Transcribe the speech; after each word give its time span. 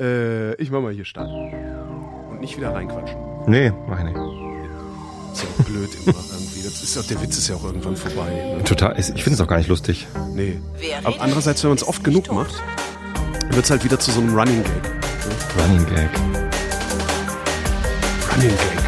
Äh, 0.00 0.54
ich 0.56 0.72
mach 0.72 0.80
mal 0.80 0.92
hier 0.92 1.04
Start. 1.04 1.30
Und 1.30 2.40
nicht 2.40 2.56
wieder 2.56 2.74
reinquatschen. 2.74 3.16
Nee, 3.46 3.72
mach 3.86 3.98
ich 3.98 4.06
nicht. 4.06 4.16
Ist 4.16 5.42
ja 5.44 5.48
auch 5.48 5.64
blöd 5.64 5.90
immer 6.04 6.16
irgendwie. 6.32 6.62
Das 6.64 6.82
ist 6.82 6.98
auch, 6.98 7.04
der 7.04 7.22
Witz 7.22 7.38
ist 7.38 7.46
ja 7.46 7.54
auch 7.54 7.62
irgendwann 7.62 7.96
vorbei. 7.96 8.56
Ne? 8.56 8.64
Total. 8.64 8.98
Ich 8.98 9.22
finde 9.22 9.34
es 9.34 9.40
auch 9.40 9.46
gar 9.46 9.58
nicht 9.58 9.68
lustig. 9.68 10.08
Nee. 10.32 10.60
Aber 11.04 11.20
andererseits, 11.20 11.62
wenn 11.62 11.70
man 11.70 11.78
es 11.78 11.86
oft 11.86 12.02
genug 12.02 12.32
macht, 12.32 12.60
wird 13.50 13.64
es 13.64 13.70
halt 13.70 13.84
wieder 13.84 14.00
zu 14.00 14.10
so 14.10 14.20
einem 14.20 14.36
Running 14.36 14.64
Gag. 14.64 15.62
Running 15.62 15.86
Gag. 15.86 16.10
Running 18.32 18.50
Gag. 18.50 18.84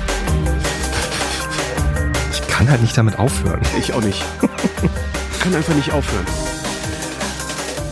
Ich 2.33 2.49
kann 2.49 2.69
halt 2.69 2.83
nicht 2.83 2.99
damit 2.99 3.17
aufhören. 3.17 3.61
Ich 3.79 3.93
auch 3.93 4.03
nicht. 4.03 4.25
Kann 5.39 5.55
einfach 5.55 5.77
nicht 5.77 5.93
aufhören. 5.93 6.27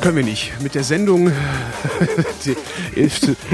Können 0.04 0.16
wir 0.16 0.24
nicht. 0.24 0.52
Mit 0.60 0.74
der 0.74 0.84
Sendung, 0.84 1.32
die, 2.44 3.08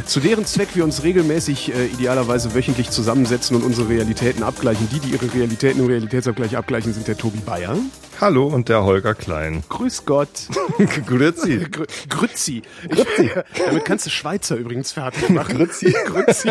zu 0.04 0.18
deren 0.18 0.44
Zweck 0.44 0.70
wir 0.74 0.82
uns 0.82 1.04
regelmäßig, 1.04 1.72
äh, 1.72 1.86
idealerweise 1.86 2.56
wöchentlich 2.56 2.90
zusammensetzen 2.90 3.54
und 3.54 3.62
unsere 3.62 3.88
Realitäten 3.88 4.42
abgleichen. 4.42 4.88
Die, 4.90 4.98
die 4.98 5.10
ihre 5.10 5.32
Realitäten 5.32 5.78
im 5.78 5.86
Realitätsabgleich 5.86 6.56
abgleichen, 6.56 6.92
sind 6.92 7.06
der 7.06 7.16
Tobi 7.16 7.38
Bayer. 7.38 7.76
Hallo 8.20 8.48
und 8.48 8.68
der 8.68 8.82
Holger 8.82 9.14
Klein. 9.14 9.62
Grüß 9.68 10.06
Gott. 10.06 10.48
Grüezi. 11.06 11.68
Gr 11.70 11.86
Grützi. 12.08 12.62
Grützi. 12.88 13.30
Damit 13.66 13.84
kannst 13.84 14.06
du 14.06 14.10
Schweizer 14.10 14.56
übrigens 14.56 14.90
fertig 14.90 15.28
machen. 15.28 15.56
Grüezi. 15.56 15.94
Grützi. 16.04 16.50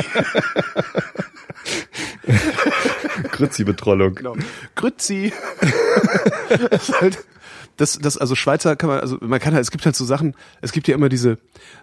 Grützi-Betrollung. 3.33 4.15
Genau. 4.15 4.37
Grützi. 4.75 5.33
das, 6.69 6.87
ist 6.87 7.01
halt, 7.01 7.17
das, 7.79 7.97
das, 7.97 8.17
also 8.17 8.35
Schweizer 8.35 8.75
kann 8.75 8.89
man, 8.89 8.99
also 8.99 9.17
man 9.21 9.39
kann 9.39 9.53
halt, 9.53 9.63
es 9.63 9.71
gibt 9.71 9.85
halt 9.85 9.95
so 9.95 10.05
Sachen, 10.05 10.35
es 10.61 10.71
gibt 10.71 10.87
ja 10.87 10.95
immer 10.95 11.09
diese 11.09 11.37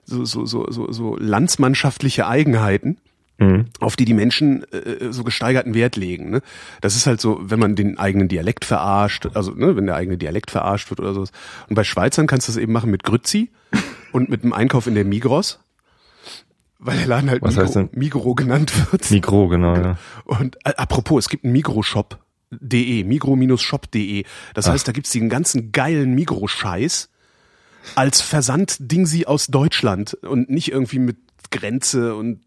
so, 0.05 0.25
so, 0.25 0.45
so, 0.45 0.71
so, 0.71 0.93
so 0.93 1.17
landsmannschaftliche 1.17 2.27
Eigenheiten. 2.27 2.99
Mhm. 3.39 3.67
auf 3.81 3.97
die 3.97 4.07
die 4.07 4.15
Menschen 4.15 4.65
äh, 4.73 5.13
so 5.13 5.23
gesteigerten 5.23 5.75
Wert 5.75 5.97
legen. 5.97 6.31
Ne? 6.31 6.41
Das 6.81 6.97
ist 6.97 7.07
halt 7.07 7.21
so, 7.21 7.39
wenn 7.43 7.59
man 7.59 7.77
den 7.77 7.99
eigenen 7.99 8.29
Dialekt 8.29 8.65
verarscht, 8.65 9.29
also 9.35 9.51
ne, 9.51 9.77
wenn 9.77 9.85
der 9.85 9.95
eigene 9.95 10.17
Dialekt 10.17 10.51
verarscht 10.51 10.89
wird 10.89 11.01
oder 11.01 11.13
sowas. 11.13 11.33
Und 11.69 11.75
bei 11.75 11.85
Schweizern 11.85 12.27
kannst 12.27 12.49
du 12.49 12.53
das 12.53 12.57
eben 12.57 12.73
machen 12.73 12.91
mit 12.91 13.03
Grützi 13.03 13.51
und 14.13 14.31
mit 14.31 14.43
dem 14.43 14.55
Einkauf 14.55 14.87
in 14.87 14.95
der 14.95 15.05
Migros. 15.05 15.61
Weil 16.79 16.97
der 16.97 17.09
Laden 17.09 17.29
halt 17.29 17.43
Was 17.43 17.57
Migro? 17.57 17.91
Migro 17.93 18.35
genannt 18.35 18.91
wird. 18.91 19.11
Mikro, 19.11 19.49
genau, 19.49 19.77
ja. 19.77 19.99
Und 20.25 20.57
äh, 20.65 20.73
apropos, 20.79 21.27
es 21.27 21.29
gibt 21.29 21.45
einen 21.45 21.53
Migroshop.de, 22.51 23.05
migro-shop.de. 23.05 24.25
Das 24.55 24.67
Ach. 24.69 24.73
heißt, 24.73 24.87
da 24.87 24.93
gibt's 24.93 25.11
den 25.11 25.29
ganzen 25.29 25.73
geilen 25.73 26.15
Migro-Scheiß 26.15 27.09
als 27.95 28.21
Versand-Dingsi 28.21 29.27
aus 29.27 29.47
Deutschland 29.47 30.15
und 30.15 30.51
nicht 30.51 30.73
irgendwie 30.73 30.99
mit 30.99 31.17
Grenze 31.51 32.15
und 32.17 32.41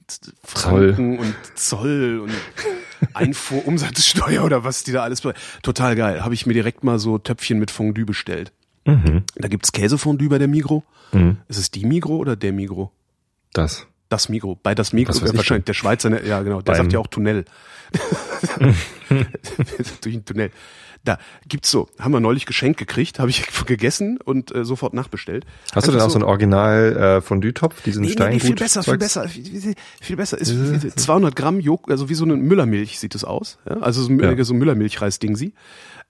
Franken 0.43 1.19
und 1.19 1.33
Zoll 1.55 2.19
und 2.21 2.33
Einfuhr, 3.13 3.65
Umsatzsteuer 3.65 4.43
oder 4.43 4.65
was 4.65 4.83
die 4.83 4.91
da 4.91 5.03
alles. 5.03 5.21
Total 5.63 5.95
geil. 5.95 6.23
Habe 6.23 6.33
ich 6.33 6.45
mir 6.45 6.53
direkt 6.53 6.83
mal 6.83 6.99
so 6.99 7.17
Töpfchen 7.17 7.59
mit 7.59 7.71
Fondue 7.71 8.05
bestellt. 8.05 8.51
Mhm. 8.85 9.23
Da 9.35 9.47
gibt's 9.47 9.71
Käsefondue 9.71 10.27
bei 10.27 10.37
der 10.37 10.49
Migro. 10.49 10.83
Mhm. 11.13 11.37
Ist 11.47 11.57
es 11.57 11.71
die 11.71 11.85
Migro 11.85 12.17
oder 12.17 12.35
der 12.35 12.51
Migro? 12.51 12.91
Das. 13.53 13.87
Das 14.09 14.27
Migro. 14.27 14.59
Bei 14.61 14.75
das 14.75 14.91
Migro. 14.91 15.13
Ich 15.13 15.33
wahrscheinlich 15.33 15.65
der 15.65 15.73
Schweizer, 15.73 16.09
ne? 16.09 16.25
ja 16.25 16.41
genau, 16.41 16.61
der 16.61 16.73
Beim- 16.73 16.81
sagt 16.83 16.93
ja 16.93 16.99
auch 16.99 17.07
Tunnel. 17.07 17.45
Durch 20.01 20.15
ein 20.15 20.25
Tunnel. 20.25 20.51
Da 21.05 21.17
gibt's 21.47 21.71
so, 21.71 21.87
haben 21.97 22.11
wir 22.11 22.19
neulich 22.19 22.45
geschenkt 22.45 22.77
gekriegt, 22.77 23.19
habe 23.19 23.29
ich 23.29 23.45
gegessen 23.65 24.19
und 24.23 24.53
äh, 24.53 24.65
sofort 24.65 24.93
nachbestellt. 24.93 25.45
Hast 25.73 25.87
du 25.87 25.91
denn 25.93 26.01
auch 26.01 26.09
so 26.09 26.15
einen 26.17 26.25
Original 26.25 26.97
äh, 26.97 27.21
Fondue-Topf, 27.21 27.81
diesen 27.83 28.03
Nee, 28.03 28.09
Steingut? 28.11 28.41
nee, 28.41 28.47
viel 28.47 28.55
besser, 28.55 28.83
viel 28.83 28.97
besser, 28.97 29.29
viel, 29.29 29.75
viel- 30.01 30.15
besser. 30.17 30.37
Ist 30.37 30.51
viel- 30.51 30.93
200 30.93 31.35
Gramm 31.37 31.61
Jog, 31.61 31.89
also 31.89 32.09
wie 32.09 32.15
so 32.15 32.25
eine 32.25 32.35
Müllermilch 32.35 32.99
sieht 32.99 33.15
es 33.15 33.23
aus. 33.23 33.59
Ja? 33.67 33.77
Also 33.77 34.03
so, 34.03 34.11
Ja. 34.11 34.43
so 34.43 34.53
Müllermilchreis-Ding 34.53 35.37
sie. 35.37 35.53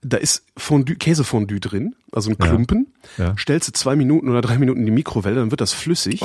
Da 0.02 0.18
ist 0.18 0.44
Fondue, 0.58 0.96
Käsefondue 0.96 1.60
drin, 1.60 1.94
also 2.12 2.32
ein 2.32 2.38
Klumpen. 2.40 2.88
Ja. 3.18 3.36
Stellst 3.38 3.68
du 3.68 3.74
zwei 3.74 3.96
Minuten 3.96 4.28
oder 4.30 4.42
drei 4.42 4.58
Minuten 4.58 4.80
in 4.80 4.86
die 4.88 4.92
Mikrowelle, 4.92 5.36
dann 5.36 5.52
wird 5.52 5.62
das 5.62 5.74
flüssig. 5.74 6.22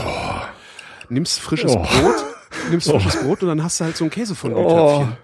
Nimmst 1.11 1.39
frisches 1.41 1.73
Oh. 1.73 1.83
Brot, 1.83 2.15
nimmst 2.71 2.89
frisches 2.91 3.17
Brot 3.21 3.43
und 3.43 3.49
dann 3.49 3.63
hast 3.63 3.79
du 3.81 3.85
halt 3.85 3.97
so 3.97 4.05
ein 4.05 4.11
Käsefondue-Töpfchen. 4.11 5.17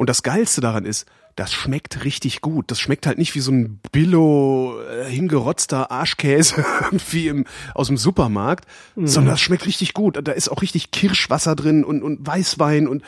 Oh. 0.00 0.02
Und 0.02 0.08
das 0.08 0.22
Geilste 0.22 0.60
daran 0.60 0.84
ist, 0.86 1.06
das 1.36 1.52
schmeckt 1.52 2.04
richtig 2.04 2.40
gut. 2.40 2.70
Das 2.70 2.80
schmeckt 2.80 3.06
halt 3.06 3.16
nicht 3.18 3.34
wie 3.34 3.40
so 3.40 3.52
ein 3.52 3.80
Billo 3.92 4.80
äh, 4.82 5.04
hingerotzter 5.08 5.90
Arschkäse 5.90 6.64
wie 7.10 7.28
im, 7.28 7.44
aus 7.74 7.86
dem 7.86 7.96
Supermarkt, 7.96 8.66
Mhm. 8.96 9.06
sondern 9.06 9.34
das 9.34 9.40
schmeckt 9.40 9.66
richtig 9.66 9.94
gut. 9.94 10.18
Da 10.26 10.32
ist 10.32 10.48
auch 10.50 10.62
richtig 10.62 10.90
Kirschwasser 10.90 11.54
drin 11.54 11.84
und, 11.84 12.02
und 12.02 12.26
Weißwein 12.26 12.88
und, 12.88 13.02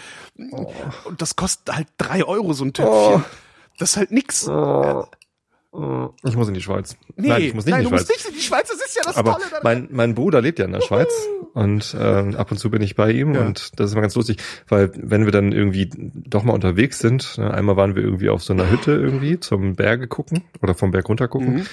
Oh. 0.52 0.72
und 1.04 1.20
das 1.22 1.34
kostet 1.36 1.74
halt 1.74 1.88
drei 1.98 2.24
Euro 2.24 2.52
so 2.52 2.64
ein 2.64 2.72
Töpfchen. 2.72 3.24
Das 3.78 3.90
ist 3.92 3.96
halt 3.96 4.12
nix. 4.12 4.46
Oh. 4.48 5.06
Ich 6.24 6.36
muss 6.36 6.48
in 6.48 6.54
die 6.54 6.60
Schweiz. 6.60 6.96
Nee, 7.16 7.28
nein, 7.28 7.42
ich 7.42 7.54
muss 7.54 7.64
nicht 7.64 7.72
nein, 7.72 7.82
in 7.84 7.88
du 7.90 7.96
die 7.96 7.96
Schweiz. 8.02 8.08
musst 8.08 8.24
nicht 8.24 8.28
in 8.28 8.34
die 8.34 8.42
Schweiz, 8.46 8.68
das 8.68 8.76
ist 8.86 8.94
ja 8.94 9.02
das 9.06 9.16
Aber 9.16 9.32
Tolle 9.32 9.44
daran. 9.50 9.60
mein, 9.64 9.88
mein 9.90 10.14
Bruder 10.14 10.42
lebt 10.42 10.58
ja 10.58 10.66
in 10.66 10.72
der 10.72 10.82
Schweiz 10.82 11.08
und 11.54 11.96
ähm, 11.98 12.36
ab 12.36 12.50
und 12.50 12.58
zu 12.58 12.70
bin 12.70 12.82
ich 12.82 12.94
bei 12.94 13.10
ihm 13.10 13.34
Ja. 13.34 13.40
und 13.40 13.80
das 13.80 13.86
ist 13.86 13.92
immer 13.92 14.02
ganz 14.02 14.14
lustig, 14.14 14.36
weil 14.68 14.92
wenn 14.96 15.24
wir 15.24 15.32
dann 15.32 15.52
irgendwie 15.52 15.88
doch 15.96 16.42
mal 16.44 16.52
unterwegs 16.52 16.98
sind, 16.98 17.38
ne, 17.38 17.52
einmal 17.54 17.76
waren 17.78 17.96
wir 17.96 18.02
irgendwie 18.02 18.28
auf 18.28 18.42
so 18.44 18.52
einer 18.52 18.70
Hütte 18.70 18.92
irgendwie 18.92 19.40
zum 19.40 19.74
Berge 19.74 20.08
gucken 20.08 20.44
oder 20.62 20.74
vom 20.74 20.90
Berg 20.90 21.08
runter 21.08 21.26
gucken 21.28 21.54
Mhm. 21.54 21.66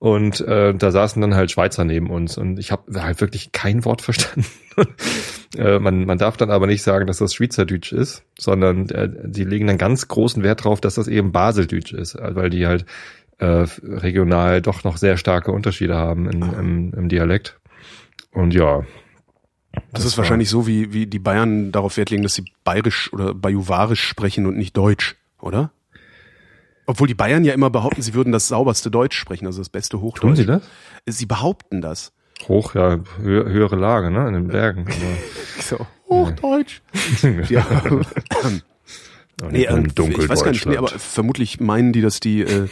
und 0.00 0.40
äh, 0.40 0.74
da 0.74 0.90
saßen 0.90 1.22
dann 1.22 1.36
halt 1.36 1.52
Schweizer 1.52 1.84
neben 1.84 2.10
uns 2.10 2.36
und 2.36 2.58
ich 2.58 2.72
habe 2.72 3.00
halt 3.00 3.20
wirklich 3.20 3.52
kein 3.52 3.84
Wort 3.84 4.02
verstanden. 4.02 4.46
äh, 5.56 5.78
man, 5.78 6.04
man 6.06 6.18
darf 6.18 6.36
dann 6.36 6.50
aber 6.50 6.66
nicht 6.66 6.82
sagen, 6.82 7.06
dass 7.06 7.18
das 7.18 7.32
Schweizerdeutsch 7.34 7.92
ist, 7.92 8.24
sondern 8.36 8.88
äh, 8.90 9.08
die 9.24 9.44
legen 9.44 9.68
dann 9.68 9.78
ganz 9.78 10.08
großen 10.08 10.42
Wert 10.42 10.64
drauf, 10.64 10.80
dass 10.80 10.96
das 10.96 11.06
eben 11.06 11.30
Baseldeutsch 11.30 11.92
ist, 11.92 12.16
äh, 12.16 12.34
weil 12.34 12.50
die 12.50 12.66
halt 12.66 12.84
äh, 13.38 13.66
regional 13.82 14.62
doch 14.62 14.84
noch 14.84 14.96
sehr 14.96 15.16
starke 15.16 15.52
Unterschiede 15.52 15.94
haben 15.96 16.28
in, 16.30 16.42
im, 16.42 16.94
im 16.94 17.08
Dialekt. 17.08 17.58
Und 18.32 18.54
ja. 18.54 18.84
Das, 19.92 20.04
ist 20.04 20.16
war- 20.16 20.22
wahrscheinlich 20.22 20.48
so, 20.48 20.66
wie, 20.66 20.92
wie 20.92 21.06
die 21.06 21.18
Bayern 21.18 21.72
darauf 21.72 21.96
Wert 21.96 22.10
legen, 22.10 22.22
dass 22.22 22.34
sie 22.34 22.44
bayerisch 22.64 23.12
oder 23.12 23.34
bajuwarisch 23.34 24.02
sprechen 24.02 24.46
und 24.46 24.56
nicht 24.56 24.76
Deutsch, 24.76 25.16
oder? 25.40 25.72
Obwohl 26.86 27.08
die 27.08 27.14
Bayern 27.14 27.44
ja 27.44 27.54
immer 27.54 27.70
behaupten, 27.70 28.02
sie 28.02 28.14
würden 28.14 28.32
das 28.32 28.48
sauberste 28.48 28.90
Deutsch 28.90 29.16
sprechen, 29.16 29.46
also 29.46 29.60
das 29.60 29.70
beste 29.70 30.00
Hochdeutsch. 30.00 30.20
Tun 30.20 30.36
sie 30.36 30.46
das? 30.46 30.62
Sie 31.06 31.26
behaupten 31.26 31.80
das. 31.80 32.12
Hoch, 32.48 32.74
ja, 32.74 32.98
hö 33.22 33.48
höhere 33.48 33.76
Lage, 33.76 34.10
ne, 34.10 34.26
in 34.28 34.34
den 34.34 34.48
Bergen. 34.48 34.86
So, 35.60 35.86
Hochdeutsch. 36.08 36.82
Ja. 37.48 37.64
Nee, 39.50 39.64
ähm, 39.64 39.86
ich 39.96 40.28
weiß 40.28 40.44
gar 40.44 40.52
nicht, 40.52 40.66
nee, 40.66 40.76
aber 40.76 40.88
vermutlich 40.88 41.58
meinen 41.58 41.92
die, 41.92 42.00
dass 42.02 42.20
die, 42.20 42.42
äh, 42.42 42.68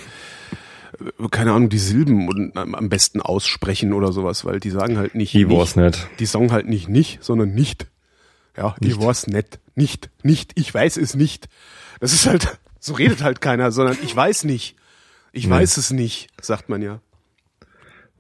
keine 1.31 1.53
Ahnung, 1.53 1.69
die 1.69 1.79
Silben 1.79 2.29
und, 2.29 2.57
am 2.57 2.89
besten 2.89 3.21
aussprechen 3.21 3.93
oder 3.93 4.13
sowas, 4.13 4.45
weil 4.45 4.61
die 4.61 4.71
sagen 4.71 4.99
halt 4.99 5.15
nicht, 5.15 5.33
Die 5.35 5.45
nicht 5.45 5.57
war's 5.57 5.77
nicht. 5.77 6.09
die 6.19 6.27
sagen 6.27 6.53
halt 6.53 6.69
nicht 6.69 6.89
nicht, 6.89 7.23
sondern 7.23 7.55
nicht. 7.55 7.87
Ja, 8.57 8.75
ich 8.81 8.89
Nicht. 8.89 9.01
war's 9.03 9.27
nicht. 9.27 9.59
Nicht, 9.75 10.11
nicht, 10.23 10.53
ich 10.57 10.73
weiß 10.75 10.97
es 10.99 11.15
nicht. 11.15 11.49
Das 12.01 12.13
ist 12.13 12.27
halt, 12.27 12.59
so 12.79 12.93
redet 12.95 13.23
halt 13.23 13.41
keiner, 13.41 13.73
sondern 13.73 13.97
ich 14.03 14.15
weiß 14.15 14.45
nicht. 14.45 14.77
Ich 15.33 15.47
Nee. 15.47 15.53
weiß 15.55 15.79
es 15.79 15.91
nicht, 15.91 16.29
sagt 16.41 16.69
man 16.69 16.83
ja. 16.83 17.01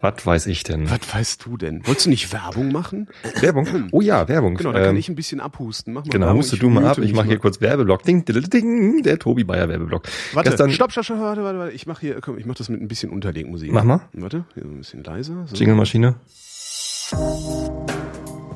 Was 0.02 0.26
weiß 0.26 0.46
ich 0.48 0.64
denn? 0.64 0.90
Was 0.90 1.14
weißt 1.14 1.46
du 1.46 1.56
denn? 1.56 1.86
Wolltest 1.86 2.06
du 2.06 2.10
nicht 2.10 2.32
Werbung 2.32 2.72
machen? 2.72 3.08
Werbung? 3.40 3.66
Oh 3.92 4.00
ja, 4.00 4.26
Werbung. 4.26 4.56
Genau, 4.56 4.72
da 4.72 4.80
kann 4.80 4.90
Ähm, 4.90 4.96
ich 4.96 5.08
ein 5.08 5.14
bisschen 5.14 5.40
abhusten. 5.40 5.94
Mach 5.94 6.04
mal 6.04 6.10
Genau, 6.10 6.34
musst 6.34 6.60
du 6.60 6.68
mal 6.68 6.84
ab. 6.84 6.98
Ich 6.98 7.14
mache 7.14 7.28
hier 7.28 7.38
kurz 7.38 7.60
Werbeblock. 7.60 8.02
Ding, 8.02 8.24
ding, 8.24 8.42
ding, 8.50 9.02
der 9.04 9.18
Tobi 9.18 9.44
Bayer 9.44 9.68
Werbeblock. 9.68 10.02
Warte, 10.32 10.50
Gestern, 10.50 10.72
stopp, 10.72 10.90
stopp, 10.90 11.04
stopp, 11.04 11.20
warte, 11.20 11.44
warte, 11.44 11.58
warte. 11.58 11.72
Ich 11.72 11.86
mache 11.86 12.00
hier, 12.00 12.20
komm, 12.20 12.36
ich 12.36 12.46
mach 12.46 12.56
das 12.56 12.68
mit 12.68 12.80
ein 12.80 12.88
bisschen 12.88 13.10
Unterlegmusik. 13.10 13.70
Mach 13.72 13.84
mal. 13.84 14.00
Warte, 14.12 14.44
hier 14.54 14.64
so 14.64 14.70
ein 14.70 14.78
bisschen 14.78 15.04
leiser. 15.04 15.46
So. 15.46 15.54
Jingle-Maschine. 15.54 16.16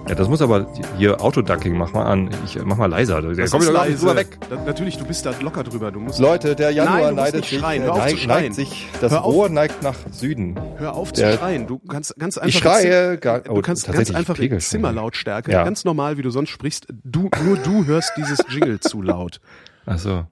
Ja, 0.09 0.15
das 0.15 0.28
muss 0.28 0.41
aber 0.41 0.72
hier 0.99 1.21
Autoducking, 1.21 1.77
mach 1.77 1.93
mal 1.93 2.04
an. 2.04 2.31
Ich 2.45 2.57
mach 2.65 2.77
mal 2.77 2.86
leiser. 2.86 3.21
Da 3.22 3.33
Das 3.33 3.51
komm 3.51 3.60
ich 3.63 3.69
ist 3.69 3.75
doch 3.75 3.84
drüber 3.84 4.15
weg. 4.16 4.39
Da, 4.48 4.54
natürlich, 4.65 4.97
du 4.98 5.04
bist 5.04 5.27
da 5.27 5.33
locker 5.41 5.65
drüber. 5.65 5.91
Du 5.91 5.98
musst, 5.98 6.21
Leute, 6.21 6.54
der 6.54 6.69
Nein, 6.69 6.77
Januar 6.77 7.01
musst 7.13 7.16
neidet 7.16 7.45
sich, 7.45 7.59
schreien. 7.59 7.83
äh, 7.83 7.86
Hör 7.86 7.92
auf 7.92 7.98
zu 7.98 8.04
neigt, 8.07 8.19
schreien. 8.21 8.42
neigt 8.45 8.54
sich, 8.54 8.86
das 9.01 9.10
Hör 9.13 9.25
auf. 9.25 9.34
Rohr 9.34 9.48
neigt 9.48 9.83
nach 9.83 9.97
Süden. 10.13 10.57
hör 10.78 10.95
auf 10.95 11.10
Der- 11.10 11.33
zu 11.33 11.39
schreien. 11.39 11.66
Du 11.66 11.81
kannst 11.81 12.16
ganz 12.19 12.39
einfach. 12.39 12.48
Ich 12.48 12.59
schreie 12.59 13.19
gar, 13.19 13.41
Du 13.41 13.60
kannst 13.63 13.91
ganz 13.91 14.10
einfach 14.13 14.39
in. 14.39 14.60
Zimmerlautstärke, 14.60 15.51
Ja. 15.51 15.65
ganz 15.65 15.84
normal, 15.84 16.16
wie 16.19 16.22
du 16.22 16.31
sonst 16.31 16.51
sprichst. 16.51 16.86
Du, 17.03 17.28
nur 17.45 17.57
du 17.57 17.84
hörst 17.86 18.13
dieses 18.16 18.39
Jingle 18.48 18.78
zu 18.78 19.03
laut. 19.03 19.41
Ach 19.86 19.98
so. 19.98 20.25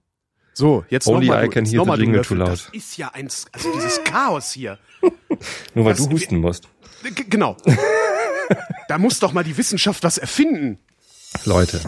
So, 0.52 0.84
jetzt 0.88 1.08
Only 1.08 1.26
nochmal. 1.26 1.46
I 1.46 1.48
can 1.48 1.64
hear 1.64 1.84
noch 1.84 1.96
the 1.96 2.00
jingle 2.00 2.22
too 2.22 2.34
loud. 2.36 2.48
Das 2.50 2.68
ist 2.72 2.96
ja 2.96 3.10
ein, 3.12 3.26
also 3.50 3.72
dieses 3.74 4.04
Chaos 4.04 4.52
hier. 4.52 4.78
Nur 5.74 5.84
weil 5.84 5.94
Das- 5.94 6.06
du 6.06 6.12
husten 6.14 6.36
musst. 6.38 6.68
Genau. 7.28 7.56
Da 8.88 8.98
muss 8.98 9.20
doch 9.20 9.32
mal 9.32 9.44
die 9.44 9.56
Wissenschaft 9.56 10.02
was 10.02 10.18
erfinden. 10.18 10.78
Leute, 11.44 11.80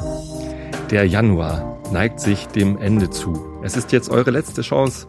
der 0.90 1.06
Januar 1.06 1.80
neigt 1.92 2.20
sich 2.20 2.46
dem 2.48 2.78
Ende 2.78 3.10
zu. 3.10 3.60
Es 3.62 3.76
ist 3.76 3.92
jetzt 3.92 4.08
eure 4.08 4.30
letzte 4.30 4.62
Chance, 4.62 5.06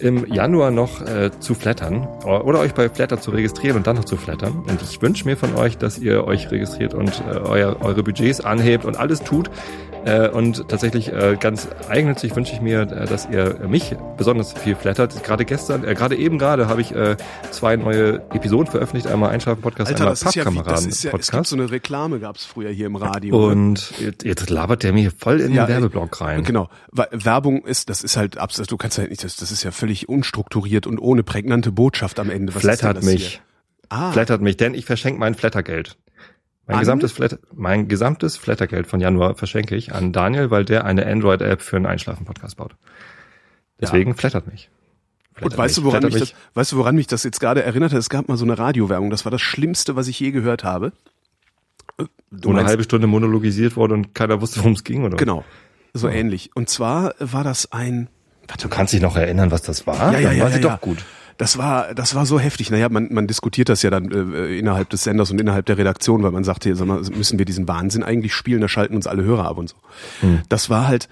im 0.00 0.26
Januar 0.32 0.70
noch 0.70 1.02
äh, 1.02 1.30
zu 1.40 1.54
flattern 1.54 2.06
oder 2.24 2.60
euch 2.60 2.72
bei 2.72 2.88
Flatter 2.88 3.20
zu 3.20 3.30
registrieren 3.30 3.76
und 3.76 3.86
dann 3.86 3.96
noch 3.96 4.04
zu 4.04 4.16
flattern. 4.16 4.64
Und 4.66 4.80
ich 4.82 5.00
wünsche 5.02 5.26
mir 5.26 5.36
von 5.36 5.54
euch, 5.56 5.76
dass 5.76 5.98
ihr 5.98 6.24
euch 6.24 6.50
registriert 6.50 6.94
und 6.94 7.22
äh, 7.28 7.36
euer, 7.38 7.76
eure 7.80 8.02
Budgets 8.02 8.40
anhebt 8.40 8.84
und 8.84 8.96
alles 8.96 9.22
tut, 9.22 9.50
äh, 10.04 10.28
und 10.28 10.68
tatsächlich 10.68 11.12
äh, 11.12 11.36
ganz 11.38 11.68
eigennützig 11.88 12.34
wünsche 12.34 12.52
ich 12.54 12.60
mir, 12.60 12.82
äh, 12.82 13.06
dass 13.06 13.28
ihr 13.30 13.58
mich 13.68 13.94
besonders 14.16 14.52
viel 14.52 14.76
flattert. 14.76 15.22
Gerade 15.22 15.44
gestern, 15.44 15.84
äh, 15.84 15.94
gerade 15.94 16.16
eben 16.16 16.38
gerade 16.38 16.68
habe 16.68 16.80
ich 16.80 16.94
äh, 16.94 17.16
zwei 17.50 17.76
neue 17.76 18.14
Episoden 18.32 18.66
veröffentlicht. 18.66 19.06
Einmal 19.06 19.30
Einschlafen-Podcast, 19.30 19.92
einmal 19.92 20.14
Pappkameraden-Podcast. 20.14 21.04
Ja, 21.04 21.12
es 21.18 21.30
gibt 21.30 21.46
so 21.46 21.56
eine 21.56 21.70
Reklame 21.70 22.20
gab 22.20 22.36
es 22.36 22.44
früher 22.44 22.70
hier 22.70 22.86
im 22.86 22.96
Radio. 22.96 23.50
Und 23.50 23.92
jetzt, 23.98 24.24
jetzt 24.24 24.50
labert 24.50 24.82
der 24.82 24.92
mir 24.92 25.10
voll 25.10 25.40
in 25.40 25.52
ja, 25.52 25.66
den 25.66 25.74
Werbeblock 25.74 26.20
rein. 26.20 26.44
Genau. 26.44 26.68
Werbung 26.92 27.64
ist, 27.64 27.90
das 27.90 28.02
ist 28.02 28.16
halt 28.16 28.38
absolut, 28.38 28.70
du 28.70 28.76
kannst 28.76 28.98
halt 28.98 29.10
nicht, 29.10 29.24
das, 29.24 29.36
das 29.36 29.50
ist 29.50 29.62
ja 29.62 29.70
völlig 29.70 30.08
unstrukturiert 30.08 30.86
und 30.86 30.98
ohne 30.98 31.22
prägnante 31.22 31.72
Botschaft 31.72 32.18
am 32.20 32.30
Ende. 32.30 32.54
Was 32.54 32.62
flattert 32.62 33.02
mich. 33.02 33.40
Ah. 33.88 34.12
Flattert 34.12 34.40
mich, 34.40 34.56
denn 34.56 34.74
ich 34.74 34.84
verschenke 34.84 35.18
mein 35.18 35.34
Flattergeld. 35.34 35.96
Mein 36.70 36.78
an? 36.78 36.80
gesamtes, 36.80 37.12
Flat, 37.12 37.38
mein 37.52 37.88
gesamtes 37.88 38.36
Flattergeld 38.36 38.86
von 38.86 39.00
Januar 39.00 39.34
verschenke 39.34 39.76
ich 39.76 39.92
an 39.92 40.12
Daniel, 40.12 40.50
weil 40.50 40.64
der 40.64 40.84
eine 40.84 41.06
Android-App 41.06 41.62
für 41.62 41.76
einen 41.76 41.86
Einschlafen-Podcast 41.86 42.56
baut. 42.56 42.76
Deswegen 43.80 44.12
ja. 44.12 44.16
flattert 44.16 44.46
mich. 44.46 44.70
Flattert 45.34 45.52
Und 45.52 45.58
weißt 45.58 45.76
mich, 45.76 45.84
du, 45.84 45.90
woran 45.90 46.04
mich, 46.04 46.14
mich 46.14 46.20
das, 46.30 46.34
weißt 46.54 46.72
du, 46.72 46.76
woran 46.76 46.94
mich 46.94 47.06
das 47.06 47.24
jetzt 47.24 47.40
gerade 47.40 47.62
erinnert 47.62 47.92
hat? 47.92 47.98
Es 47.98 48.08
gab 48.08 48.28
mal 48.28 48.36
so 48.36 48.44
eine 48.44 48.58
Radiowerbung. 48.58 49.10
Das 49.10 49.24
war 49.24 49.32
das 49.32 49.40
Schlimmste, 49.40 49.96
was 49.96 50.06
ich 50.06 50.20
je 50.20 50.30
gehört 50.30 50.64
habe. 50.64 50.92
Du 52.30 52.48
Wo 52.48 52.50
eine 52.50 52.64
halbe 52.64 52.84
Stunde 52.84 53.06
monologisiert 53.06 53.76
wurde 53.76 53.94
und 53.94 54.14
keiner 54.14 54.40
wusste, 54.40 54.60
worum 54.60 54.72
es 54.72 54.84
ging, 54.84 55.04
oder? 55.04 55.16
Genau. 55.16 55.44
So 55.92 56.08
ja. 56.08 56.14
ähnlich. 56.14 56.50
Und 56.54 56.68
zwar 56.68 57.14
war 57.18 57.42
das 57.42 57.72
ein, 57.72 58.08
Warte, 58.46 58.68
du 58.68 58.74
kannst 58.74 58.92
dich 58.92 59.00
noch 59.00 59.16
erinnern, 59.16 59.50
was 59.50 59.62
das 59.62 59.86
war? 59.86 60.12
Ja, 60.12 60.18
ja, 60.18 60.32
ja. 60.32 60.44
War 60.44 60.50
sie 60.50 60.60
ja, 60.60 60.68
doch 60.68 60.80
gut 60.80 61.04
das 61.38 61.58
war, 61.58 61.94
das 61.94 62.14
war 62.14 62.26
so 62.26 62.38
heftig. 62.38 62.70
Naja, 62.70 62.88
man, 62.88 63.08
man 63.12 63.26
diskutiert 63.26 63.68
das 63.68 63.82
ja 63.82 63.90
dann 63.90 64.10
äh, 64.10 64.58
innerhalb 64.58 64.90
des 64.90 65.04
Senders 65.04 65.30
und 65.30 65.40
innerhalb 65.40 65.66
der 65.66 65.78
Redaktion, 65.78 66.22
weil 66.22 66.32
man 66.32 66.44
sagt, 66.44 66.64
hier, 66.64 66.76
sag 66.76 66.86
mal, 66.86 67.00
müssen 67.00 67.38
wir 67.38 67.44
diesen 67.44 67.68
Wahnsinn 67.68 68.02
eigentlich 68.02 68.34
spielen, 68.34 68.60
da 68.60 68.68
schalten 68.68 68.94
uns 68.94 69.06
alle 69.06 69.22
Hörer 69.22 69.46
ab 69.46 69.58
und 69.58 69.68
so. 69.68 69.76
Hm. 70.20 70.42
Das 70.48 70.70
war 70.70 70.86
halt 70.86 71.08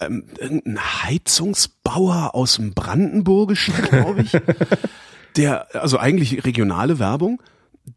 ähm, 0.00 0.24
ein 0.40 0.78
Heizungsbauer 0.78 2.34
aus 2.34 2.56
dem 2.56 2.74
Brandenburgischen, 2.74 3.74
glaube 3.88 4.22
ich. 4.22 4.32
der, 5.36 5.74
also 5.80 5.98
eigentlich 5.98 6.44
regionale 6.44 6.98
Werbung, 6.98 7.40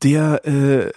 der 0.04 0.46
äh, 0.46 0.92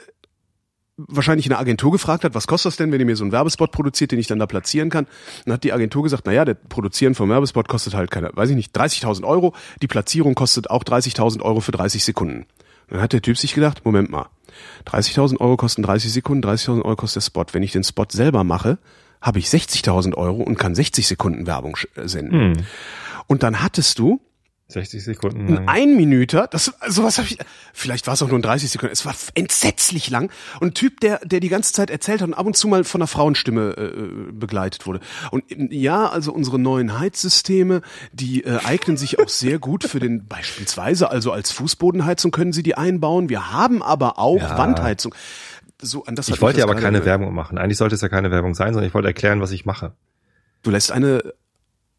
wahrscheinlich 0.99 1.47
eine 1.47 1.59
Agentur 1.59 1.93
gefragt 1.93 2.25
hat, 2.25 2.35
was 2.35 2.47
kostet 2.47 2.73
das 2.73 2.77
denn, 2.77 2.93
wenn 2.93 3.01
ihr 3.01 3.07
mir 3.07 3.17
so 3.17 3.25
einen 3.25 3.33
Werbespot 3.33 3.71
produziert, 3.71 4.13
den 4.13 4.19
ich 4.19 4.27
dann 4.27 4.39
da 4.39 4.47
platzieren 4.47 4.91
kann? 4.91 5.07
Dann 5.45 5.55
hat 5.55 5.65
die 5.65 5.73
Agentur 5.73 6.03
gesagt, 6.03 6.25
na 6.27 6.33
ja, 6.33 6.45
der 6.45 6.55
Produzieren 6.55 7.15
vom 7.15 7.31
Werbespot 7.31 7.69
kostet 7.69 7.95
halt 7.95 8.11
keine, 8.11 8.31
weiß 8.35 8.51
ich 8.51 8.57
nicht, 8.57 8.77
30.000 8.77 9.25
Euro. 9.25 9.55
Die 9.81 9.87
Platzierung 9.87 10.35
kostet 10.35 10.71
auch 10.71 10.83
30.000 10.83 11.41
Euro 11.43 11.61
für 11.61 11.73
30 11.73 12.05
Sekunden. 12.05 12.47
Dann 12.89 13.01
hat 13.01 13.13
der 13.13 13.23
Typ 13.23 13.39
sich 13.39 13.55
gedacht, 13.55 13.85
Moment 13.85 14.11
mal, 14.11 14.27
30.000 14.87 15.41
Euro 15.41 15.57
kosten 15.57 15.83
30 15.83 16.13
Sekunden, 16.13 16.47
30.000 16.47 16.83
Euro 16.83 16.97
kostet 16.97 17.23
der 17.23 17.27
Spot. 17.27 17.45
Wenn 17.53 17.63
ich 17.63 17.73
den 17.73 17.85
Spot 17.85 18.07
selber 18.11 18.45
mache, 18.45 18.79
habe 19.21 19.39
ich 19.39 19.47
60.000 19.47 20.15
Euro 20.15 20.43
und 20.43 20.59
kann 20.59 20.75
60 20.75 21.07
Sekunden 21.07 21.47
Werbung 21.47 21.77
äh, 21.95 22.09
senden. 22.09 22.55
Hm. 22.55 22.65
Und 23.27 23.43
dann 23.43 23.63
hattest 23.63 23.99
du 23.99 24.21
60 24.71 25.03
Sekunden 25.03 25.55
lang. 25.55 25.67
Ein 25.67 25.97
Minüter, 25.97 26.47
das 26.47 26.75
sowas 26.89 27.17
habe 27.17 27.29
ich 27.29 27.39
vielleicht 27.73 28.07
war 28.07 28.15
es 28.15 28.23
auch 28.23 28.29
nur 28.29 28.39
30 28.39 28.71
Sekunden. 28.71 28.93
Es 28.93 29.07
war 29.07 29.15
entsetzlich 29.35 30.11
lang 30.11 30.31
und 30.61 30.69
ein 30.69 30.75
Typ, 30.75 31.01
der 31.01 31.21
der 31.25 31.41
die 31.41 31.49
ganze 31.49 31.73
Zeit 31.73 31.89
erzählt 31.89 32.21
hat 32.21 32.29
und 32.29 32.35
ab 32.35 32.45
und 32.45 32.55
zu 32.55 32.69
mal 32.69 32.85
von 32.85 33.01
einer 33.01 33.09
Frauenstimme 33.09 33.71
äh, 33.71 34.33
begleitet 34.33 34.87
wurde. 34.87 35.01
Und 35.31 35.45
ja, 35.49 36.07
also 36.11 36.35
unsere 36.35 36.59
neuen 36.59 36.99
Heizsysteme, 36.99 37.81
die 38.13 38.45
äh, 38.45 38.59
eignen 38.63 38.99
sich 38.99 39.19
auch 39.19 39.31
sehr 39.31 39.59
gut 39.59 39.85
für 39.85 40.01
den 40.01 40.27
beispielsweise 40.29 41.11
also 41.11 41.33
als 41.33 41.51
Fußbodenheizung 41.51 42.31
können 42.31 42.53
Sie 42.53 42.63
die 42.63 42.75
einbauen. 42.75 43.31
Wir 43.31 43.51
haben 43.51 43.83
aber 43.83 44.19
auch 44.19 44.37
ja. 44.37 44.59
Wandheizung. 44.59 45.15
So 45.81 46.05
an 46.05 46.15
das 46.15 46.29
ich 46.29 46.43
wollte 46.43 46.59
ja 46.59 46.65
aber 46.65 46.75
keine 46.75 47.07
Werbung 47.07 47.33
machen. 47.33 47.57
Eigentlich 47.57 47.79
sollte 47.79 47.95
es 47.95 48.03
ja 48.03 48.11
keine 48.11 48.31
Werbung 48.31 48.55
sein, 48.55 48.75
sondern 48.75 48.87
ich 48.87 48.95
wollte 48.95 49.09
erklären, 49.09 49.41
was 49.41 49.51
ich 49.51 49.65
mache. 49.65 49.93
Du 50.63 50.71
lässt 50.71 50.93
eine 50.93 51.33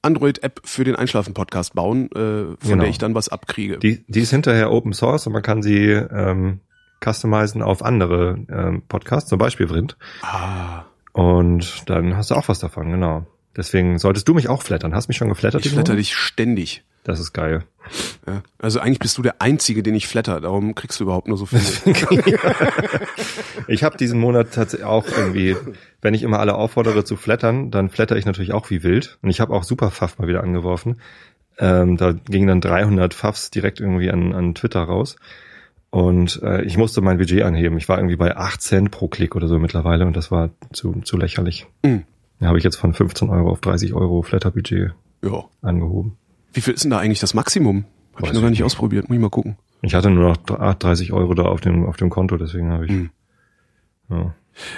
Android-App 0.02 0.62
für 0.64 0.84
den 0.84 0.96
Einschlafen-Podcast 0.96 1.76
bauen, 1.76 2.10
äh, 2.12 2.16
von 2.16 2.58
genau. 2.62 2.82
der 2.82 2.90
ich 2.90 2.98
dann 2.98 3.16
was 3.16 3.30
abkriege. 3.30 3.78
Die, 3.78 4.04
die 4.08 4.22
ist 4.22 4.32
hinterher 4.32 4.72
Open 4.72 4.94
Source 4.94 5.28
und 5.28 5.34
man 5.34 5.42
kann 5.42 5.62
sie 5.62 5.90
ähm, 5.92 6.62
customizen 7.04 7.62
auf 7.62 7.84
andere 7.84 8.40
ähm, 8.50 8.84
Podcasts, 8.88 9.30
zum 9.30 9.40
Beispiel 9.40 9.68
Vrind. 9.68 9.98
Ah. 10.22 10.84
Und 11.12 11.90
dann 11.90 12.16
hast 12.16 12.32
du 12.32 12.36
auch 12.36 12.48
was 12.48 12.60
davon, 12.60 12.92
genau. 12.92 13.26
Deswegen 13.60 14.00
solltest 14.00 14.26
du 14.26 14.34
mich 14.34 14.48
auch 14.48 14.64
flattern. 14.64 14.96
Hast 14.96 15.10
mich 15.10 15.18
schon 15.18 15.28
geflattert? 15.28 15.66
Ich 15.66 15.74
flatter 15.74 15.98
dich 15.98 16.16
ständig. 16.16 16.86
Das 17.04 17.20
ist 17.20 17.34
geil. 17.34 17.66
Ja, 18.26 18.42
also 18.58 18.80
eigentlich 18.80 19.00
bist 19.00 19.18
du 19.18 19.22
der 19.22 19.42
Einzige, 19.42 19.84
den 19.84 19.96
ich 19.96 20.08
flatter. 20.08 20.40
Darum 20.40 20.76
kriegst 20.76 20.98
du 21.02 21.04
überhaupt 21.04 21.28
nur 21.28 21.38
so 21.38 21.46
viel. 21.46 21.60
ich 23.68 23.84
habe 23.84 23.98
diesen 23.98 24.18
Monat 24.18 24.54
tatsächlich 24.54 24.88
auch 24.88 25.06
irgendwie, 25.10 25.58
wenn 26.02 26.14
ich 26.14 26.24
immer 26.24 26.40
alle 26.40 26.56
auffordere 26.56 27.04
zu 27.04 27.18
flattern, 27.18 27.70
dann 27.70 27.90
flatter 27.90 28.16
ich 28.16 28.26
natürlich 28.26 28.54
auch 28.54 28.70
wie 28.70 28.82
wild. 28.82 29.18
Und 29.22 29.30
ich 29.30 29.42
habe 29.42 29.54
auch 29.54 29.64
super 29.64 29.92
Pfaff 29.92 30.20
mal 30.20 30.30
wieder 30.30 30.42
angeworfen. 30.42 31.02
Ähm, 31.58 31.98
da 31.98 32.14
gingen 32.14 32.48
dann 32.48 32.62
300 32.62 33.14
Pfaffs 33.14 33.52
direkt 33.52 33.82
irgendwie 33.82 34.10
an, 34.10 34.32
an 34.32 34.56
Twitter 34.56 34.84
raus. 34.84 35.18
Und 35.90 36.42
äh, 36.44 36.62
ich 36.62 36.78
musste 36.78 37.02
mein 37.02 37.18
Budget 37.18 37.44
anheben. 37.44 37.78
Ich 37.78 37.90
war 37.90 37.98
irgendwie 37.98 38.16
bei 38.16 38.38
8 38.38 38.62
Cent 38.62 38.92
pro 38.92 39.10
Klick 39.10 39.36
oder 39.36 39.50
so 39.50 39.60
mittlerweile 39.60 40.06
und 40.06 40.16
das 40.16 40.32
war 40.32 40.52
zu, 40.72 41.02
zu 41.04 41.18
lächerlich. 41.18 41.68
Mhm. 41.84 42.06
Da 42.40 42.48
habe 42.48 42.58
ich 42.58 42.64
jetzt 42.64 42.78
von 42.78 42.94
15 42.94 43.30
Euro 43.30 43.52
auf 43.52 43.62
30 43.62 43.94
Euro 43.94 44.22
Flatter-Budget 44.22 44.94
ja. 45.24 45.44
angehoben. 45.62 46.18
Wie 46.54 46.62
viel 46.62 46.74
ist 46.74 46.84
denn 46.84 46.92
da 46.92 47.00
eigentlich 47.00 47.20
das 47.20 47.34
Maximum? 47.34 47.86
Habe 48.16 48.28
ich 48.28 48.34
noch 48.34 48.42
gar 48.42 48.50
nicht 48.50 48.64
ausprobiert, 48.64 49.08
muss 49.08 49.16
ich 49.16 49.22
mal 49.22 49.30
gucken. 49.30 49.58
Ich 49.82 49.94
hatte 49.94 50.10
nur 50.10 50.30
noch 50.30 50.38
30 50.38 51.14
Euro 51.14 51.34
da 51.34 51.44
auf 51.44 51.62
dem, 51.62 51.86
auf 51.86 51.98
dem 51.98 52.10
Konto, 52.10 52.38
deswegen 52.38 52.72
habe 52.72 52.86
ich. 52.86 52.92
Mhm. 52.92 53.10
Ja. 54.10 54.34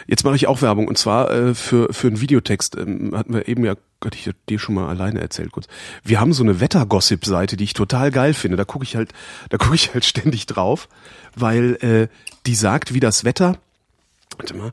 Jetzt 0.05 0.23
mache 0.23 0.35
ich 0.35 0.47
auch 0.47 0.61
Werbung 0.61 0.87
und 0.87 0.97
zwar 0.97 1.31
äh, 1.31 1.55
für 1.55 1.91
für 1.91 2.07
einen 2.07 2.21
Videotext. 2.21 2.77
Ähm, 2.77 3.15
hatten 3.15 3.33
wir 3.33 3.47
eben 3.47 3.65
ja, 3.65 3.75
Gott, 3.99 4.15
ich 4.15 4.29
dir 4.47 4.59
schon 4.59 4.75
mal 4.75 4.87
alleine 4.87 5.19
erzählt 5.21 5.51
kurz. 5.51 5.67
Wir 6.03 6.19
haben 6.19 6.33
so 6.33 6.43
eine 6.43 6.59
Wettergossip-Seite, 6.59 7.57
die 7.57 7.63
ich 7.63 7.73
total 7.73 8.11
geil 8.11 8.33
finde. 8.33 8.57
Da 8.57 8.65
gucke 8.65 8.83
ich 8.83 8.95
halt, 8.95 9.13
da 9.49 9.57
gucke 9.57 9.75
ich 9.75 9.93
halt 9.93 10.05
ständig 10.05 10.45
drauf, 10.45 10.87
weil 11.35 11.77
äh, 11.81 12.07
die 12.45 12.55
sagt, 12.55 12.93
wie 12.93 12.99
das 12.99 13.23
Wetter. 13.23 13.57
Warte 14.41 14.57
mal, 14.57 14.71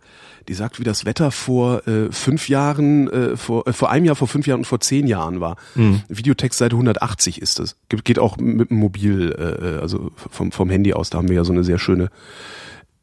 die 0.49 0.55
sagt, 0.55 0.81
wie 0.81 0.85
das 0.85 1.05
Wetter 1.05 1.31
vor 1.31 1.87
äh, 1.87 2.11
fünf 2.11 2.49
Jahren, 2.49 3.11
äh, 3.11 3.37
vor, 3.37 3.67
äh, 3.67 3.75
vor 3.75 3.91
einem 3.91 4.07
Jahr, 4.07 4.17
vor 4.17 4.27
fünf 4.27 4.47
Jahren 4.47 4.61
und 4.61 4.65
vor 4.65 4.81
zehn 4.81 5.07
Jahren 5.07 5.41
war. 5.41 5.57
Mhm. 5.75 6.03
Videotextseite 6.09 6.75
180 6.75 7.43
ist 7.43 7.59
das. 7.59 7.77
Ge 7.91 8.01
geht 8.03 8.19
auch 8.19 8.39
mit 8.39 8.71
dem 8.71 8.79
Mobil, 8.79 9.37
äh, 9.39 9.77
äh, 9.77 9.81
also 9.81 10.11
vom, 10.17 10.51
vom 10.51 10.71
Handy 10.71 10.95
aus. 10.95 11.11
Da 11.11 11.19
haben 11.19 11.29
wir 11.29 11.37
ja 11.37 11.45
so 11.45 11.53
eine 11.53 11.65
sehr 11.65 11.79
schöne, 11.79 12.09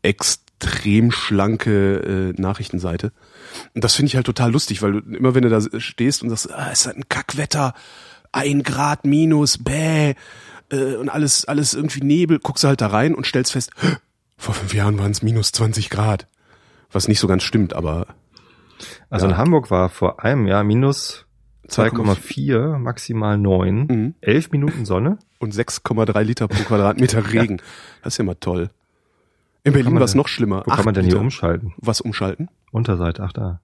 extrem 0.01 1.11
schlanke 1.11 2.33
äh, 2.35 2.41
Nachrichtenseite. 2.41 3.11
Und 3.75 3.83
das 3.83 3.93
finde 3.93 4.07
ich 4.07 4.15
halt 4.15 4.25
total 4.25 4.51
lustig, 4.51 4.81
weil 4.81 4.93
du 4.93 5.15
immer, 5.15 5.35
wenn 5.35 5.43
du 5.43 5.49
da 5.49 5.61
stehst 5.79 6.23
und 6.23 6.29
sagst, 6.31 6.51
ah, 6.51 6.69
es 6.71 6.79
ist 6.79 6.87
halt 6.87 6.97
ein 6.97 7.09
Kackwetter, 7.09 7.75
ein 8.31 8.63
Grad 8.63 9.05
minus, 9.05 9.59
bäh, 9.63 10.15
äh, 10.71 10.95
und 10.95 11.09
alles, 11.09 11.45
alles 11.45 11.75
irgendwie 11.75 12.01
Nebel, 12.01 12.39
guckst 12.39 12.63
du 12.63 12.69
halt 12.69 12.81
da 12.81 12.87
rein 12.87 13.13
und 13.13 13.27
stellst 13.27 13.51
fest, 13.51 13.69
vor 14.35 14.55
fünf 14.55 14.73
Jahren 14.73 14.97
waren 14.97 15.11
es 15.11 15.21
minus 15.21 15.51
20 15.51 15.91
Grad 15.91 16.27
was 16.91 17.07
nicht 17.07 17.19
so 17.19 17.27
ganz 17.27 17.43
stimmt, 17.43 17.73
aber. 17.73 18.07
Also 19.09 19.25
ja. 19.25 19.31
in 19.31 19.37
Hamburg 19.37 19.71
war 19.71 19.89
vor 19.89 20.23
einem 20.23 20.47
Jahr 20.47 20.63
minus 20.63 21.25
2,4, 21.67 22.77
maximal 22.77 23.37
9, 23.37 23.87
mhm. 23.87 24.15
11 24.21 24.51
Minuten 24.51 24.85
Sonne. 24.85 25.17
Und 25.39 25.53
6,3 25.53 26.21
Liter 26.21 26.47
pro 26.47 26.63
Quadratmeter 26.63 27.31
Regen. 27.33 27.61
Das 28.03 28.13
ist 28.13 28.17
ja 28.17 28.23
mal 28.23 28.35
toll. 28.35 28.69
In 29.63 29.73
wo 29.73 29.77
Berlin 29.77 29.95
war 29.95 30.03
es 30.03 30.15
noch 30.15 30.27
schlimmer. 30.27 30.63
Wo 30.65 30.71
kann 30.71 30.85
man 30.85 30.93
denn 30.93 31.05
Liter. 31.05 31.17
hier 31.17 31.21
umschalten? 31.21 31.73
Was 31.77 32.01
umschalten? 32.01 32.49
Unterseite, 32.71 33.23
ach 33.23 33.33
da. 33.33 33.61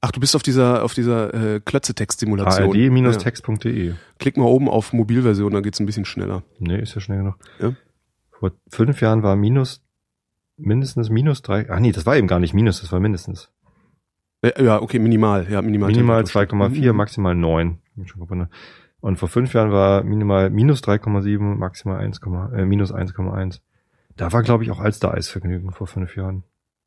Ach, 0.00 0.10
du 0.10 0.20
bist 0.20 0.36
auf 0.36 0.42
dieser 0.42 0.84
auf 0.84 0.94
dieser 0.94 1.34
äh, 1.34 1.60
Klötze-Text-Simulation. 1.60 3.06
ard-text.de. 3.06 3.88
Ja. 3.88 3.94
Klick 4.18 4.36
mal 4.36 4.44
oben 4.44 4.68
auf 4.68 4.92
Mobilversion, 4.92 5.52
dann 5.52 5.62
geht's 5.62 5.80
ein 5.80 5.86
bisschen 5.86 6.04
schneller. 6.04 6.42
Nee, 6.58 6.80
ist 6.80 6.94
ja 6.94 7.00
schnell 7.00 7.18
genug. 7.18 7.36
Ja. 7.60 7.72
Vor 8.30 8.52
fünf 8.70 9.00
Jahren 9.00 9.22
war 9.22 9.36
minus 9.36 9.82
mindestens 10.56 11.10
minus 11.10 11.42
drei. 11.42 11.68
Ach 11.70 11.78
nee, 11.78 11.92
das 11.92 12.06
war 12.06 12.16
eben 12.16 12.26
gar 12.28 12.38
nicht 12.38 12.54
minus, 12.54 12.80
das 12.80 12.92
war 12.92 13.00
mindestens. 13.00 13.50
Ja, 14.58 14.80
okay, 14.80 14.98
minimal, 14.98 15.46
ja, 15.50 15.62
minimal. 15.62 15.90
Minimal 15.90 16.22
2,4, 16.22 16.92
mhm. 16.92 16.96
maximal 16.96 17.34
9. 17.34 17.78
Und 19.00 19.18
vor 19.18 19.28
fünf 19.28 19.54
Jahren 19.54 19.72
war 19.72 20.02
minimal 20.02 20.50
minus 20.50 20.82
3,7, 20.82 21.38
maximal 21.56 21.98
1, 21.98 22.20
äh, 22.54 22.64
minus 22.64 22.92
1,1. 22.92 23.60
Da 24.16 24.32
war, 24.32 24.42
glaube 24.42 24.64
ich, 24.64 24.70
auch 24.70 24.80
Alster-Eisvergnügen 24.80 25.72
vor 25.72 25.86
fünf 25.86 26.16
Jahren. 26.16 26.44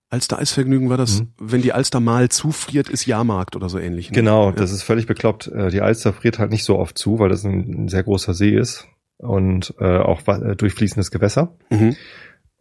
Alster-Eisvergnügen 0.10 0.90
war 0.90 0.98
das, 0.98 1.22
mhm. 1.22 1.34
wenn 1.40 1.62
die 1.62 1.74
Alster 1.74 2.00
mal 2.00 2.30
zufriert, 2.30 2.90
ist 2.90 3.06
Jahrmarkt 3.06 3.56
oder 3.56 3.70
so 3.70 3.78
ähnlich. 3.78 4.10
Ne? 4.10 4.16
Genau, 4.16 4.48
ja. 4.50 4.56
das 4.56 4.72
ist 4.72 4.84
völlig 4.84 5.06
bekloppt. 5.06 5.48
Äh, 5.48 5.70
die 5.70 5.82
Alster 5.82 6.14
friert 6.14 6.40
halt 6.40 6.52
nicht 6.52 6.64
so 6.64 6.78
oft 6.78 6.98
zu, 6.98 7.20
weil 7.20 7.30
das 7.30 7.44
ein 7.44 7.88
sehr 7.88 8.04
großer 8.04 8.34
See 8.34 8.56
ist 8.56 8.88
und 9.18 9.76
äh, 9.80 9.98
auch 9.98 10.28
äh, 10.28 10.56
durchfließendes 10.56 11.12
Gewässer. 11.12 11.56
Mhm. 11.70 11.96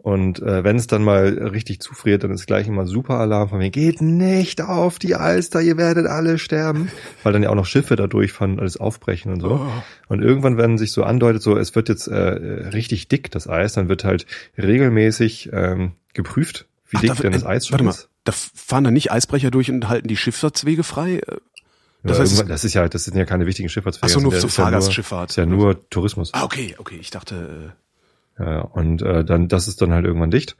Und 0.00 0.40
äh, 0.40 0.62
wenn 0.62 0.76
es 0.76 0.86
dann 0.86 1.02
mal 1.02 1.26
richtig 1.26 1.80
zufriert, 1.80 2.22
dann 2.22 2.30
ist 2.30 2.46
gleich 2.46 2.68
immer 2.68 2.86
super 2.86 3.14
Alarm 3.18 3.48
von 3.48 3.58
mir, 3.58 3.68
geht 3.70 4.00
nicht 4.00 4.62
auf 4.62 5.00
die 5.00 5.16
Alster, 5.16 5.60
ihr 5.60 5.76
werdet 5.76 6.06
alle 6.06 6.38
sterben. 6.38 6.88
Weil 7.24 7.32
dann 7.32 7.42
ja 7.42 7.50
auch 7.50 7.56
noch 7.56 7.66
Schiffe 7.66 7.96
da 7.96 8.06
durchfahren 8.06 8.52
und 8.54 8.60
alles 8.60 8.76
aufbrechen 8.76 9.32
und 9.32 9.40
so. 9.40 9.54
Oh. 9.60 9.82
Und 10.06 10.22
irgendwann, 10.22 10.56
wenn 10.56 10.78
sich 10.78 10.92
so 10.92 11.02
andeutet, 11.02 11.42
so 11.42 11.56
es 11.58 11.74
wird 11.74 11.88
jetzt 11.88 12.06
äh, 12.06 12.16
richtig 12.16 13.08
dick, 13.08 13.30
das 13.32 13.48
Eis, 13.48 13.72
dann 13.72 13.88
wird 13.88 14.04
halt 14.04 14.24
regelmäßig 14.56 15.50
ähm, 15.52 15.92
geprüft, 16.14 16.66
wie 16.90 16.96
Ach, 16.98 17.00
dick 17.00 17.14
da- 17.16 17.22
denn 17.22 17.32
das 17.32 17.42
äh, 17.42 17.46
Eis 17.46 17.66
schon 17.66 17.72
Warte 17.74 17.84
mal, 17.84 17.90
ist. 17.90 18.08
da 18.24 18.32
fahren 18.32 18.84
da 18.84 18.90
nicht 18.90 19.10
Eisbrecher 19.10 19.50
durch 19.50 19.70
und 19.70 19.88
halten 19.88 20.06
die 20.08 20.16
Schifffahrtswege 20.16 20.84
frei? 20.84 21.16
Äh, 21.16 21.36
Das 22.04 22.18
ja, 22.18 22.22
heißt, 22.22 22.48
das 22.48 22.64
ist 22.64 22.74
ja, 22.74 22.88
das 22.88 23.04
sind 23.04 23.16
ja 23.16 23.24
keine 23.24 23.46
wichtigen 23.46 23.68
Schifffahrtswege. 23.68 24.06
Ach 24.06 24.14
so, 24.14 24.20
nur 24.20 24.30
das 24.30 24.40
zur 24.42 24.48
ist 24.48 24.56
ja 24.58 24.62
nur- 24.64 24.70
Fahrgastschifffahrt. 24.72 25.30
Ist 25.30 25.36
ja 25.36 25.46
nur 25.46 25.90
Tourismus. 25.90 26.32
Ah, 26.34 26.44
okay, 26.44 26.76
okay. 26.78 26.98
Ich 27.00 27.10
dachte, 27.10 27.72
Ja. 28.38 28.60
und 28.60 29.02
äh, 29.02 29.24
dann, 29.24 29.48
das 29.48 29.68
ist 29.68 29.82
dann 29.82 29.92
halt 29.92 30.04
irgendwann 30.04 30.30
dicht. 30.30 30.56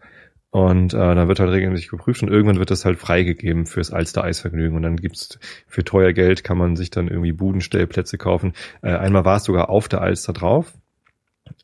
Und 0.51 0.95
äh, 0.95 1.15
dann 1.15 1.29
wird 1.29 1.41
halt 1.41 1.51
regelmäßig 1.51 1.89
geprüft 1.91 2.23
und 2.23 2.31
irgendwann 2.31 2.59
wird 2.59 2.71
das 2.71 2.87
halt 2.87 2.99
freigegeben 2.99 3.67
fürs 3.67 3.93
Alster-Eisvergnügen. 3.93 4.77
Und 4.77 4.83
dann 4.83 4.97
gibt's 4.97 5.39
für 5.67 5.85
teuer 5.85 6.13
Geld 6.15 6.43
kann 6.43 6.57
man 6.57 6.75
sich 6.75 6.91
dann 6.91 7.09
irgendwie 7.09 7.33
Budenstellplätze 7.33 8.17
kaufen. 8.17 8.55
Äh, 8.81 8.95
einmal 8.95 9.27
war 9.27 9.37
es 9.37 9.45
sogar 9.45 9.69
auf 9.69 9.89
der 9.89 10.01
Alster 10.01 10.33
drauf. 10.33 10.73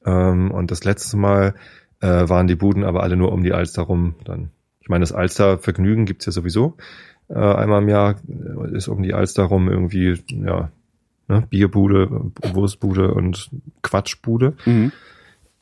Ähm, 0.04 0.50
und 0.50 0.70
das 0.70 0.84
letzte 0.84 1.16
Mal 1.16 1.54
äh, 2.00 2.28
waren 2.28 2.46
die 2.46 2.56
Buden 2.56 2.84
aber 2.84 3.02
alle 3.02 3.16
nur 3.16 3.32
um 3.32 3.42
die 3.42 3.52
Alster 3.52 3.82
rum. 3.82 4.16
Dann, 4.24 4.50
ich 4.80 4.90
meine, 4.90 5.02
das 5.02 5.12
Alster-Vergnügen 5.12 6.04
gibt's 6.04 6.26
ja 6.26 6.32
sowieso. 6.32 6.76
Äh, 7.28 7.38
einmal 7.38 7.82
im 7.82 7.88
Jahr 7.88 8.16
äh, 8.28 8.76
ist 8.76 8.88
um 8.88 9.02
die 9.02 9.14
Alster 9.14 9.44
rum 9.44 9.70
irgendwie, 9.70 10.22
ja, 10.28 10.70
ne, 11.28 11.46
Bierbude, 11.48 12.32
Wurstbude 12.52 13.14
und 13.14 13.48
Quatschbude. 13.82 14.54
äh, 14.66 14.70
mhm. 14.70 14.92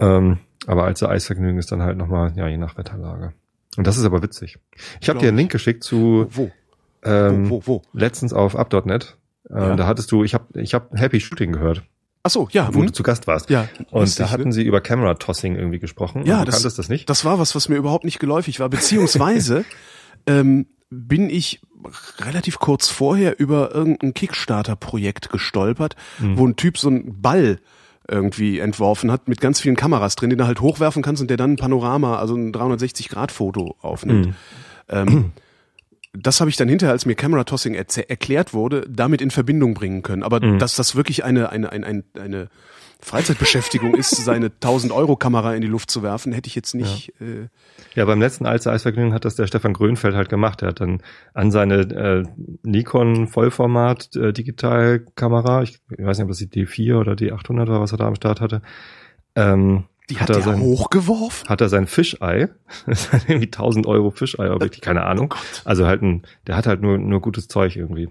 Ähm, 0.02 0.38
aber 0.66 0.84
als 0.84 1.02
Eisvergnügen 1.02 1.58
ist 1.58 1.72
dann 1.72 1.82
halt 1.82 1.96
nochmal, 1.96 2.32
ja, 2.36 2.46
je 2.48 2.56
nach 2.56 2.76
Wetterlage. 2.76 3.32
Und 3.76 3.86
das 3.86 3.96
ist 3.96 4.04
aber 4.04 4.22
witzig. 4.22 4.58
Ich 5.00 5.08
habe 5.08 5.18
dir 5.18 5.28
einen. 5.28 5.38
Link 5.38 5.50
geschickt 5.52 5.82
zu 5.82 6.26
wo, 6.30 6.50
ähm, 7.04 7.48
wo, 7.48 7.62
wo, 7.66 7.66
wo? 7.66 7.82
letztens 7.98 8.32
auf 8.32 8.54
up.net. 8.56 9.16
Äh, 9.50 9.54
Ja. 9.54 9.76
Da 9.76 9.86
hattest 9.86 10.12
du, 10.12 10.22
ich 10.24 10.34
habe 10.34 10.60
ich 10.60 10.74
hab 10.74 10.92
Happy 10.98 11.20
Shooting 11.20 11.52
gehört, 11.52 11.82
Ach 12.24 12.30
so, 12.30 12.48
ja, 12.52 12.68
wo 12.72 12.78
hm? 12.80 12.86
du 12.86 12.92
zu 12.92 13.02
Gast 13.02 13.26
warst. 13.26 13.50
ja. 13.50 13.68
Und 13.90 14.02
lustig, 14.02 14.24
da 14.26 14.30
hatten 14.30 14.44
ne? 14.48 14.52
sie 14.52 14.62
über 14.62 14.80
Camera 14.80 15.14
Tossing 15.14 15.56
irgendwie 15.56 15.80
gesprochen. 15.80 16.24
Ja, 16.24 16.44
das- 16.44 16.54
kanntest 16.56 16.78
das 16.78 16.88
nicht. 16.88 17.10
Das 17.10 17.24
war 17.24 17.40
was, 17.40 17.56
was 17.56 17.68
mir 17.68 17.74
überhaupt 17.76 18.04
nicht 18.04 18.20
geläufig 18.20 18.60
war. 18.60 18.68
Beziehungsweise 18.68 19.64
ähm, 20.28 20.66
bin 20.90 21.28
ich 21.30 21.62
relativ 22.20 22.60
kurz 22.60 22.88
vorher 22.88 23.40
über 23.40 23.74
irgendein 23.74 24.14
Kickstarter-Projekt 24.14 25.30
gestolpert, 25.30 25.96
Mhm. 26.20 26.36
wo 26.38 26.46
ein 26.46 26.54
Typ 26.54 26.78
so 26.78 26.88
einen 26.88 27.20
Ball 27.20 27.58
irgendwie 28.12 28.58
entworfen 28.58 29.10
hat 29.10 29.26
mit 29.26 29.40
ganz 29.40 29.60
vielen 29.60 29.74
Kameras 29.76 30.14
drin, 30.14 30.30
den 30.30 30.38
du 30.38 30.46
halt 30.46 30.60
hochwerfen 30.60 31.02
kannst 31.02 31.22
und 31.22 31.28
der 31.28 31.36
dann 31.36 31.52
ein 31.52 31.56
Panorama, 31.56 32.18
also 32.18 32.36
ein 32.36 32.52
360-Grad-Foto 32.52 33.76
aufnimmt. 33.80 34.26
Mhm. 34.26 34.34
Ähm, 34.88 35.32
das 36.12 36.40
habe 36.40 36.50
ich 36.50 36.56
dann 36.56 36.68
hinterher, 36.68 36.92
als 36.92 37.06
mir 37.06 37.14
Camera 37.14 37.44
Tossing 37.44 37.74
erklärt 37.74 38.52
wurde, 38.52 38.84
damit 38.88 39.22
in 39.22 39.30
Verbindung 39.30 39.72
bringen 39.74 40.02
können. 40.02 40.22
Aber 40.22 40.44
Mhm. 40.44 40.58
dass 40.58 40.76
das 40.76 40.94
wirklich 40.94 41.24
eine, 41.24 41.50
eine, 41.50 41.72
eine, 41.72 41.86
eine, 41.86 42.04
eine 42.20 42.48
Freizeitbeschäftigung 43.04 43.94
ist, 43.94 44.10
seine 44.16 44.46
1000 44.46 44.92
Euro 44.92 45.16
Kamera 45.16 45.54
in 45.54 45.60
die 45.60 45.66
Luft 45.66 45.90
zu 45.90 46.02
werfen, 46.02 46.32
hätte 46.32 46.46
ich 46.46 46.54
jetzt 46.54 46.74
nicht. 46.74 47.12
Äh, 47.20 47.48
Ja, 47.94 48.04
beim 48.04 48.20
letzten 48.20 48.46
Alster 48.46 48.70
Eisvergnügen 48.72 49.12
hat 49.12 49.24
das 49.24 49.34
der 49.34 49.46
Stefan 49.46 49.72
Grönfeld 49.72 50.14
halt 50.14 50.28
gemacht. 50.28 50.62
Er 50.62 50.68
hat 50.68 50.80
dann 50.80 51.02
an 51.34 51.50
seine 51.50 51.80
äh, 51.80 52.24
Nikon 52.62 53.26
Vollformat 53.26 54.14
äh, 54.16 54.32
Digitalkamera, 54.32 55.62
ich, 55.62 55.80
ich 55.96 56.04
weiß 56.04 56.18
nicht, 56.18 56.24
ob 56.24 56.30
das 56.30 56.38
die 56.38 56.48
D4 56.48 56.98
oder 56.98 57.16
die 57.16 57.32
800 57.32 57.68
war, 57.68 57.80
was 57.80 57.92
er 57.92 57.98
da 57.98 58.06
am 58.06 58.14
Start 58.14 58.40
hatte, 58.40 58.62
ähm, 59.34 59.84
die 60.10 60.16
Hat 60.18 60.28
hat, 60.30 60.36
er 60.36 60.42
sein- 60.42 60.60
hochgeworfen? 60.60 61.48
hat 61.48 61.60
er 61.60 61.68
sein 61.68 61.86
Fischei, 61.86 62.48
irgendwie 63.28 63.46
1000 63.46 63.86
Euro 63.86 64.10
Fischei, 64.10 64.46
aber 64.46 64.60
wirklich 64.60 64.80
keine 64.80 65.04
Ahnung. 65.04 65.34
Also 65.64 65.86
halt 65.86 66.02
ein, 66.02 66.22
der 66.46 66.56
hat 66.56 66.66
halt 66.66 66.82
nur, 66.82 66.98
nur 66.98 67.20
gutes 67.20 67.48
Zeug 67.48 67.76
irgendwie. 67.76 68.10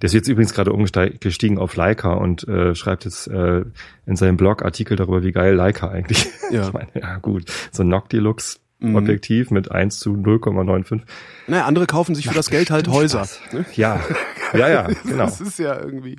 Der 0.00 0.06
ist 0.06 0.14
jetzt 0.14 0.28
übrigens 0.28 0.54
gerade 0.54 0.72
umgestiegen 0.72 1.58
auf 1.58 1.76
Leica 1.76 2.12
und 2.14 2.46
äh, 2.48 2.74
schreibt 2.74 3.04
jetzt 3.04 3.26
äh, 3.28 3.64
in 4.06 4.16
seinem 4.16 4.36
Blog 4.36 4.62
Artikel 4.64 4.96
darüber, 4.96 5.22
wie 5.22 5.32
geil 5.32 5.54
Leica 5.54 5.88
eigentlich. 5.88 6.26
Ja. 6.50 6.62
Ich 6.68 6.72
meine, 6.72 6.88
ja 6.94 7.18
gut, 7.18 7.44
so 7.72 7.82
ein 7.82 7.88
Noctilux 7.88 8.60
Mhm. 8.82 8.96
Objektiv 8.96 9.50
mit 9.50 9.70
1 9.70 9.98
zu 9.98 10.14
0,95. 10.14 11.02
Naja, 11.46 11.66
andere 11.66 11.84
kaufen 11.86 12.14
sich 12.14 12.26
für 12.26 12.34
das 12.34 12.48
Geld 12.48 12.70
halt 12.70 12.88
Häuser. 12.88 13.28
Ne? 13.52 13.66
Ja, 13.74 14.00
ja, 14.54 14.70
ja, 14.70 14.82
genau. 15.04 15.26
Das 15.26 15.38
ist 15.42 15.58
ja 15.58 15.78
irgendwie. 15.78 16.16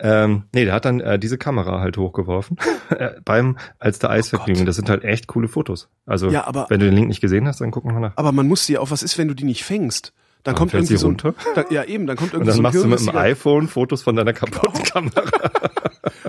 Ähm, 0.00 0.44
nee, 0.54 0.64
der 0.64 0.72
hat 0.72 0.86
dann 0.86 1.00
äh, 1.00 1.18
diese 1.18 1.36
Kamera 1.36 1.80
halt 1.80 1.98
hochgeworfen 1.98 2.56
äh, 2.88 3.10
beim 3.24 3.58
als 3.78 3.98
der 3.98 4.08
Eisvergnügen. 4.08 4.62
Gott. 4.62 4.68
das 4.68 4.76
sind 4.76 4.88
halt 4.88 5.04
echt 5.04 5.26
coole 5.26 5.48
Fotos. 5.48 5.90
Also 6.06 6.30
Ja, 6.30 6.46
aber- 6.46 6.66
wenn 6.70 6.80
du 6.80 6.86
den 6.86 6.94
Link 6.94 7.08
nicht 7.08 7.20
gesehen 7.20 7.46
hast, 7.46 7.60
dann 7.60 7.70
gucken 7.72 7.92
wir 7.92 8.00
nach. 8.00 8.12
Aber 8.16 8.32
man 8.32 8.48
muss 8.48 8.64
dir 8.64 8.80
auch, 8.80 8.90
was 8.90 9.02
ist, 9.02 9.18
wenn 9.18 9.28
du 9.28 9.34
die 9.34 9.44
nicht 9.44 9.62
fängst? 9.64 10.14
Dann 10.46 10.54
Dann 10.54 10.58
kommt 10.60 10.70
fällt 10.70 10.84
irgendwie 10.84 10.94
sie 10.94 11.00
so 11.00 11.08
ein, 11.08 11.18
runter. 11.20 11.34
da, 11.56 11.64
ja 11.70 11.82
eben, 11.82 12.06
dann 12.06 12.16
kommt 12.16 12.32
Und 12.32 12.46
irgendwie 12.46 12.50
dann 12.50 12.54
so 12.54 12.60
ein 12.60 12.62
machst 12.62 12.84
du 12.84 13.08
mit 13.08 13.14
dem 13.14 13.16
iPhone 13.20 13.66
Fotos 13.66 14.02
von 14.02 14.14
deiner 14.14 14.32
kaputten 14.32 14.84
Kamera. 14.84 15.22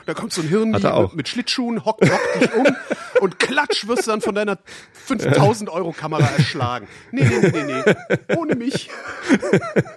Da 0.08 0.14
kommt 0.14 0.32
so 0.32 0.42
ein 0.42 0.48
Hirn 0.48 0.72
mit, 0.72 1.16
mit 1.16 1.28
Schlittschuhen, 1.28 1.84
hockt, 1.84 2.10
hockt 2.10 2.42
dich 2.42 2.54
um 2.56 2.66
und 3.22 3.40
klatsch 3.40 3.88
wirst 3.88 4.08
du 4.08 4.12
dann 4.12 4.22
von 4.22 4.34
deiner 4.34 4.58
5000 4.94 5.70
Euro 5.70 5.92
Kamera 5.92 6.26
erschlagen. 6.38 6.88
Nee, 7.12 7.26
nee, 7.26 7.52
nee, 7.52 7.64
nee. 7.84 8.36
Ohne 8.38 8.56
mich. 8.56 8.90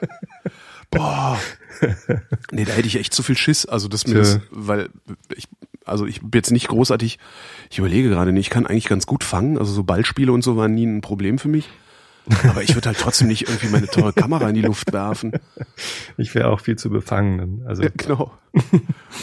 Boah. 0.90 1.38
Nee, 2.50 2.64
da 2.64 2.72
hätte 2.72 2.88
ich 2.88 2.96
echt 2.98 3.14
zu 3.14 3.22
viel 3.22 3.36
Schiss. 3.36 3.66
Also 3.66 3.88
das 3.88 4.06
mir 4.06 4.14
das, 4.14 4.40
weil 4.50 4.90
ich, 5.34 5.46
also 5.84 6.06
ich 6.06 6.20
bin 6.20 6.30
jetzt 6.34 6.50
nicht 6.50 6.68
großartig, 6.68 7.18
ich 7.70 7.78
überlege 7.78 8.08
gerade 8.08 8.32
nicht, 8.32 8.48
ich 8.48 8.50
kann 8.50 8.66
eigentlich 8.66 8.88
ganz 8.88 9.06
gut 9.06 9.22
fangen. 9.22 9.58
Also 9.58 9.72
so 9.72 9.84
Ballspiele 9.84 10.32
und 10.32 10.42
so 10.42 10.56
waren 10.56 10.74
nie 10.74 10.86
ein 10.86 11.00
Problem 11.02 11.38
für 11.38 11.48
mich. 11.48 11.68
Aber 12.48 12.62
ich 12.62 12.74
würde 12.74 12.88
halt 12.88 12.98
trotzdem 12.98 13.28
nicht 13.28 13.48
irgendwie 13.48 13.68
meine 13.68 13.86
teure 13.86 14.12
Kamera 14.12 14.48
in 14.48 14.54
die 14.54 14.62
Luft 14.62 14.92
werfen. 14.92 15.32
Ich 16.16 16.34
wäre 16.34 16.48
auch 16.48 16.60
viel 16.60 16.76
zu 16.76 16.90
befangen. 16.90 17.62
Also 17.66 17.82
Ja, 17.82 17.88
genau. 17.96 18.32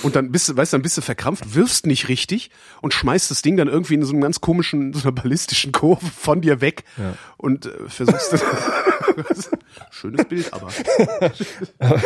Und 0.03 0.15
dann 0.15 0.31
bist 0.31 0.49
du, 0.49 0.55
weißt 0.57 0.71
du, 0.73 0.77
dann 0.77 0.81
bist 0.81 0.97
du 0.97 1.01
verkrampft, 1.01 1.53
wirfst 1.55 1.85
nicht 1.85 2.07
richtig 2.07 2.49
und 2.81 2.93
schmeißt 2.93 3.29
das 3.29 3.41
Ding 3.41 3.57
dann 3.57 3.67
irgendwie 3.67 3.95
in 3.95 4.03
so 4.03 4.13
einem 4.13 4.21
ganz 4.21 4.39
komischen, 4.41 4.93
so 4.93 5.01
einer 5.01 5.11
ballistischen 5.11 5.71
Kurve 5.73 6.05
von 6.05 6.41
dir 6.41 6.61
weg 6.61 6.83
Ja. 6.97 7.13
und 7.37 7.65
äh, 7.65 7.71
versuchst 7.87 8.43
schönes 9.91 10.25
Bild, 10.25 10.53
aber 10.53 10.69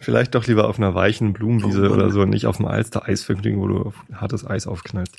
vielleicht 0.00 0.34
doch 0.34 0.46
lieber 0.46 0.68
auf 0.68 0.78
einer 0.78 0.94
weichen 0.94 1.32
Blumenwiese 1.32 1.88
Oh 1.90 1.94
oder 1.94 2.10
so, 2.10 2.24
nicht 2.24 2.46
auf 2.46 2.58
dem 2.58 2.66
Alster 2.66 3.06
Eisvergnügen, 3.06 3.60
wo 3.60 3.66
du 3.68 3.92
hartes 4.12 4.46
Eis 4.46 4.66
aufknallst. 4.66 5.16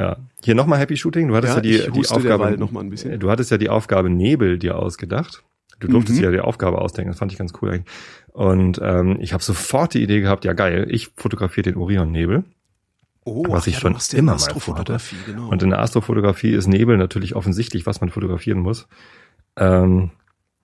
Ja. 0.00 0.16
Hier 0.42 0.54
nochmal 0.54 0.78
Happy 0.78 0.96
Shooting. 0.96 1.28
Du 1.28 1.36
hattest 1.36 1.56
ja, 1.58 1.62
Ja, 1.62 1.86
die, 1.90 1.92
die 2.00 2.08
Aufgabe. 2.08 2.56
noch 2.56 2.72
mal 2.72 2.80
ein 2.80 2.88
bisschen. 2.88 3.20
Du 3.20 3.30
hattest 3.30 3.50
ja 3.50 3.58
die 3.58 3.68
Aufgabe 3.68 4.08
Nebel 4.08 4.58
dir 4.58 4.78
ausgedacht. 4.78 5.42
Du 5.78 5.88
durftest 5.88 6.16
Mhm. 6.18 6.22
dir 6.22 6.26
ja 6.28 6.32
die 6.32 6.40
Aufgabe 6.40 6.78
ausdenken. 6.80 7.10
Das 7.10 7.18
fand 7.18 7.32
ich 7.32 7.38
ganz 7.38 7.52
cool 7.60 7.70
eigentlich. 7.70 7.94
Und 8.32 8.80
ähm, 8.82 9.18
ich 9.20 9.34
habe 9.34 9.42
sofort 9.42 9.92
die 9.92 10.02
Idee 10.02 10.20
gehabt, 10.22 10.44
ja 10.46 10.54
geil, 10.54 10.86
ich 10.90 11.10
fotografiere 11.16 11.64
den 11.70 11.76
Orion-Nebel. 11.76 12.44
oh, 13.26 13.44
Was 13.48 13.66
ich 13.66 13.74
ja, 13.74 13.80
schon 13.80 13.96
immer 14.18 14.32
mal 14.32 14.36
Astrofotografie, 14.36 15.16
genau. 15.26 15.48
Und 15.50 15.62
in 15.62 15.68
der 15.70 15.80
Astrofotografie 15.80 16.52
ist 16.52 16.66
Nebel 16.66 16.96
natürlich 16.96 17.34
offensichtlich, 17.36 17.84
was 17.84 18.00
man 18.00 18.08
fotografieren 18.08 18.60
muss. 18.60 18.88
Ähm, 19.56 20.10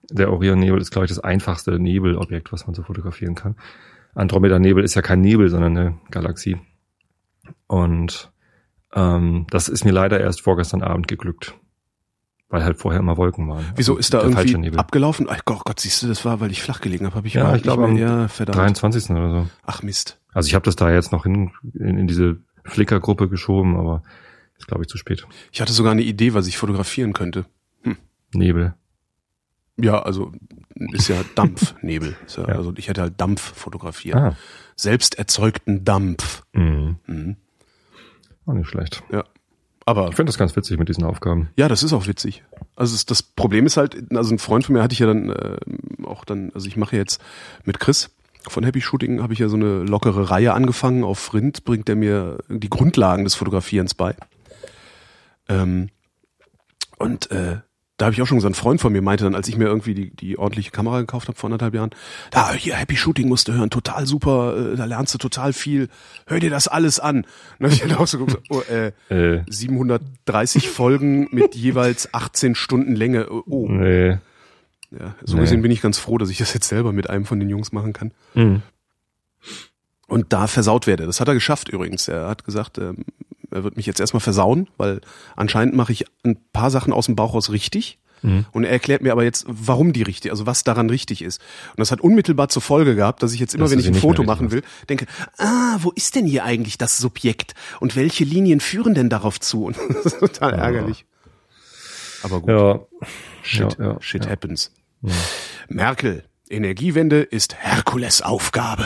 der 0.09 0.31
Orion-Nebel 0.31 0.81
ist, 0.81 0.89
glaube 0.91 1.05
ich, 1.05 1.09
das 1.09 1.19
einfachste 1.19 1.77
Nebelobjekt, 1.79 2.51
was 2.51 2.65
man 2.65 2.73
so 2.73 2.81
fotografieren 2.81 3.35
kann. 3.35 3.55
Andromeda-Nebel 4.15 4.83
ist 4.83 4.95
ja 4.95 5.03
kein 5.03 5.21
Nebel, 5.21 5.49
sondern 5.49 5.77
eine 5.77 5.97
Galaxie. 6.09 6.57
Und 7.67 8.31
ähm, 8.93 9.47
das 9.49 9.69
ist 9.69 9.85
mir 9.85 9.91
leider 9.91 10.19
erst 10.19 10.41
vorgestern 10.41 10.81
Abend 10.81 11.07
geglückt. 11.07 11.55
Weil 12.49 12.63
halt 12.63 12.77
vorher 12.77 13.01
immer 13.01 13.17
Wolken 13.17 13.49
waren. 13.49 13.65
Wieso 13.75 13.93
Also 13.93 13.99
ist 13.99 14.13
da 14.13 14.21
irgendwie 14.23 14.77
abgelaufen? 14.77 15.27
Ach 15.29 15.41
Gott, 15.43 15.65
Gott, 15.65 15.81
siehst 15.81 16.01
du, 16.01 16.07
das 16.07 16.23
war, 16.23 16.39
weil 16.39 16.49
ich 16.51 16.61
flach 16.61 16.79
gelegen 16.79 17.05
habe, 17.05 17.15
habe 17.15 17.27
ich 17.27 17.33
Ja, 17.33 17.41
überhaupt 17.41 17.57
ich 17.57 17.63
glaube, 17.63 17.83
am 17.85 17.97
ja, 17.97 18.27
verdammt. 18.29 18.57
23. 18.57 19.09
oder 19.09 19.31
so. 19.31 19.49
Ach 19.65 19.83
Mist. 19.83 20.21
Also 20.33 20.47
ich 20.47 20.55
habe 20.55 20.63
das 20.63 20.77
da 20.77 20.89
jetzt 20.89 21.11
noch 21.11 21.25
in, 21.25 21.51
in, 21.73 21.97
in 21.97 22.07
diese 22.07 22.37
Flickr-Gruppe 22.63 23.27
geschoben, 23.27 23.75
aber 23.75 24.01
ist, 24.57 24.67
glaube 24.67 24.83
ich, 24.83 24.87
zu 24.87 24.97
spät. 24.97 25.27
Ich 25.51 25.59
hatte 25.59 25.73
sogar 25.73 25.91
eine 25.91 26.03
Idee, 26.03 26.33
was 26.33 26.47
ich 26.47 26.57
fotografieren 26.57 27.11
könnte. 27.11 27.45
Nebel. 28.33 28.75
Ja, 29.79 30.01
also 30.01 30.31
ist 30.93 31.07
ja 31.09 31.17
Dampfnebel. 31.35 32.15
Ja, 32.37 32.43
Ja. 32.47 32.55
Also 32.55 32.73
ich 32.77 32.87
hätte 32.87 33.01
halt 33.01 33.19
Dampf 33.19 33.41
fotografiert. 33.41 34.15
Ah. 34.15 34.35
Selbst 34.75 35.17
erzeugten 35.19 35.83
Dampf. 35.83 36.43
Mhm. 36.53 36.97
Mhm. 37.07 37.35
Auch 38.47 38.53
nicht 38.53 38.67
schlecht. 38.67 39.03
Ja. 39.11 39.23
Aber 39.85 40.09
Ich 40.09 40.15
finde 40.15 40.31
das 40.31 40.37
ganz 40.37 40.55
witzig 40.55 40.79
mit 40.79 40.89
diesen 40.89 41.03
Aufgaben. 41.05 41.49
ja, 41.55 41.67
das 41.69 41.83
ist 41.83 41.93
auch 41.93 42.07
witzig. 42.07 42.43
Also 42.75 42.95
es, 42.95 43.05
das 43.05 43.23
Problem 43.23 43.65
ist 43.65 43.77
halt, 43.77 43.95
also 44.13 44.33
ein 44.33 44.39
Freund 44.39 44.65
von 44.65 44.73
mir 44.73 44.81
hatte 44.83 44.93
ich 44.93 44.99
ja 44.99 45.07
dann 45.07 45.29
äh, 45.29 45.57
auch 46.05 46.25
dann, 46.25 46.51
also 46.53 46.67
ich 46.67 46.75
mache 46.75 46.97
jetzt 46.97 47.21
mit 47.63 47.79
Chris 47.79 48.09
von 48.49 48.63
Happy 48.63 48.81
Shooting 48.81 49.21
habe 49.21 49.33
ich 49.33 49.39
ja 49.39 49.49
so 49.49 49.55
eine 49.55 49.83
lockere 49.83 50.29
Reihe 50.29 50.53
angefangen. 50.53 51.03
Auf 51.03 51.33
Rind 51.33 51.65
bringt 51.65 51.89
er 51.89 51.95
mir 51.95 52.37
die 52.47 52.69
Grundlagen 52.69 53.23
des 53.23 53.35
Fotografierens 53.35 53.93
bei. 53.93 54.15
Ähm, 55.49 55.89
und 56.97 57.31
äh, 57.31 57.57
da 57.97 58.05
habe 58.05 58.13
ich 58.13 58.21
auch 58.21 58.27
schon 58.27 58.37
gesagt, 58.37 58.51
ein 58.51 58.55
Freund 58.59 58.79
von 58.79 58.93
mir 58.93 59.01
meinte 59.01 59.23
dann, 59.23 59.33
als 59.33 59.47
ich 59.47 59.57
mir 59.57 59.65
irgendwie 59.65 59.95
die, 59.95 60.11
die 60.11 60.37
ordentliche 60.37 60.69
Kamera 60.69 60.99
gekauft 60.99 61.27
habe 61.27 61.37
vor 61.37 61.47
anderthalb 61.47 61.73
Jahren, 61.73 61.89
da 62.29 62.53
hier 62.53 62.75
Happy 62.75 62.95
Shooting 62.95 63.27
musst 63.27 63.47
du 63.47 63.53
hören, 63.53 63.71
total 63.71 64.05
super, 64.05 64.73
äh, 64.73 64.75
da 64.75 64.85
lernst 64.85 65.15
du 65.15 65.17
total 65.17 65.51
viel, 65.51 65.89
hör 66.27 66.39
dir 66.39 66.51
das 66.51 66.67
alles 66.67 66.99
an. 66.99 67.17
Und 67.17 67.25
dann 67.59 67.71
ich 67.71 67.79
dann 67.79 67.95
auch 67.95 68.05
so 68.05 68.19
geguckt, 68.19 68.43
oh, 68.49 68.61
äh, 68.61 68.91
Äh, 69.09 69.43
730 69.49 70.69
Folgen 70.69 71.27
mit 71.31 71.55
jeweils 71.55 72.13
18 72.13 72.53
Stunden 72.53 72.95
Länge. 72.95 73.29
Oh, 73.29 73.67
nee. 73.67 74.09
ja, 74.91 75.15
so 75.23 75.35
Nee. 75.35 75.41
gesehen 75.41 75.63
bin 75.63 75.71
ich 75.71 75.81
ganz 75.81 75.97
froh, 75.97 76.19
dass 76.19 76.29
ich 76.29 76.37
das 76.37 76.53
jetzt 76.53 76.67
selber 76.67 76.93
mit 76.93 77.09
einem 77.09 77.25
von 77.25 77.39
den 77.39 77.49
Jungs 77.49 77.71
machen 77.71 77.93
kann. 77.93 78.11
Mhm. 78.35 78.61
Und 80.07 80.31
da 80.33 80.47
versaut 80.47 80.87
werde. 80.87 81.05
Das 81.05 81.19
hat 81.19 81.27
er 81.27 81.33
geschafft 81.33 81.67
übrigens. 81.67 82.07
Er 82.07 82.27
hat 82.29 82.43
gesagt, 82.45 82.77
ähm, 82.77 83.03
wird 83.49 83.77
mich 83.77 83.85
jetzt 83.85 83.99
erstmal 83.99 84.21
versauen, 84.21 84.67
weil 84.77 85.01
anscheinend 85.35 85.75
mache 85.75 85.91
ich 85.91 86.05
ein 86.23 86.37
paar 86.53 86.71
Sachen 86.71 86.93
aus 86.93 87.05
dem 87.05 87.15
Bauch 87.15 87.33
raus 87.33 87.51
richtig. 87.51 87.99
Mhm. 88.23 88.45
Und 88.51 88.63
er 88.63 88.71
erklärt 88.71 89.03
mir 89.03 89.11
aber 89.11 89.23
jetzt, 89.23 89.45
warum 89.47 89.93
die 89.93 90.01
richtig, 90.01 90.31
also 90.31 90.45
was 90.45 90.63
daran 90.63 90.89
richtig 90.89 91.21
ist. 91.21 91.39
Und 91.71 91.79
das 91.79 91.91
hat 91.91 92.01
unmittelbar 92.01 92.49
zur 92.49 92.61
Folge 92.61 92.95
gehabt, 92.95 93.21
dass 93.21 93.33
ich 93.33 93.39
jetzt 93.39 93.53
immer, 93.53 93.65
Dass 93.65 93.71
wenn 93.71 93.79
ich 93.79 93.87
ein 93.87 93.93
Foto 93.93 94.23
machen 94.23 94.51
will, 94.51 94.63
denke, 94.89 95.05
ah, 95.37 95.77
wo 95.81 95.91
ist 95.91 96.15
denn 96.15 96.25
hier 96.25 96.43
eigentlich 96.43 96.77
das 96.77 96.97
Subjekt? 96.97 97.53
Und 97.79 97.95
welche 97.95 98.23
Linien 98.23 98.59
führen 98.59 98.95
denn 98.95 99.09
darauf 99.09 99.39
zu? 99.39 99.65
Und 99.65 99.77
das 99.89 100.13
ist 100.13 100.19
total 100.19 100.53
ärgerlich. 100.53 101.05
Aber 102.23 102.41
gut, 102.41 102.49
Ja. 102.49 102.79
shit, 103.43 103.77
ja, 103.77 103.85
ja, 103.85 104.01
shit 104.01 104.25
ja. 104.25 104.31
happens. 104.31 104.71
Merkel, 105.69 106.23
Energiewende 106.49 107.21
ist 107.21 107.55
Herkules 107.55 108.21
Aufgabe. 108.23 108.85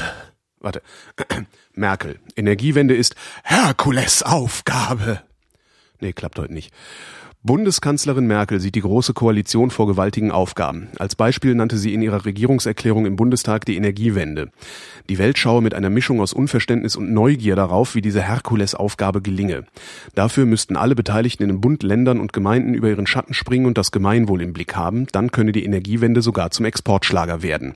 Warte. 0.62 0.82
Merkel, 1.74 2.20
Energiewende 2.36 2.96
ist 2.96 3.16
Herkules 3.44 4.24
Aufgabe. 4.24 5.22
Nee, 6.00 6.14
klappt 6.14 6.40
heute 6.40 6.54
nicht. 6.54 6.74
Bundeskanzlerin 7.44 8.28
Merkel 8.28 8.60
sieht 8.60 8.76
die 8.76 8.82
Große 8.82 9.16
Koalition 9.16 9.72
vor 9.72 9.88
gewaltigen 9.88 10.30
Aufgaben. 10.30 10.90
Als 11.00 11.16
Beispiel 11.16 11.56
nannte 11.56 11.76
sie 11.76 11.92
in 11.92 12.04
ihrer 12.04 12.24
Regierungserklärung 12.24 13.08
im 13.08 13.16
Bundestag 13.16 13.66
die 13.66 13.78
Energiewende. 13.78 14.52
Die 15.10 15.18
Welt 15.18 15.40
schaue 15.40 15.64
mit 15.64 15.74
einer 15.74 15.90
Mischung 15.90 16.22
aus 16.22 16.34
Unverständnis 16.34 16.96
und 16.96 17.12
Neugier 17.12 17.56
darauf, 17.56 17.96
wie 17.96 18.04
diese 18.04 18.22
Herkulesaufgabe 18.22 19.24
gelinge. 19.24 19.66
Dafür 20.14 20.46
müssten 20.46 20.76
alle 20.76 20.94
Beteiligten 20.94 21.42
in 21.42 21.50
den 21.50 21.62
Bund, 21.62 21.82
Ländern 21.82 22.20
und 22.20 22.32
Gemeinden 22.32 22.76
über 22.76 22.90
ihren 22.90 23.08
Schatten 23.08 23.34
springen 23.34 23.66
und 23.66 23.76
das 23.76 23.92
Gemeinwohl 23.92 24.44
im 24.44 24.54
Blick 24.54 24.76
haben. 24.76 25.08
Dann 25.12 25.32
könne 25.32 25.52
die 25.52 25.66
Energiewende 25.66 26.22
sogar 26.22 26.52
zum 26.52 26.66
Exportschlager 26.66 27.42
werden. 27.42 27.74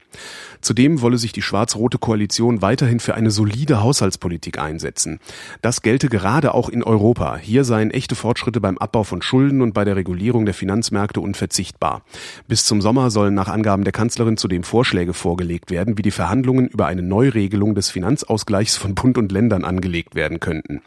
Zudem 0.61 1.01
wolle 1.01 1.17
sich 1.17 1.31
die 1.31 1.41
schwarz-rote 1.41 1.97
Koalition 1.97 2.61
weiterhin 2.61 2.99
für 2.99 3.15
eine 3.15 3.31
solide 3.31 3.81
Haushaltspolitik 3.81 4.59
einsetzen. 4.59 5.19
Das 5.63 5.81
gelte 5.81 6.07
gerade 6.07 6.53
auch 6.53 6.69
in 6.69 6.83
Europa. 6.83 7.37
Hier 7.37 7.63
seien 7.63 7.89
echte 7.89 8.13
Fortschritte 8.13 8.61
beim 8.61 8.77
Abbau 8.77 9.03
von 9.03 9.23
Schulden 9.23 9.54
und 9.61 9.73
bei 9.73 9.85
der 9.85 9.95
Regulierung 9.95 10.45
der 10.45 10.53
Finanzmärkte 10.53 11.21
unverzichtbar. 11.21 12.03
Bis 12.47 12.65
zum 12.65 12.81
Sommer 12.81 13.11
sollen 13.11 13.33
nach 13.33 13.47
Angaben 13.47 13.83
der 13.83 13.93
Kanzlerin 13.93 14.37
zudem 14.37 14.63
Vorschläge 14.63 15.13
vorgelegt 15.13 15.71
werden, 15.71 15.97
wie 15.97 16.01
die 16.01 16.11
Verhandlungen 16.11 16.67
über 16.67 16.87
eine 16.87 17.01
Neuregelung 17.01 17.75
des 17.75 17.89
Finanzausgleichs 17.89 18.77
von 18.77 18.95
Bund 18.95 19.17
und 19.17 19.31
Ländern 19.31 19.63
angelegt 19.63 20.15
werden 20.15 20.39
könnten. 20.39 20.81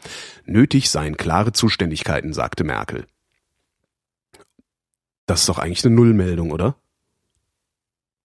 Nötig 0.45 0.89
seien 0.89 1.17
klare 1.17 1.51
Zuständigkeiten, 1.51 2.33
sagte 2.33 2.63
Merkel. 2.63 3.05
Das 5.25 5.41
ist 5.41 5.49
doch 5.49 5.59
eigentlich 5.59 5.85
eine 5.85 5.93
Nullmeldung, 5.95 6.51
oder? 6.51 6.75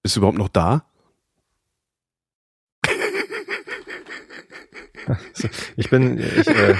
Ist 0.02 0.16
überhaupt 0.16 0.38
noch 0.38 0.48
da? 0.48 0.84
Ich 5.76 5.90
bin, 5.90 6.18
ich 6.18 6.46
äh, 6.46 6.74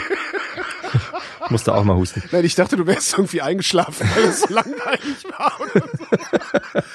musste 1.51 1.75
auch 1.75 1.85
mal 1.85 1.97
husten. 1.97 2.23
Nein, 2.33 2.45
ich 2.45 2.55
dachte, 2.55 2.77
du 2.77 2.87
wärst 2.87 3.13
irgendwie 3.13 3.43
eingeschlafen, 3.43 4.09
weil 4.15 4.25
es 4.25 4.43
so 4.43 4.53
langweilig 4.53 5.25
war. 5.37 5.53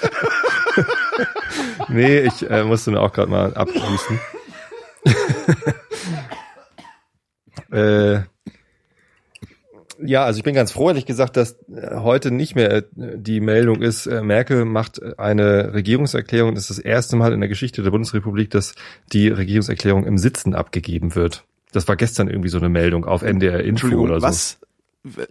Nee, 1.89 2.20
ich 2.20 2.50
äh, 2.50 2.63
musste 2.63 2.91
mir 2.91 3.01
auch 3.01 3.12
gerade 3.12 3.32
mal 3.32 3.53
abhusten. 3.53 4.20
äh, 7.72 8.22
ja, 10.01 10.24
also 10.24 10.38
ich 10.38 10.44
bin 10.44 10.56
ganz 10.56 10.72
froh, 10.72 10.89
ehrlich 10.89 11.06
gesagt, 11.06 11.36
dass 11.36 11.58
äh, 11.70 11.96
heute 11.96 12.32
nicht 12.32 12.56
mehr 12.56 12.72
äh, 12.72 12.84
die 12.96 13.41
Meldung 13.41 13.82
ist, 13.82 14.06
äh, 14.06 14.22
Merkel 14.22 14.65
macht 14.65 15.01
eine 15.20 15.74
Regierungserklärung. 15.74 16.56
Das 16.56 16.70
ist 16.70 16.77
das 16.77 16.86
erste 16.86 17.15
Mal 17.15 17.34
in 17.34 17.41
der 17.41 17.50
Geschichte 17.50 17.84
der 17.84 17.91
Bundesrepublik, 17.91 18.50
dass 18.50 18.75
die 19.12 19.27
Regierungserklärung 19.29 20.06
im 20.06 20.18
Sitzen 20.18 20.56
abgegeben 20.56 21.15
wird. 21.15 21.46
Das 21.71 21.88
war 21.88 21.95
gestern 21.95 22.27
irgendwie 22.29 22.49
so 22.49 22.57
eine 22.57 22.69
Meldung 22.69 23.05
auf 23.05 23.21
NDR 23.21 23.63
Info 23.63 23.88
oder 23.95 24.19
so. 24.19 24.25
was? 24.27 24.59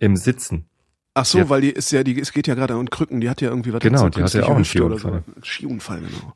Im 0.00 0.16
Sitzen. 0.16 0.66
Ach 1.14 1.24
so, 1.24 1.38
Ja. 1.38 1.48
weil 1.48 1.60
die 1.62 1.70
ist 1.70 1.90
ja, 1.90 2.04
die, 2.04 2.18
es 2.20 2.32
geht 2.32 2.46
ja 2.46 2.54
gerade 2.54 2.74
an 2.74 2.88
Krücken, 2.90 3.20
die 3.20 3.28
hat 3.28 3.40
ja 3.40 3.48
irgendwie 3.50 3.72
was 3.72 3.80
Genau, 3.80 4.08
die 4.08 4.22
hatte 4.22 4.38
ja 4.38 4.44
auch 4.46 4.54
einen 4.54 4.64
Skiunfall. 4.64 5.22
So. 5.36 5.42
Skiunfall, 5.44 6.00
genau. 6.00 6.34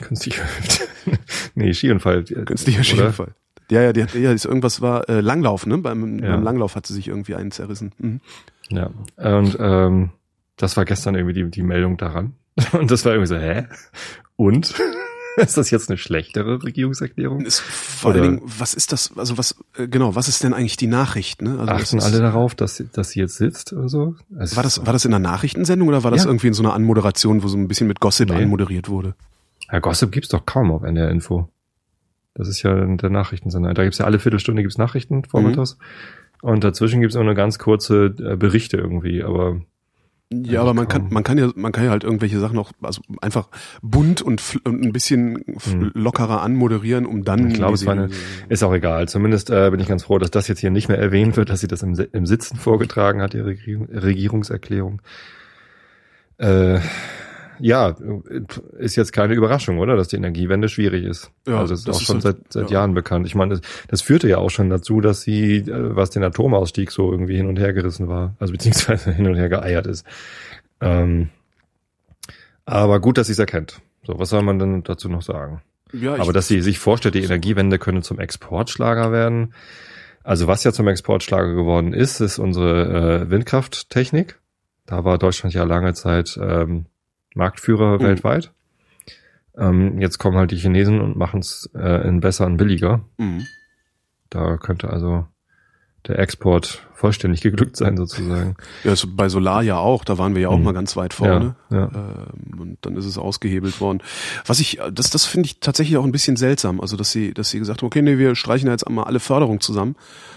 Künstliche 0.00 0.42
Hüfte. 0.42 0.84
nee, 1.54 1.72
Skiunfall. 1.72 2.20
äh, 2.28 2.44
Künstlicher? 2.44 2.84
Skiunfall. 2.84 3.34
Ja, 3.70 3.82
ja, 3.82 3.92
die 3.92 4.02
hat, 4.02 4.14
ja, 4.14 4.32
ist 4.32 4.44
irgendwas 4.46 4.80
war 4.80 5.08
äh, 5.08 5.20
Langlauf, 5.20 5.66
ne? 5.66 5.78
Beim, 5.78 6.18
Ja. 6.20 6.32
beim 6.32 6.42
Langlauf 6.42 6.74
hat 6.76 6.86
sie 6.86 6.94
sich 6.94 7.08
irgendwie 7.08 7.34
einen 7.34 7.50
zerrissen. 7.50 7.92
Mhm. 7.98 8.20
Ja, 8.70 8.90
und 9.16 9.56
ähm, 9.60 10.10
das 10.56 10.76
war 10.76 10.84
gestern 10.84 11.14
irgendwie 11.14 11.34
die, 11.34 11.50
die 11.50 11.62
Meldung 11.62 11.96
daran. 11.96 12.34
Und 12.72 12.90
das 12.90 13.04
war 13.04 13.12
irgendwie 13.12 13.28
so, 13.28 13.36
hä? 13.36 13.66
Und? 14.36 14.74
ist 15.42 15.56
das 15.56 15.70
jetzt 15.70 15.88
eine 15.90 15.96
schlechtere 15.98 16.62
Regierungserklärung? 16.62 17.40
Ist 17.44 17.60
vor 17.60 18.10
Oder- 18.10 18.20
allen 18.22 18.36
Dingen, 18.38 18.52
was 18.58 18.74
ist 18.74 18.92
das, 18.92 19.12
also 19.16 19.38
was, 19.38 19.56
äh, 19.76 19.88
genau, 19.88 20.14
was 20.14 20.28
ist 20.28 20.42
denn 20.44 20.52
eigentlich 20.54 20.76
die 20.76 20.86
Nachricht, 20.86 21.42
ne? 21.42 21.58
Also 21.58 21.72
Achten 21.72 22.00
alle 22.00 22.20
darauf, 22.20 22.54
dass, 22.54 22.76
sie- 22.76 22.88
dass 22.92 23.10
sie 23.10 23.20
jetzt 23.20 23.36
sitzt 23.36 23.72
oder 23.72 23.88
so? 23.88 24.16
War 24.30 24.62
das, 24.62 24.84
war 24.86 24.92
das 24.92 25.04
in 25.04 25.12
einer 25.14 25.18
Nachrichtensendung 25.28 25.88
oder 25.88 26.04
war 26.04 26.10
das 26.10 26.24
Ja. 26.24 26.30
irgendwie 26.30 26.48
in 26.48 26.54
so 26.54 26.62
einer 26.62 26.74
Anmoderation, 26.74 27.42
wo 27.42 27.48
so 27.48 27.56
ein 27.56 27.68
bisschen 27.68 27.86
mit 27.88 28.00
Gossip 28.00 28.28
Nee. 28.30 28.36
anmoderiert 28.36 28.88
wurde? 28.88 29.14
ja, 29.70 29.78
Gossip 29.80 30.10
gibt's 30.12 30.30
doch 30.30 30.46
kaum 30.46 30.70
auf 30.70 30.82
NDR 30.82 31.10
Info. 31.10 31.48
Das 32.34 32.48
ist 32.48 32.62
ja 32.62 32.72
der 32.86 33.10
Nachrichtensender. 33.10 33.74
Da 33.74 33.82
gibt's 33.82 33.98
ja 33.98 34.06
alle 34.06 34.18
Viertelstunde 34.18 34.62
gibt's 34.62 34.78
Nachrichten 34.78 35.24
vormittags. 35.24 35.76
Mhm. 36.42 36.48
Und 36.50 36.64
dazwischen 36.64 37.00
gibt's 37.00 37.16
auch 37.16 37.24
nur 37.24 37.34
ganz 37.34 37.58
kurze 37.58 38.14
äh, 38.18 38.36
Berichte 38.36 38.76
irgendwie, 38.76 39.24
aber 39.24 39.60
Ja, 40.30 40.60
aber 40.60 40.74
man 40.74 40.86
kann, 40.88 41.08
man 41.10 41.24
kann 41.24 41.38
ja, 41.38 41.50
man 41.56 41.72
kann 41.72 41.84
ja 41.84 41.90
halt 41.90 42.04
irgendwelche 42.04 42.38
Sachen 42.38 42.58
auch, 42.58 42.72
also 42.82 43.00
einfach 43.22 43.48
bunt 43.80 44.20
und, 44.20 44.42
und 44.64 44.84
ein 44.84 44.92
bisschen 44.92 45.42
Mhm. 45.66 45.90
lockerer 45.94 46.42
anmoderieren, 46.42 47.06
um 47.06 47.24
dann. 47.24 47.48
Ich 47.50 47.54
glaube, 47.54 47.74
es 47.74 47.86
war 47.86 47.94
eine, 47.94 48.10
ist 48.50 48.62
auch 48.62 48.74
egal. 48.74 49.08
Zumindest 49.08 49.48
äh, 49.48 49.70
bin 49.70 49.80
ich 49.80 49.88
ganz 49.88 50.04
froh, 50.04 50.18
dass 50.18 50.30
das 50.30 50.46
jetzt 50.48 50.60
hier 50.60 50.70
nicht 50.70 50.88
mehr 50.88 50.98
erwähnt 50.98 51.36
wird, 51.38 51.48
dass 51.48 51.60
sie 51.60 51.66
das 51.66 51.82
im, 51.82 51.94
im 52.12 52.26
Sitzen 52.26 52.56
vorgetragen 52.58 53.22
hat, 53.22 53.32
die 53.32 53.38
Regierung, 53.40 53.86
Regierungserklärung. 53.86 55.00
Äh, 56.36 56.80
ja, 57.60 57.96
ist 58.78 58.96
jetzt 58.96 59.12
keine 59.12 59.34
Überraschung, 59.34 59.78
oder? 59.78 59.96
Dass 59.96 60.08
die 60.08 60.16
Energiewende 60.16 60.68
schwierig 60.68 61.04
ist. 61.04 61.30
Ja, 61.46 61.60
also 61.60 61.74
ist 61.74 61.86
das 61.86 61.96
auch 61.96 62.00
ist 62.00 62.06
schon 62.06 62.20
seit, 62.20 62.36
seit 62.50 62.70
ja. 62.70 62.78
Jahren 62.78 62.94
bekannt. 62.94 63.26
Ich 63.26 63.34
meine, 63.34 63.56
das, 63.56 63.60
das 63.88 64.02
führte 64.02 64.28
ja 64.28 64.38
auch 64.38 64.50
schon 64.50 64.70
dazu, 64.70 65.00
dass 65.00 65.22
sie, 65.22 65.58
äh, 65.58 65.96
was 65.96 66.10
den 66.10 66.22
Atomausstieg 66.24 66.90
so 66.90 67.10
irgendwie 67.10 67.36
hin 67.36 67.46
und 67.46 67.58
her 67.58 67.72
gerissen 67.72 68.08
war, 68.08 68.34
also 68.38 68.52
beziehungsweise 68.52 69.12
hin 69.14 69.26
und 69.26 69.36
her 69.36 69.48
geeiert 69.48 69.86
ist. 69.86 70.06
Ähm, 70.80 71.30
aber 72.64 73.00
gut, 73.00 73.18
dass 73.18 73.28
sie 73.28 73.32
es 73.32 73.38
erkennt. 73.38 73.80
So, 74.04 74.18
was 74.18 74.30
soll 74.30 74.42
man 74.42 74.58
denn 74.58 74.82
dazu 74.82 75.08
noch 75.08 75.22
sagen? 75.22 75.62
ja, 75.92 76.14
Aber 76.14 76.32
dass 76.32 76.48
sie 76.48 76.60
sich 76.60 76.78
vorstellt, 76.78 77.14
die 77.14 77.22
Energiewende 77.22 77.78
könne 77.78 78.02
zum 78.02 78.18
Exportschlager 78.18 79.12
werden. 79.12 79.54
Also 80.22 80.46
was 80.46 80.64
ja 80.64 80.72
zum 80.72 80.88
Exportschlager 80.88 81.54
geworden 81.54 81.94
ist, 81.94 82.20
ist 82.20 82.38
unsere 82.38 83.22
äh, 83.22 83.30
Windkrafttechnik. 83.30 84.38
Da 84.86 85.04
war 85.04 85.18
Deutschland 85.18 85.54
ja 85.54 85.64
lange 85.64 85.94
Zeit 85.94 86.38
ähm, 86.42 86.86
Marktführer 87.38 87.94
Mhm. 87.98 88.02
weltweit. 88.02 88.52
Ähm, 89.56 89.98
jetzt 90.00 90.18
kommen 90.18 90.36
halt 90.36 90.50
die 90.50 90.56
Chinesen 90.56 91.00
und 91.00 91.16
machen 91.16 91.40
es 91.40 91.70
äh, 91.74 92.06
in 92.06 92.20
besser 92.20 92.46
und 92.46 92.58
billiger. 92.58 93.00
Mhm. 93.16 93.46
Da 94.30 94.56
könnte 94.58 94.90
also 94.90 95.26
der 96.06 96.18
Export 96.20 96.86
vollständig 96.94 97.40
geglückt 97.40 97.76
sein 97.76 97.96
sozusagen. 97.96 98.56
Ja, 98.84 98.92
ist 98.92 99.16
bei 99.16 99.28
Solar 99.28 99.62
ja 99.62 99.76
auch, 99.78 100.04
da 100.04 100.16
waren 100.16 100.34
wir 100.34 100.42
ja 100.42 100.48
auch 100.48 100.58
Mhm. 100.58 100.64
mal 100.64 100.74
ganz 100.74 100.96
weit 100.96 101.12
vorne. 101.14 101.56
Ja, 101.70 101.76
ja. 101.78 101.90
Ähm, 101.94 102.60
und 102.60 102.78
dann 102.82 102.96
ist 102.96 103.04
es 103.04 103.18
ausgehebelt 103.18 103.80
worden. 103.80 104.00
Was 104.46 104.60
ich, 104.60 104.78
das, 104.92 105.10
das 105.10 105.24
finde 105.24 105.46
ich 105.46 105.60
tatsächlich 105.60 105.96
auch 105.96 106.04
ein 106.04 106.12
bisschen 106.12 106.36
seltsam. 106.36 106.80
Also, 106.80 106.96
dass 106.96 107.10
sie, 107.10 107.34
dass 107.34 107.50
sie 107.50 107.58
gesagt 107.58 107.82
haben, 107.82 107.86
okay, 107.88 108.02
nee, 108.02 108.16
wir 108.18 108.34
streichen 108.36 108.66
da 108.66 108.72
jetzt 108.72 108.86
einmal 108.86 109.04
alle 109.06 109.20
Förderung 109.20 109.60
zusammen. 109.60 109.96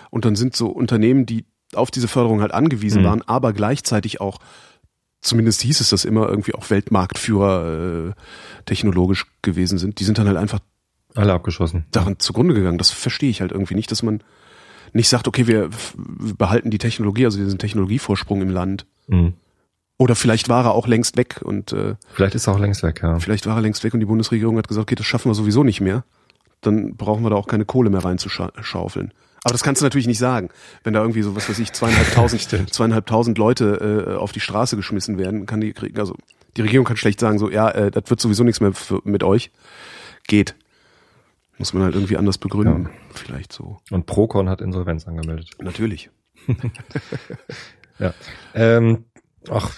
Und 0.09 0.25
dann 0.25 0.35
sind 0.35 0.55
so 0.55 0.67
Unternehmen, 0.69 1.25
die 1.25 1.45
auf 1.73 1.91
diese 1.91 2.07
Förderung 2.07 2.41
halt 2.41 2.53
angewiesen 2.53 3.01
Mhm. 3.03 3.05
waren, 3.05 3.21
aber 3.27 3.53
gleichzeitig 3.53 4.19
auch, 4.19 4.39
zumindest 5.21 5.61
hieß 5.61 5.79
es 5.81 5.89
das 5.89 6.05
immer, 6.05 6.27
irgendwie 6.27 6.53
auch 6.55 6.69
Weltmarktführer 6.69 8.09
äh, 8.09 8.11
technologisch 8.65 9.25
gewesen 9.41 9.77
sind. 9.77 9.99
Die 9.99 10.03
sind 10.03 10.17
dann 10.17 10.27
halt 10.27 10.37
einfach 10.37 10.59
Alle 11.15 11.33
abgeschossen. 11.33 11.85
daran 11.91 12.19
zugrunde 12.19 12.53
gegangen. 12.53 12.77
Das 12.77 12.91
verstehe 12.91 13.29
ich 13.29 13.41
halt 13.41 13.51
irgendwie 13.51 13.75
nicht, 13.75 13.91
dass 13.91 14.03
man 14.03 14.21
nicht 14.93 15.09
sagt, 15.09 15.27
okay, 15.27 15.47
wir 15.47 15.69
behalten 16.37 16.69
die 16.71 16.77
Technologie, 16.79 17.25
also 17.25 17.37
diesen 17.37 17.59
Technologievorsprung 17.59 18.41
im 18.41 18.49
Land. 18.49 18.85
Mhm. 19.07 19.33
Oder 19.97 20.15
vielleicht 20.15 20.49
war 20.49 20.65
er 20.65 20.71
auch 20.73 20.87
längst 20.87 21.15
weg 21.15 21.41
und 21.43 21.73
äh, 21.73 21.95
Vielleicht 22.13 22.33
ist 22.35 22.47
er 22.47 22.55
auch 22.55 22.59
längst 22.59 22.81
weg, 22.81 23.01
ja. 23.03 23.19
vielleicht 23.19 23.45
war 23.45 23.55
er 23.55 23.61
längst 23.61 23.83
weg 23.83 23.93
und 23.93 23.99
die 23.99 24.07
Bundesregierung 24.07 24.57
hat 24.57 24.67
gesagt, 24.67 24.83
okay, 24.87 24.95
das 24.95 25.05
schaffen 25.05 25.29
wir 25.29 25.35
sowieso 25.35 25.63
nicht 25.63 25.79
mehr. 25.79 26.03
dann 26.61 26.95
brauchen 26.95 27.23
wir 27.23 27.29
da 27.29 27.35
auch 27.35 27.47
keine 27.47 27.65
Kohle 27.65 27.89
mehr 27.91 28.03
reinzuschaufeln. 28.03 29.13
Aber 29.43 29.53
das 29.53 29.63
kannst 29.63 29.81
du 29.81 29.85
natürlich 29.85 30.07
nicht 30.07 30.19
sagen. 30.19 30.49
Wenn 30.83 30.93
da 30.93 31.01
irgendwie 31.01 31.23
so, 31.23 31.35
was 31.35 31.49
weiß 31.49 31.59
ich, 31.59 31.73
zweieinhalbtausend, 31.73 32.41
zweieinhalbtausend 32.71 33.37
Leute 33.37 34.07
äh, 34.07 34.15
auf 34.15 34.31
die 34.31 34.39
Straße 34.39 34.75
geschmissen 34.75 35.17
werden, 35.17 35.45
kann 35.45 35.61
die 35.61 35.73
kriegen, 35.73 35.99
also 35.99 36.15
die 36.57 36.61
Regierung 36.61 36.85
kann 36.85 36.97
schlecht 36.97 37.19
sagen, 37.19 37.39
so, 37.39 37.49
ja, 37.49 37.69
äh, 37.69 37.91
das 37.91 38.03
wird 38.07 38.19
sowieso 38.19 38.43
nichts 38.43 38.61
mehr 38.61 38.73
für, 38.73 39.01
mit 39.03 39.23
euch. 39.23 39.51
Geht. 40.27 40.55
Muss 41.57 41.73
man 41.73 41.83
halt 41.83 41.95
irgendwie 41.95 42.17
anders 42.17 42.37
begründen. 42.37 42.83
Ja. 42.83 42.89
Vielleicht 43.13 43.53
so. 43.53 43.79
Und 43.89 44.05
Procon 44.05 44.49
hat 44.49 44.61
Insolvenz 44.61 45.07
angemeldet. 45.07 45.49
Natürlich. 45.59 46.09
ja. 47.99 48.13
Ähm, 48.53 49.05
ach, 49.49 49.71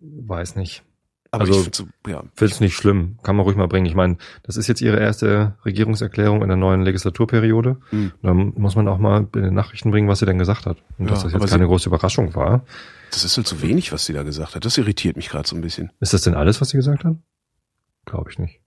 weiß 0.00 0.56
nicht. 0.56 0.82
Aber 1.30 1.42
also, 1.44 1.60
ich 1.60 2.10
ja. 2.10 2.22
finde 2.34 2.54
es 2.54 2.60
nicht 2.60 2.74
schlimm. 2.74 3.18
Kann 3.22 3.36
man 3.36 3.44
ruhig 3.44 3.56
mal 3.56 3.68
bringen. 3.68 3.84
Ich 3.84 3.94
meine, 3.94 4.16
das 4.44 4.56
ist 4.56 4.66
jetzt 4.66 4.80
ihre 4.80 4.98
erste 4.98 5.56
Regierungserklärung 5.64 6.40
in 6.42 6.48
der 6.48 6.56
neuen 6.56 6.82
Legislaturperiode. 6.82 7.76
Mhm. 7.90 8.12
Da 8.22 8.32
muss 8.32 8.76
man 8.76 8.88
auch 8.88 8.98
mal 8.98 9.28
in 9.34 9.42
den 9.42 9.54
Nachrichten 9.54 9.90
bringen, 9.90 10.08
was 10.08 10.20
sie 10.20 10.26
denn 10.26 10.38
gesagt 10.38 10.64
hat. 10.64 10.78
Und 10.96 11.06
ja, 11.06 11.10
dass 11.10 11.24
das 11.24 11.34
jetzt 11.34 11.50
keine 11.50 11.66
große 11.66 11.90
Überraschung 11.90 12.34
war. 12.34 12.64
Das 13.10 13.24
ist 13.24 13.36
halt 13.36 13.46
zu 13.46 13.60
wenig, 13.60 13.92
was 13.92 14.06
sie 14.06 14.14
da 14.14 14.22
gesagt 14.22 14.54
hat. 14.54 14.64
Das 14.64 14.78
irritiert 14.78 15.16
mich 15.16 15.28
gerade 15.28 15.46
so 15.46 15.54
ein 15.54 15.60
bisschen. 15.60 15.92
Ist 16.00 16.14
das 16.14 16.22
denn 16.22 16.34
alles, 16.34 16.62
was 16.62 16.70
sie 16.70 16.78
gesagt 16.78 17.04
hat? 17.04 17.16
Glaube 18.06 18.30
ich 18.30 18.38
nicht. 18.38 18.60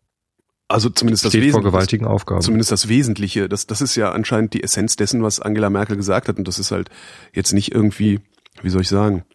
Also 0.67 0.89
zumindest 0.89 1.25
das 1.25 1.33
Wesen, 1.33 2.05
Aufgaben. 2.05 2.41
Zumindest 2.41 2.71
das 2.71 2.87
Wesentliche. 2.87 3.49
Das, 3.49 3.67
das 3.67 3.81
ist 3.81 3.95
ja 3.95 4.11
anscheinend 4.11 4.53
die 4.53 4.63
Essenz 4.63 4.95
dessen, 4.95 5.21
was 5.23 5.39
Angela 5.39 5.69
Merkel 5.69 5.97
gesagt 5.97 6.27
hat. 6.27 6.37
Und 6.37 6.47
das 6.47 6.59
ist 6.59 6.71
halt 6.71 6.89
jetzt 7.33 7.53
nicht 7.53 7.73
irgendwie, 7.73 8.21
wie 8.61 8.69
soll 8.69 8.81
ich 8.81 8.87
sagen, 8.87 9.25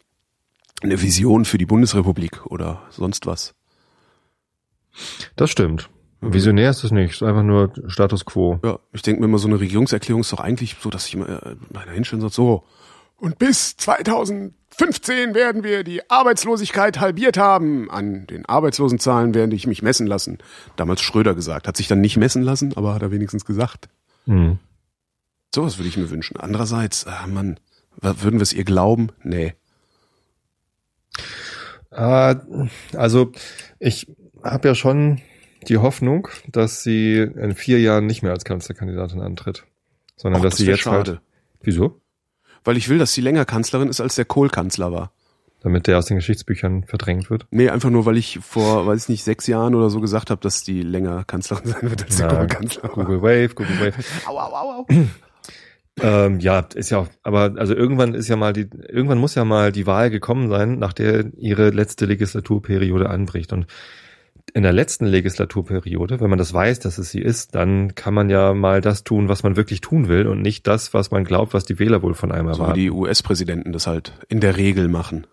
eine 0.82 1.00
Vision 1.00 1.44
für 1.44 1.58
die 1.58 1.66
Bundesrepublik 1.66 2.46
oder 2.46 2.82
sonst 2.90 3.26
was. 3.26 3.54
Das 5.36 5.50
stimmt. 5.50 5.90
Visionär 6.20 6.70
ist 6.70 6.82
es 6.82 6.90
nicht, 6.90 7.12
ist 7.12 7.22
einfach 7.22 7.42
nur 7.42 7.72
Status 7.88 8.24
quo. 8.24 8.58
Ja, 8.64 8.78
ich 8.92 9.02
denke 9.02 9.20
mir 9.20 9.26
immer, 9.26 9.38
so 9.38 9.48
eine 9.48 9.60
Regierungserklärung 9.60 10.22
ist 10.22 10.32
doch 10.32 10.40
eigentlich 10.40 10.76
so, 10.80 10.90
dass 10.90 11.06
ich 11.06 11.14
immer 11.14 11.28
äh, 11.28 11.56
meiner 11.72 11.92
hinstelle 11.92 12.22
und 12.22 12.30
sage, 12.30 12.34
so, 12.34 12.64
und 13.18 13.38
bis 13.38 13.76
2015 13.78 15.34
werden 15.34 15.64
wir 15.64 15.84
die 15.84 16.10
Arbeitslosigkeit 16.10 17.00
halbiert 17.00 17.38
haben. 17.38 17.90
An 17.90 18.26
den 18.26 18.44
Arbeitslosenzahlen 18.44 19.34
werde 19.34 19.56
ich 19.56 19.66
mich 19.66 19.82
messen 19.82 20.06
lassen. 20.06 20.38
Damals 20.76 21.00
Schröder 21.00 21.34
gesagt. 21.34 21.66
Hat 21.66 21.76
sich 21.76 21.88
dann 21.88 22.02
nicht 22.02 22.18
messen 22.18 22.42
lassen, 22.42 22.76
aber 22.76 22.94
hat 22.94 23.02
er 23.02 23.10
wenigstens 23.10 23.46
gesagt. 23.46 23.88
Mhm. 24.26 24.58
Sowas 25.54 25.78
würde 25.78 25.88
ich 25.88 25.96
mir 25.96 26.10
wünschen. 26.10 26.36
Andererseits, 26.36 27.06
ah 27.06 27.26
Mann, 27.26 27.58
würden 28.00 28.38
wir 28.38 28.42
es 28.42 28.52
ihr 28.52 28.64
glauben? 28.64 29.08
Nee. 29.22 29.54
Äh, 31.90 32.34
also 32.94 33.32
ich 33.78 34.06
habe 34.42 34.68
ja 34.68 34.74
schon 34.74 35.20
die 35.68 35.78
Hoffnung, 35.78 36.28
dass 36.50 36.82
sie 36.82 37.16
in 37.18 37.54
vier 37.54 37.80
Jahren 37.80 38.06
nicht 38.06 38.22
mehr 38.22 38.32
als 38.32 38.44
Kanzlerkandidatin 38.44 39.20
antritt, 39.20 39.64
sondern 40.16 40.40
Och, 40.40 40.44
dass 40.44 40.54
das 40.54 40.58
sie 40.60 40.66
jetzt 40.66 40.80
schade. 40.80 41.10
halt. 41.12 41.20
Wieso? 41.62 42.00
Weil 42.64 42.76
ich 42.76 42.88
will, 42.88 42.98
dass 42.98 43.12
sie 43.12 43.20
länger 43.20 43.44
Kanzlerin 43.44 43.88
ist, 43.88 44.00
als 44.00 44.14
der 44.16 44.24
Kohl 44.24 44.48
Kanzler 44.48 44.92
war. 44.92 45.12
Damit 45.60 45.86
der 45.88 45.98
aus 45.98 46.06
den 46.06 46.16
Geschichtsbüchern 46.16 46.84
verdrängt 46.84 47.28
wird? 47.30 47.46
Nee, 47.50 47.70
einfach 47.70 47.90
nur, 47.90 48.06
weil 48.06 48.16
ich 48.16 48.38
vor, 48.42 48.86
weiß 48.86 49.04
ich 49.04 49.08
nicht, 49.08 49.24
sechs 49.24 49.46
Jahren 49.48 49.74
oder 49.74 49.90
so 49.90 50.00
gesagt 50.00 50.30
habe, 50.30 50.40
dass 50.40 50.62
die 50.62 50.82
länger 50.82 51.24
Kanzlerin 51.24 51.66
sein 51.72 51.82
wird 51.90 52.04
als 52.04 52.16
der 52.18 52.28
Kohl 52.28 52.46
Kanzler. 52.46 52.88
Google 52.90 53.22
Wave, 53.22 53.54
Google 53.54 53.80
Wave. 53.80 53.94
au, 54.26 54.38
au, 54.38 54.54
au, 54.54 54.70
au. 54.80 54.86
Ähm, 56.00 56.40
ja, 56.40 56.60
ist 56.74 56.90
ja, 56.90 57.06
aber 57.22 57.54
also 57.56 57.74
irgendwann 57.74 58.14
ist 58.14 58.28
ja 58.28 58.36
mal 58.36 58.52
die, 58.52 58.68
irgendwann 58.88 59.18
muss 59.18 59.34
ja 59.34 59.44
mal 59.44 59.72
die 59.72 59.86
Wahl 59.86 60.10
gekommen 60.10 60.50
sein, 60.50 60.78
nach 60.78 60.92
der 60.92 61.32
ihre 61.38 61.70
letzte 61.70 62.04
Legislaturperiode 62.04 63.08
anbricht. 63.08 63.52
Und 63.52 63.66
in 64.52 64.62
der 64.62 64.72
letzten 64.72 65.06
Legislaturperiode, 65.06 66.20
wenn 66.20 66.30
man 66.30 66.38
das 66.38 66.52
weiß, 66.52 66.80
dass 66.80 66.98
es 66.98 67.10
sie 67.10 67.20
ist, 67.20 67.54
dann 67.54 67.94
kann 67.94 68.14
man 68.14 68.28
ja 68.28 68.52
mal 68.52 68.80
das 68.80 69.04
tun, 69.04 69.28
was 69.28 69.42
man 69.42 69.56
wirklich 69.56 69.80
tun 69.80 70.08
will 70.08 70.26
und 70.26 70.42
nicht 70.42 70.66
das, 70.66 70.92
was 70.94 71.10
man 71.10 71.24
glaubt, 71.24 71.54
was 71.54 71.64
die 71.64 71.78
Wähler 71.78 72.02
wohl 72.02 72.14
von 72.14 72.30
einem 72.30 72.48
erwarten. 72.48 72.72
So 72.72 72.76
wie 72.76 72.80
die 72.80 72.90
US-Präsidenten 72.90 73.72
das 73.72 73.86
halt 73.86 74.12
in 74.28 74.40
der 74.40 74.56
Regel 74.56 74.88
machen. 74.88 75.26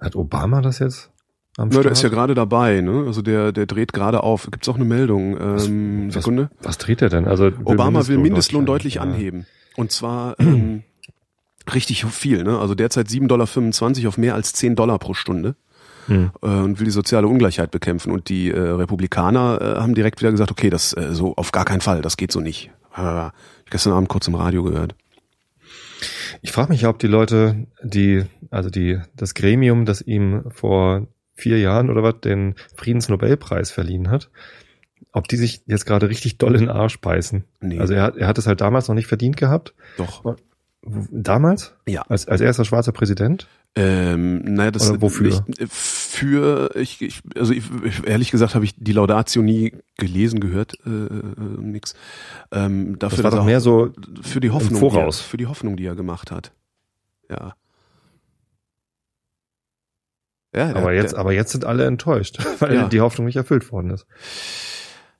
Hat 0.00 0.16
Obama 0.16 0.62
das 0.62 0.78
jetzt? 0.78 1.10
Am 1.58 1.70
ja, 1.70 1.82
der 1.82 1.92
ist 1.92 2.02
ja 2.02 2.10
gerade 2.10 2.34
dabei, 2.34 2.82
ne? 2.82 3.04
Also 3.06 3.22
der, 3.22 3.50
der 3.50 3.66
dreht 3.66 3.92
gerade 3.92 4.22
auf. 4.22 4.48
Gibt's 4.50 4.68
auch 4.68 4.74
eine 4.74 4.84
Meldung? 4.84 5.40
Ähm, 5.40 6.06
was, 6.08 6.14
Sekunde. 6.14 6.50
Was, 6.58 6.68
was 6.68 6.78
dreht 6.78 7.00
er 7.00 7.08
denn? 7.08 7.26
Also 7.26 7.46
Obama 7.64 7.90
Mindestlohn 7.90 8.08
will 8.08 8.18
Mindestlohn 8.18 8.66
deutlich, 8.66 8.94
deutlich 8.94 9.14
anheben. 9.14 9.46
Und 9.76 9.90
zwar 9.90 10.38
ähm, 10.38 10.82
richtig 11.74 12.04
viel, 12.04 12.44
ne? 12.44 12.58
Also 12.58 12.74
derzeit 12.74 13.08
7,25 13.08 13.26
Dollar 13.26 14.08
auf 14.08 14.18
mehr 14.18 14.34
als 14.34 14.52
10 14.52 14.76
Dollar 14.76 14.98
pro 14.98 15.14
Stunde. 15.14 15.56
Hm. 16.08 16.30
Äh, 16.42 16.46
und 16.46 16.78
will 16.78 16.84
die 16.84 16.90
soziale 16.90 17.26
Ungleichheit 17.26 17.70
bekämpfen. 17.70 18.12
Und 18.12 18.28
die 18.28 18.50
äh, 18.50 18.58
Republikaner 18.58 19.58
äh, 19.60 19.80
haben 19.80 19.94
direkt 19.94 20.20
wieder 20.20 20.30
gesagt, 20.30 20.50
okay, 20.50 20.68
das 20.68 20.92
äh, 20.96 21.14
so 21.14 21.34
auf 21.36 21.52
gar 21.52 21.64
keinen 21.64 21.80
Fall, 21.80 22.02
das 22.02 22.16
geht 22.16 22.32
so 22.32 22.40
nicht. 22.40 22.70
Äh, 22.96 23.28
ich 23.64 23.70
gestern 23.70 23.94
Abend 23.94 24.08
kurz 24.08 24.28
im 24.28 24.34
Radio 24.34 24.62
gehört. 24.62 24.94
Ich 26.42 26.52
frage 26.52 26.70
mich, 26.70 26.86
ob 26.86 26.98
die 26.98 27.06
Leute, 27.06 27.66
die, 27.82 28.24
also 28.50 28.70
die, 28.70 29.00
das 29.16 29.34
Gremium, 29.34 29.86
das 29.86 30.02
ihm 30.02 30.44
vor 30.50 31.06
vier 31.36 31.58
Jahren 31.60 31.90
oder 31.90 32.02
was 32.02 32.20
den 32.20 32.54
Friedensnobelpreis 32.74 33.70
verliehen 33.70 34.10
hat, 34.10 34.30
ob 35.12 35.28
die 35.28 35.36
sich 35.36 35.62
jetzt 35.66 35.86
gerade 35.86 36.08
richtig 36.08 36.38
doll 36.38 36.54
in 36.54 36.62
den 36.62 36.70
Arsch 36.70 37.00
beißen. 37.00 37.44
Nee. 37.60 37.78
Also 37.78 37.94
er 37.94 38.02
hat, 38.02 38.16
er 38.16 38.26
hat 38.26 38.38
es 38.38 38.46
halt 38.46 38.60
damals 38.60 38.88
noch 38.88 38.94
nicht 38.94 39.06
verdient 39.06 39.36
gehabt. 39.36 39.74
Doch. 39.96 40.36
Damals? 40.82 41.74
Ja. 41.86 42.02
Als, 42.02 42.28
als 42.28 42.40
erster 42.40 42.64
schwarzer 42.64 42.92
Präsident? 42.92 43.48
Ähm, 43.74 44.38
naja, 44.38 44.70
das 44.70 44.88
Oder 44.88 45.02
wofür? 45.02 45.44
Ich, 45.58 45.68
für 45.68 46.70
ich, 46.76 47.02
ich 47.02 47.20
also 47.36 47.52
ich, 47.52 47.64
ehrlich 48.06 48.30
gesagt 48.30 48.54
habe 48.54 48.64
ich 48.64 48.74
die 48.76 48.92
Laudatio 48.92 49.42
nie 49.42 49.74
gelesen, 49.98 50.40
gehört, 50.40 50.78
äh, 50.86 50.90
äh, 50.90 51.60
nix. 51.60 51.94
Ähm, 52.52 52.98
dafür 52.98 53.22
das 53.22 53.24
war 53.24 53.38
doch 53.40 53.44
mehr 53.44 53.60
so 53.60 53.92
für 54.22 54.40
die 54.40 54.50
Hoffnung, 54.50 54.80
voraus. 54.80 55.18
Die 55.18 55.24
er, 55.24 55.28
für 55.28 55.36
die 55.36 55.46
Hoffnung, 55.46 55.76
die 55.76 55.84
er 55.84 55.94
gemacht 55.94 56.30
hat. 56.30 56.52
Ja. 57.28 57.54
Ja, 60.56 60.74
aber 60.74 60.94
jetzt, 60.94 61.14
aber 61.14 61.32
jetzt 61.32 61.52
sind 61.52 61.64
alle 61.64 61.84
enttäuscht, 61.84 62.38
weil 62.60 62.74
ja. 62.74 62.88
die 62.88 63.00
Hoffnung 63.00 63.26
nicht 63.26 63.36
erfüllt 63.36 63.70
worden 63.70 63.90
ist. 63.90 64.06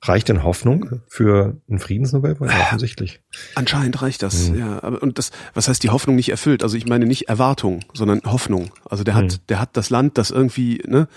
Reicht 0.01 0.29
denn 0.29 0.43
Hoffnung 0.43 1.01
für 1.07 1.57
einen 1.69 1.79
Friedensnobelpreis? 1.79 2.51
Ja, 2.51 2.61
offensichtlich. 2.61 3.19
Anscheinend 3.55 4.01
reicht 4.01 4.23
das, 4.23 4.49
mhm. 4.49 4.59
ja. 4.59 4.83
Aber, 4.83 5.01
und 5.01 5.17
das, 5.17 5.31
was 5.53 5.67
heißt 5.67 5.83
die 5.83 5.89
Hoffnung 5.89 6.15
nicht 6.15 6.29
erfüllt? 6.29 6.63
Also 6.63 6.77
ich 6.77 6.87
meine 6.87 7.05
nicht 7.05 7.29
Erwartung, 7.29 7.81
sondern 7.93 8.21
Hoffnung. 8.25 8.71
Also 8.89 9.03
der 9.03 9.15
hat, 9.15 9.25
mhm. 9.25 9.37
der 9.49 9.59
hat 9.59 9.75
das 9.75 9.89
Land, 9.89 10.17
das 10.17 10.31
irgendwie, 10.31 10.81
ne, 10.87 11.07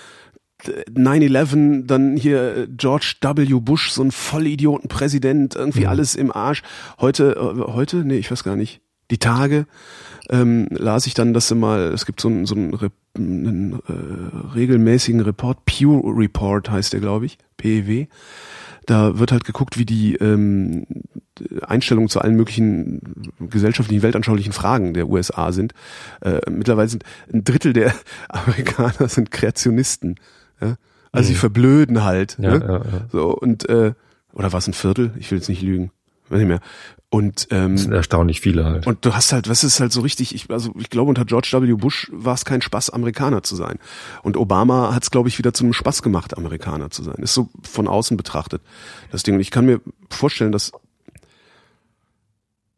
9-11, 0.62 1.86
dann 1.86 2.16
hier 2.16 2.66
George 2.68 3.14
W. 3.20 3.60
Bush, 3.60 3.90
so 3.90 4.02
ein 4.02 4.10
Vollidioten-Präsident, 4.10 5.56
irgendwie 5.56 5.80
mhm. 5.80 5.88
alles 5.88 6.14
im 6.14 6.32
Arsch. 6.32 6.62
Heute, 7.00 7.36
äh, 7.36 7.72
heute, 7.72 7.98
nee, 7.98 8.18
ich 8.18 8.30
weiß 8.30 8.44
gar 8.44 8.56
nicht. 8.56 8.80
Die 9.10 9.18
Tage, 9.18 9.66
ähm, 10.28 10.68
las 10.70 11.06
ich 11.06 11.14
dann, 11.14 11.34
dass 11.34 11.48
sie 11.48 11.54
mal, 11.54 11.92
es 11.92 12.06
gibt 12.06 12.20
so 12.20 12.28
einen, 12.28 12.46
so 12.46 12.54
einen, 12.54 12.74
einen 13.16 13.72
äh, 13.88 14.54
regelmäßigen 14.54 15.20
Report, 15.20 15.64
Pew 15.64 16.00
Report 16.16 16.70
heißt 16.70 16.92
der, 16.92 17.00
glaube 17.00 17.26
ich, 17.26 17.38
PEW. 17.56 18.06
Da 18.86 19.18
wird 19.18 19.32
halt 19.32 19.44
geguckt, 19.44 19.78
wie 19.78 19.84
die 19.84 20.14
ähm, 20.16 20.86
Einstellungen 21.62 22.08
zu 22.08 22.20
allen 22.20 22.34
möglichen 22.34 23.32
gesellschaftlichen, 23.38 24.02
weltanschaulichen 24.02 24.52
Fragen 24.52 24.94
der 24.94 25.08
USA 25.08 25.52
sind. 25.52 25.74
Äh, 26.20 26.40
mittlerweile 26.50 26.88
sind 26.88 27.04
ein 27.32 27.44
Drittel 27.44 27.72
der 27.72 27.94
Amerikaner 28.28 29.08
sind 29.08 29.30
Kreationisten. 29.30 30.16
Ja? 30.60 30.76
Also 31.12 31.28
mhm. 31.28 31.34
sie 31.34 31.38
verblöden 31.38 32.04
halt. 32.04 32.36
Ja, 32.40 32.58
ne? 32.58 32.64
ja, 32.64 32.76
ja. 32.78 33.06
So 33.10 33.34
und 33.34 33.68
äh, 33.68 33.92
oder 34.32 34.52
was 34.52 34.68
ein 34.68 34.74
Viertel? 34.74 35.12
Ich 35.18 35.30
will 35.30 35.38
jetzt 35.38 35.48
nicht 35.48 35.62
lügen. 35.62 35.90
Weiß 36.30 36.38
nicht 36.38 36.48
mehr. 36.48 36.60
Und 37.12 37.48
ähm, 37.50 37.72
das 37.74 37.82
sind 37.82 37.92
erstaunlich 37.92 38.40
viele 38.40 38.64
halt. 38.64 38.86
Und 38.86 39.04
du 39.04 39.14
hast 39.14 39.32
halt, 39.32 39.48
was 39.48 39.64
ist 39.64 39.80
halt 39.80 39.90
so 39.90 40.00
richtig, 40.00 40.32
ich, 40.32 40.48
also 40.48 40.72
ich 40.78 40.90
glaube, 40.90 41.08
unter 41.08 41.24
George 41.24 41.50
W. 41.52 41.72
Bush 41.74 42.08
war 42.12 42.34
es 42.34 42.44
kein 42.44 42.62
Spaß, 42.62 42.90
Amerikaner 42.90 43.42
zu 43.42 43.56
sein. 43.56 43.80
Und 44.22 44.36
Obama 44.36 44.94
hat 44.94 45.02
es, 45.02 45.10
glaube 45.10 45.28
ich, 45.28 45.36
wieder 45.36 45.52
zu 45.52 45.64
einem 45.64 45.72
Spaß 45.72 46.02
gemacht, 46.02 46.38
Amerikaner 46.38 46.90
zu 46.90 47.02
sein. 47.02 47.16
Ist 47.16 47.34
so 47.34 47.48
von 47.62 47.88
außen 47.88 48.16
betrachtet. 48.16 48.62
Das 49.10 49.24
Ding. 49.24 49.34
Und 49.34 49.40
ich 49.40 49.50
kann 49.50 49.66
mir 49.66 49.80
vorstellen, 50.08 50.52
dass 50.52 50.70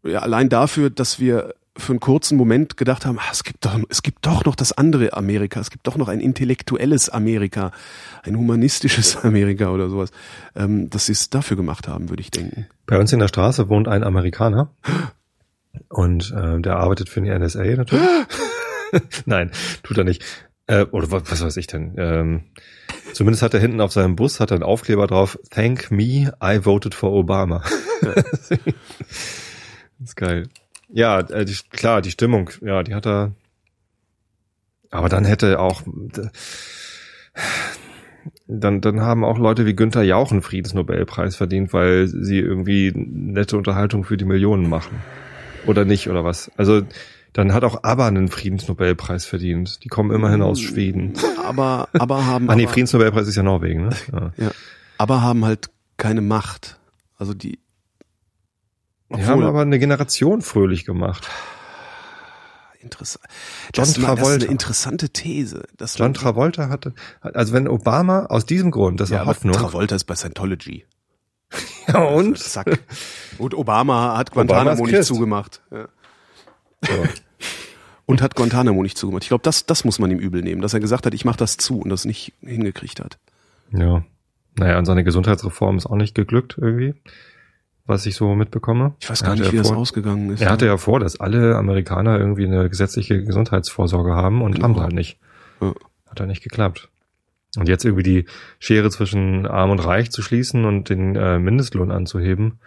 ja, 0.02 0.20
allein 0.20 0.48
dafür, 0.48 0.88
dass 0.88 1.20
wir 1.20 1.54
für 1.76 1.92
einen 1.92 2.00
kurzen 2.00 2.36
Moment 2.36 2.76
gedacht 2.76 3.06
haben, 3.06 3.18
ah, 3.18 3.30
es 3.32 3.44
gibt 3.44 3.64
doch, 3.64 3.78
es 3.88 4.02
gibt 4.02 4.26
doch 4.26 4.44
noch 4.44 4.54
das 4.54 4.72
andere 4.72 5.14
Amerika, 5.14 5.60
es 5.60 5.70
gibt 5.70 5.86
doch 5.86 5.96
noch 5.96 6.08
ein 6.08 6.20
intellektuelles 6.20 7.08
Amerika, 7.08 7.72
ein 8.22 8.36
humanistisches 8.36 9.16
Amerika 9.24 9.70
oder 9.70 9.88
sowas, 9.88 10.10
ähm, 10.54 10.90
dass 10.90 11.06
sie 11.06 11.12
es 11.12 11.30
dafür 11.30 11.56
gemacht 11.56 11.88
haben, 11.88 12.10
würde 12.10 12.20
ich 12.22 12.30
denken. 12.30 12.66
Bei 12.86 12.98
uns 12.98 13.12
in 13.12 13.20
der 13.20 13.28
Straße 13.28 13.68
wohnt 13.68 13.88
ein 13.88 14.04
Amerikaner 14.04 14.74
und 15.88 16.32
äh, 16.36 16.60
der 16.60 16.76
arbeitet 16.76 17.08
für 17.08 17.22
die 17.22 17.30
NSA 17.30 17.64
natürlich. 17.64 18.06
Nein, 19.24 19.50
tut 19.82 19.96
er 19.96 20.04
nicht. 20.04 20.22
Äh, 20.66 20.84
oder 20.90 21.10
was, 21.10 21.30
was 21.30 21.42
weiß 21.42 21.56
ich 21.56 21.66
denn? 21.66 21.94
Ähm, 21.96 22.44
zumindest 23.14 23.42
hat 23.42 23.54
er 23.54 23.60
hinten 23.60 23.80
auf 23.80 23.92
seinem 23.92 24.14
Bus 24.16 24.40
hat 24.40 24.50
er 24.50 24.56
einen 24.56 24.62
Aufkleber 24.62 25.06
drauf: 25.06 25.38
Thank 25.50 25.90
me, 25.90 26.32
I 26.42 26.64
voted 26.64 26.94
for 26.94 27.12
Obama. 27.12 27.62
das 28.02 28.50
ist 30.00 30.16
geil. 30.16 30.48
Ja, 30.92 31.20
äh, 31.20 31.44
die, 31.44 31.56
klar, 31.70 32.02
die 32.02 32.10
Stimmung, 32.10 32.50
ja, 32.60 32.82
die 32.82 32.94
hat 32.94 33.06
er. 33.06 33.32
Aber 34.90 35.08
dann 35.08 35.24
hätte 35.24 35.58
auch. 35.58 35.82
dann, 38.46 38.80
dann 38.80 39.00
haben 39.00 39.24
auch 39.24 39.38
Leute 39.38 39.64
wie 39.64 39.74
Günther 39.74 40.02
Jauch 40.02 40.30
einen 40.30 40.42
Friedensnobelpreis 40.42 41.36
verdient, 41.36 41.72
weil 41.72 42.06
sie 42.08 42.38
irgendwie 42.38 42.92
nette 42.94 43.56
Unterhaltung 43.56 44.04
für 44.04 44.18
die 44.18 44.26
Millionen 44.26 44.68
machen. 44.68 45.02
Oder 45.66 45.84
nicht, 45.84 46.08
oder 46.08 46.24
was? 46.24 46.50
Also 46.56 46.82
dann 47.32 47.54
hat 47.54 47.64
auch 47.64 47.82
ABBA 47.82 48.08
einen 48.08 48.28
Friedensnobelpreis 48.28 49.24
verdient. 49.24 49.82
Die 49.84 49.88
kommen 49.88 50.10
immerhin 50.10 50.42
aus 50.42 50.60
Schweden. 50.60 51.14
Aber, 51.42 51.88
aber 51.94 52.26
haben. 52.26 52.48
Ah 52.50 52.56
nee, 52.56 52.66
Friedensnobelpreis 52.66 53.26
ist 53.26 53.36
ja 53.36 53.42
Norwegen, 53.42 53.86
ne? 53.86 53.96
Ja. 54.12 54.32
ja, 54.36 54.50
aber 54.98 55.22
haben 55.22 55.44
halt 55.44 55.70
keine 55.96 56.20
Macht. 56.20 56.78
Also 57.16 57.32
die. 57.32 57.58
Die 59.16 59.24
haben 59.26 59.42
aber 59.42 59.62
eine 59.62 59.78
Generation 59.78 60.42
fröhlich 60.42 60.84
gemacht. 60.84 61.28
Interessant. 62.80 63.24
John 63.74 63.84
Das, 63.84 63.88
ist 63.90 63.98
mal- 63.98 64.08
das 64.08 64.18
ist 64.18 64.24
Travolta. 64.24 64.44
eine 64.44 64.52
interessante 64.52 65.10
These. 65.10 65.64
John 65.96 66.14
Travolta 66.14 66.68
hatte, 66.68 66.94
also 67.20 67.52
wenn 67.52 67.68
Obama 67.68 68.26
aus 68.26 68.44
diesem 68.44 68.70
Grund, 68.72 69.00
das 69.00 69.10
ja, 69.10 69.24
Hoffnung. 69.24 69.54
Travolta 69.54 69.94
ist 69.94 70.04
bei 70.04 70.14
Scientology. 70.14 70.84
Ja, 71.88 71.98
und? 72.04 72.38
Zack. 72.38 72.78
Und 73.38 73.54
Obama 73.54 74.16
hat 74.16 74.30
Guantanamo 74.30 74.86
nicht 74.86 75.02
zugemacht. 75.04 75.60
Ja. 75.72 75.88
So. 76.86 76.92
Und 78.06 78.22
hat 78.22 78.34
Guantanamo 78.36 78.82
nicht 78.82 78.96
zugemacht. 78.96 79.24
Ich 79.24 79.28
glaube, 79.28 79.42
das, 79.42 79.66
das 79.66 79.84
muss 79.84 79.98
man 79.98 80.10
ihm 80.10 80.18
übel 80.18 80.42
nehmen, 80.42 80.60
dass 80.62 80.74
er 80.74 80.80
gesagt 80.80 81.06
hat, 81.06 81.14
ich 81.14 81.24
mache 81.24 81.36
das 81.38 81.56
zu 81.56 81.80
und 81.80 81.88
das 81.88 82.04
nicht 82.04 82.32
hingekriegt 82.40 83.00
hat. 83.00 83.18
Ja. 83.72 84.04
Naja, 84.56 84.78
und 84.78 84.84
seine 84.84 85.02
Gesundheitsreform 85.04 85.76
ist 85.76 85.86
auch 85.86 85.96
nicht 85.96 86.14
geglückt 86.14 86.56
irgendwie, 86.60 86.94
was 87.86 88.06
ich 88.06 88.14
so 88.14 88.34
mitbekomme. 88.34 88.94
Ich 89.00 89.10
weiß 89.10 89.22
gar 89.24 89.34
nicht, 89.34 89.50
wie 89.52 89.56
ja 89.56 89.62
das 89.62 89.70
vor, 89.70 89.78
ausgegangen 89.78 90.30
ist. 90.30 90.40
Er 90.40 90.50
hatte 90.50 90.66
ja 90.66 90.76
vor, 90.76 91.00
dass 91.00 91.18
alle 91.20 91.56
Amerikaner 91.56 92.18
irgendwie 92.18 92.46
eine 92.46 92.68
gesetzliche 92.68 93.22
Gesundheitsvorsorge 93.24 94.14
haben 94.14 94.40
und 94.42 94.58
Ja. 94.58 94.64
haben 94.64 94.74
sie 94.74 94.80
halt 94.80 94.92
nicht. 94.94 95.18
Ja. 95.60 95.74
Hat 96.08 96.20
ja 96.20 96.26
nicht 96.26 96.42
geklappt. 96.42 96.88
Und 97.58 97.68
jetzt 97.68 97.84
irgendwie 97.84 98.02
die 98.04 98.24
Schere 98.58 98.88
zwischen 98.90 99.46
Arm 99.46 99.70
und 99.70 99.80
Reich 99.80 100.10
zu 100.10 100.22
schließen 100.22 100.64
und 100.64 100.88
den 100.88 101.16
äh, 101.16 101.38
Mindestlohn 101.38 101.90
anzuheben, 101.90 102.58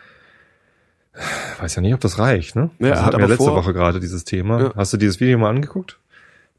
weiß 1.60 1.75
ja 1.75 1.82
nicht, 1.82 1.93
ob 1.93 2.01
das 2.01 2.19
reicht, 2.19 2.56
ne? 2.56 2.69
Ja, 2.80 2.88
er 2.88 2.89
das 2.91 2.99
hat 2.99 3.06
hatten 3.08 3.17
wir 3.17 3.23
aber 3.23 3.34
letzte 3.34 3.45
vor- 3.45 3.56
Woche 3.56 3.73
gerade 3.73 3.99
dieses 3.99 4.25
Thema. 4.25 4.62
Ja. 4.62 4.73
Hast 4.75 4.93
du 4.93 4.97
dieses 4.97 5.19
Video 5.19 5.38
mal 5.38 5.49
angeguckt? 5.49 5.99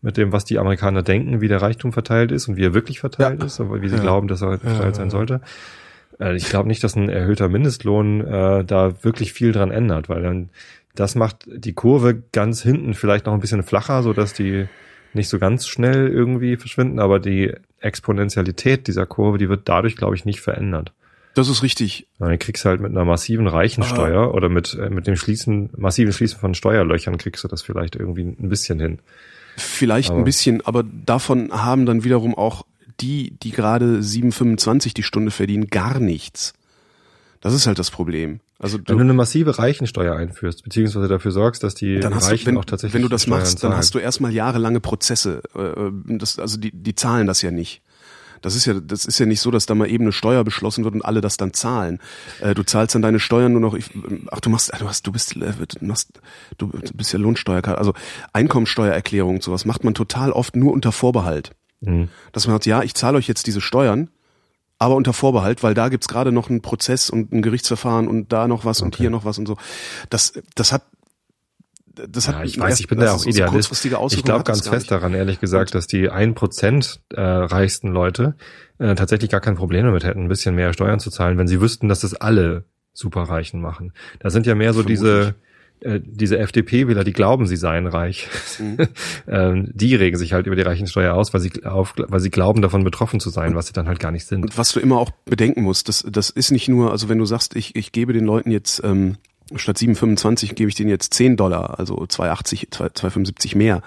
Mit 0.02 0.16
dem, 0.16 0.32
was 0.32 0.44
die 0.44 0.58
Amerikaner 0.58 1.02
denken, 1.02 1.40
wie 1.40 1.48
der 1.48 1.60
Reichtum 1.62 1.92
verteilt 1.92 2.30
ist 2.32 2.48
und 2.48 2.56
wie 2.56 2.64
er 2.64 2.74
wirklich 2.74 3.00
verteilt 3.00 3.40
Ja. 3.40 3.46
ist, 3.46 3.60
aber 3.60 3.80
wie 3.82 3.88
sie 3.88 3.96
Ja. 3.96 4.02
glauben, 4.02 4.28
dass 4.28 4.42
er 4.42 4.58
verteilt 4.58 4.96
sein 4.96 5.10
sollte. 5.10 5.40
Äh, 6.20 6.36
Ich 6.36 6.48
glaube 6.48 6.68
nicht, 6.68 6.82
dass 6.84 6.96
ein 6.96 7.08
erhöhter 7.08 7.48
Mindestlohn 7.48 8.20
äh, 8.22 8.64
da 8.64 9.02
wirklich 9.04 9.32
viel 9.32 9.52
dran 9.52 9.70
ändert, 9.70 10.08
weil 10.08 10.22
dann 10.22 10.48
das 10.94 11.14
macht 11.14 11.44
die 11.46 11.74
Kurve 11.74 12.22
ganz 12.32 12.62
hinten 12.62 12.94
vielleicht 12.94 13.26
noch 13.26 13.34
ein 13.34 13.40
bisschen 13.40 13.62
flacher, 13.62 14.02
so 14.02 14.12
dass 14.14 14.32
die 14.32 14.66
nicht 15.12 15.28
so 15.28 15.38
ganz 15.38 15.66
schnell 15.66 16.08
irgendwie 16.08 16.56
verschwinden, 16.56 16.98
aber 17.00 17.18
die 17.20 17.52
Exponentialität 17.80 18.86
dieser 18.86 19.06
Kurve, 19.06 19.38
die 19.38 19.48
wird 19.48 19.68
dadurch, 19.68 19.96
glaube 19.96 20.14
ich, 20.14 20.24
nicht 20.24 20.40
verändert. 20.40 20.92
Das 21.34 21.48
ist 21.48 21.62
richtig. 21.62 22.06
Dann 22.18 22.38
kriegst 22.38 22.64
du 22.64 22.70
halt 22.70 22.80
mit 22.80 22.90
einer 22.92 23.04
massiven 23.04 23.46
Reichensteuer 23.46 24.32
oder 24.34 24.48
mit, 24.48 24.74
äh, 24.80 24.88
mit 24.88 25.06
dem 25.06 25.16
Schließen, 25.16 25.70
massiven 25.76 26.12
Schließen 26.12 26.38
von 26.40 26.54
Steuerlöchern 26.54 27.18
kriegst 27.18 27.44
du 27.44 27.48
das 27.48 27.60
vielleicht 27.62 27.94
irgendwie 27.96 28.22
ein 28.22 28.48
bisschen 28.48 28.80
hin. 28.80 28.98
Vielleicht 29.58 30.10
Aber- 30.10 30.18
ein 30.20 30.24
bisschen, 30.24 30.64
aber 30.64 30.82
davon 31.04 31.50
haben 31.52 31.84
dann 31.86 32.04
wiederum 32.04 32.34
auch 32.34 32.64
die, 33.00 33.32
die 33.42 33.50
gerade 33.50 33.98
7,25 34.00 34.94
die 34.94 35.02
Stunde 35.02 35.30
verdienen, 35.30 35.66
gar 35.68 35.98
nichts. 36.00 36.52
Das 37.40 37.52
ist 37.54 37.66
halt 37.66 37.78
das 37.78 37.90
Problem. 37.90 38.40
Also 38.58 38.78
Wenn 38.78 38.84
du 38.84 38.94
du, 38.94 39.00
eine 39.00 39.12
massive 39.12 39.58
Reichensteuer 39.58 40.16
einführst, 40.16 40.64
beziehungsweise 40.64 41.06
dafür 41.08 41.30
sorgst, 41.30 41.62
dass 41.62 41.74
die 41.74 42.00
dann 42.00 42.14
hast 42.14 42.30
Reichen 42.30 42.44
du, 42.44 42.50
wenn, 42.52 42.58
auch 42.58 42.64
tatsächlich 42.64 42.94
wenn 42.94 43.02
du 43.02 43.08
das 43.08 43.22
Steuern 43.24 43.40
machst, 43.40 43.54
dann 43.62 43.70
zahlen. 43.70 43.76
hast 43.76 43.94
du 43.94 43.98
erstmal 43.98 44.32
jahrelange 44.32 44.80
Prozesse. 44.80 45.42
Äh, 45.54 45.90
Das, 46.16 46.38
also 46.38 46.56
die, 46.58 46.72
die 46.72 46.94
zahlen 46.94 47.26
das 47.26 47.42
ja 47.42 47.50
nicht. 47.50 47.82
Das 48.42 48.54
ist 48.54 48.64
ja, 48.66 48.74
das 48.74 49.04
ist 49.06 49.18
ja 49.18 49.26
nicht 49.26 49.40
so, 49.40 49.50
dass 49.50 49.66
da 49.66 49.74
mal 49.74 49.90
eben 49.90 50.04
eine 50.04 50.12
Steuer 50.12 50.44
beschlossen 50.44 50.84
wird 50.84 50.94
und 50.94 51.02
alle 51.04 51.20
das 51.20 51.36
dann 51.36 51.52
zahlen. 51.52 52.00
Äh, 52.40 52.54
Du 52.54 52.62
zahlst 52.62 52.94
dann 52.94 53.02
deine 53.02 53.18
Steuern 53.18 53.52
nur 53.52 53.60
noch. 53.60 53.74
ich- 53.74 53.90
Ach, 54.30 54.40
du 54.40 54.48
machst, 54.50 54.72
du 54.78 54.88
hast, 54.88 55.06
du 55.06 55.12
bist, 55.12 55.36
äh, 55.36 55.52
du 55.78 55.84
machst, 55.86 56.08
du 56.56 56.68
bist 56.94 57.12
ja 57.12 57.18
Lohnsteuerkarte. 57.18 57.78
Also 57.78 57.92
Einkommensteuererklärung 58.32 59.36
und 59.36 59.42
sowas 59.42 59.64
macht 59.64 59.84
man 59.84 59.94
total 59.94 60.32
oft 60.32 60.56
nur 60.56 60.72
unter 60.72 60.92
Vorbehalt. 60.92 61.50
Mhm. 61.80 62.08
Dass 62.32 62.46
man 62.46 62.54
sagt, 62.54 62.66
ja, 62.66 62.82
ich 62.82 62.94
zahle 62.94 63.18
euch 63.18 63.28
jetzt 63.28 63.46
diese 63.46 63.60
Steuern, 63.60 64.10
aber 64.78 64.94
unter 64.96 65.12
Vorbehalt, 65.12 65.62
weil 65.62 65.74
da 65.74 65.88
gibt's 65.88 66.08
gerade 66.08 66.32
noch 66.32 66.50
einen 66.50 66.62
Prozess 66.62 67.08
und 67.10 67.32
ein 67.32 67.42
Gerichtsverfahren 67.42 68.08
und 68.08 68.32
da 68.32 68.46
noch 68.48 68.64
was 68.64 68.80
und 68.82 68.88
Okay. 68.88 69.04
hier 69.04 69.10
noch 69.10 69.24
was 69.24 69.38
und 69.38 69.46
so. 69.46 69.56
Das, 70.10 70.34
das 70.54 70.72
hat, 70.72 70.82
das 71.94 72.28
hat, 72.28 72.34
Ja, 72.36 72.44
ich 72.44 72.58
weiß, 72.58 72.80
ich 72.80 72.88
bin 72.88 72.98
da 72.98 73.14
auch 73.14 73.18
so 73.18 73.28
Idealist. 73.30 73.52
kurzfristige 73.70 73.98
Ich 74.10 74.22
glaube 74.22 74.44
ganz 74.44 74.68
fest 74.68 74.74
nicht. 74.74 74.90
daran, 74.90 75.14
ehrlich 75.14 75.40
gesagt, 75.40 75.74
dass 75.74 75.86
die 75.86 76.10
1% 76.10 76.98
äh, 77.14 77.20
reichsten 77.20 77.88
Leute 77.88 78.34
äh, 78.78 78.94
tatsächlich 78.94 79.30
gar 79.30 79.40
kein 79.40 79.54
Problem 79.54 79.86
damit 79.86 80.04
hätten, 80.04 80.24
ein 80.24 80.28
bisschen 80.28 80.54
mehr 80.54 80.72
Steuern 80.74 81.00
zu 81.00 81.10
zahlen, 81.10 81.38
wenn 81.38 81.48
sie 81.48 81.60
wüssten, 81.62 81.88
dass 81.88 82.00
das 82.00 82.12
alle 82.14 82.64
Superreichen 82.92 83.60
machen. 83.60 83.92
Da 84.20 84.28
sind 84.30 84.46
ja 84.46 84.54
mehr 84.54 84.74
so 84.74 84.82
diese 84.82 85.34
äh, 85.80 86.00
diese 86.02 86.38
FDP-Wähler, 86.38 87.04
die 87.04 87.12
glauben, 87.12 87.46
sie 87.46 87.56
seien 87.56 87.86
reich. 87.86 88.28
Mhm. 88.58 88.76
ähm, 89.28 89.70
die 89.74 89.94
regen 89.94 90.16
sich 90.16 90.32
halt 90.32 90.46
über 90.46 90.56
die 90.56 90.62
Reichensteuer 90.62 91.14
aus, 91.14 91.34
weil 91.34 91.40
sie, 91.40 91.64
auf, 91.64 91.94
weil 91.96 92.20
sie 92.20 92.30
glauben, 92.30 92.62
davon 92.62 92.84
betroffen 92.84 93.20
zu 93.20 93.30
sein, 93.30 93.54
was 93.54 93.66
sie 93.66 93.72
dann 93.72 93.88
halt 93.88 94.00
gar 94.00 94.10
nicht 94.10 94.26
sind. 94.26 94.42
Und 94.42 94.58
was 94.58 94.72
du 94.72 94.80
immer 94.80 94.98
auch 94.98 95.10
bedenken 95.24 95.62
musst, 95.62 95.88
das, 95.88 96.04
das 96.08 96.30
ist 96.30 96.50
nicht 96.50 96.68
nur, 96.68 96.92
also 96.92 97.08
wenn 97.08 97.18
du 97.18 97.26
sagst, 97.26 97.56
ich, 97.56 97.76
ich 97.76 97.92
gebe 97.92 98.12
den 98.12 98.24
Leuten 98.24 98.50
jetzt 98.50 98.82
ähm, 98.84 99.16
statt 99.54 99.76
7,25 99.76 100.54
gebe 100.54 100.68
ich 100.68 100.74
denen 100.74 100.90
jetzt 100.90 101.14
10 101.14 101.36
Dollar, 101.36 101.78
also 101.78 101.96
2,80, 101.96 102.70
2 102.70 102.86
2,75 102.86 103.56
mehr. 103.56 103.82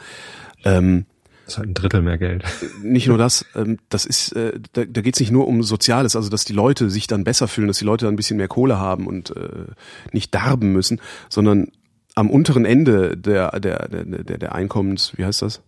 Ähm, 0.63 1.05
Das 1.45 1.53
ist 1.53 1.57
halt 1.57 1.69
ein 1.69 1.73
Drittel 1.73 2.01
mehr 2.01 2.17
Geld. 2.17 2.45
nicht 2.81 3.07
nur 3.07 3.17
das, 3.17 3.45
ähm, 3.55 3.77
das 3.89 4.05
ist, 4.05 4.31
äh, 4.33 4.59
da, 4.73 4.85
da 4.85 5.01
geht 5.01 5.15
es 5.15 5.19
nicht 5.19 5.31
nur 5.31 5.47
um 5.47 5.63
Soziales, 5.63 6.15
also 6.15 6.29
dass 6.29 6.45
die 6.45 6.53
Leute 6.53 6.89
sich 6.89 7.07
dann 7.07 7.23
besser 7.23 7.47
fühlen, 7.47 7.67
dass 7.67 7.79
die 7.79 7.85
Leute 7.85 8.05
dann 8.05 8.13
ein 8.13 8.17
bisschen 8.17 8.37
mehr 8.37 8.47
Kohle 8.47 8.77
haben 8.79 9.07
und 9.07 9.35
äh, 9.35 9.65
nicht 10.11 10.33
darben 10.33 10.71
müssen, 10.71 11.01
sondern 11.27 11.71
am 12.19 12.29
unteren 12.29 12.65
Ende 12.65 13.15
der, 13.17 13.59
der, 13.59 13.87
der, 13.87 14.05
der, 14.05 14.37
der 14.37 14.55
Einkommens, 14.55 15.13
wie 15.17 15.25
heißt 15.25 15.41
das? 15.41 15.61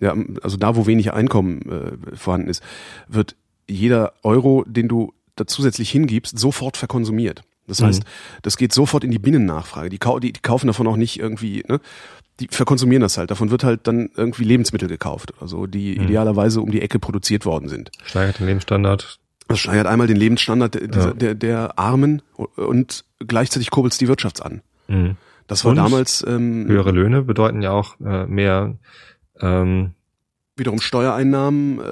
Ja, 0.00 0.14
also 0.42 0.56
da, 0.56 0.74
wo 0.76 0.86
wenig 0.86 1.12
Einkommen 1.12 1.62
äh, 2.12 2.16
vorhanden 2.16 2.48
ist, 2.48 2.62
wird 3.08 3.36
jeder 3.68 4.12
Euro, 4.22 4.64
den 4.66 4.88
du 4.88 5.12
da 5.36 5.46
zusätzlich 5.46 5.90
hingibst, 5.90 6.38
sofort 6.38 6.76
verkonsumiert. 6.76 7.42
Das 7.68 7.80
Mhm. 7.80 7.86
heißt, 7.86 8.02
das 8.42 8.56
geht 8.56 8.72
sofort 8.72 9.04
in 9.04 9.10
die 9.12 9.18
Binnennachfrage. 9.20 9.88
Die, 9.88 9.98
kau 9.98 10.18
die, 10.18 10.32
die 10.32 10.40
kaufen 10.40 10.66
davon 10.66 10.86
auch 10.88 10.96
nicht 10.96 11.18
irgendwie, 11.20 11.62
ne? 11.68 11.80
Die 12.40 12.48
verkonsumieren 12.50 13.02
das 13.02 13.18
halt. 13.18 13.30
Davon 13.30 13.50
wird 13.50 13.62
halt 13.62 13.86
dann 13.86 14.10
irgendwie 14.16 14.44
Lebensmittel 14.44 14.88
gekauft 14.88 15.32
oder 15.38 15.46
so, 15.46 15.66
die 15.66 15.94
Mhm. 15.96 16.04
idealerweise 16.06 16.60
um 16.60 16.70
die 16.72 16.80
Ecke 16.82 16.98
produziert 16.98 17.44
worden 17.46 17.68
sind. 17.68 17.92
Steigert 18.04 18.40
den 18.40 18.46
Lebensstandard. 18.46 19.18
Das 19.48 19.58
steigert 19.60 19.86
einmal 19.86 20.06
den 20.06 20.16
Lebensstandard 20.16 20.74
der, 20.74 20.88
Ja. 20.88 21.10
der, 21.12 21.34
der 21.34 21.78
Armen 21.78 22.22
und 22.56 23.04
gleichzeitig 23.26 23.70
kurbelt's 23.70 23.98
die 23.98 24.08
Wirtschaft 24.08 24.42
an. 24.42 24.62
Mhm. 24.88 25.16
Das 25.52 25.64
war 25.64 25.70
Und 25.70 25.76
damals 25.76 26.24
ähm, 26.26 26.66
Höhere 26.66 26.90
Löhne 26.90 27.22
bedeuten 27.22 27.62
ja 27.62 27.70
auch 27.70 27.98
äh, 28.00 28.26
mehr, 28.26 28.76
ähm, 29.40 29.92
wiederum 30.56 30.80
Steuereinnahmen, 30.80 31.78
äh, 31.80 31.82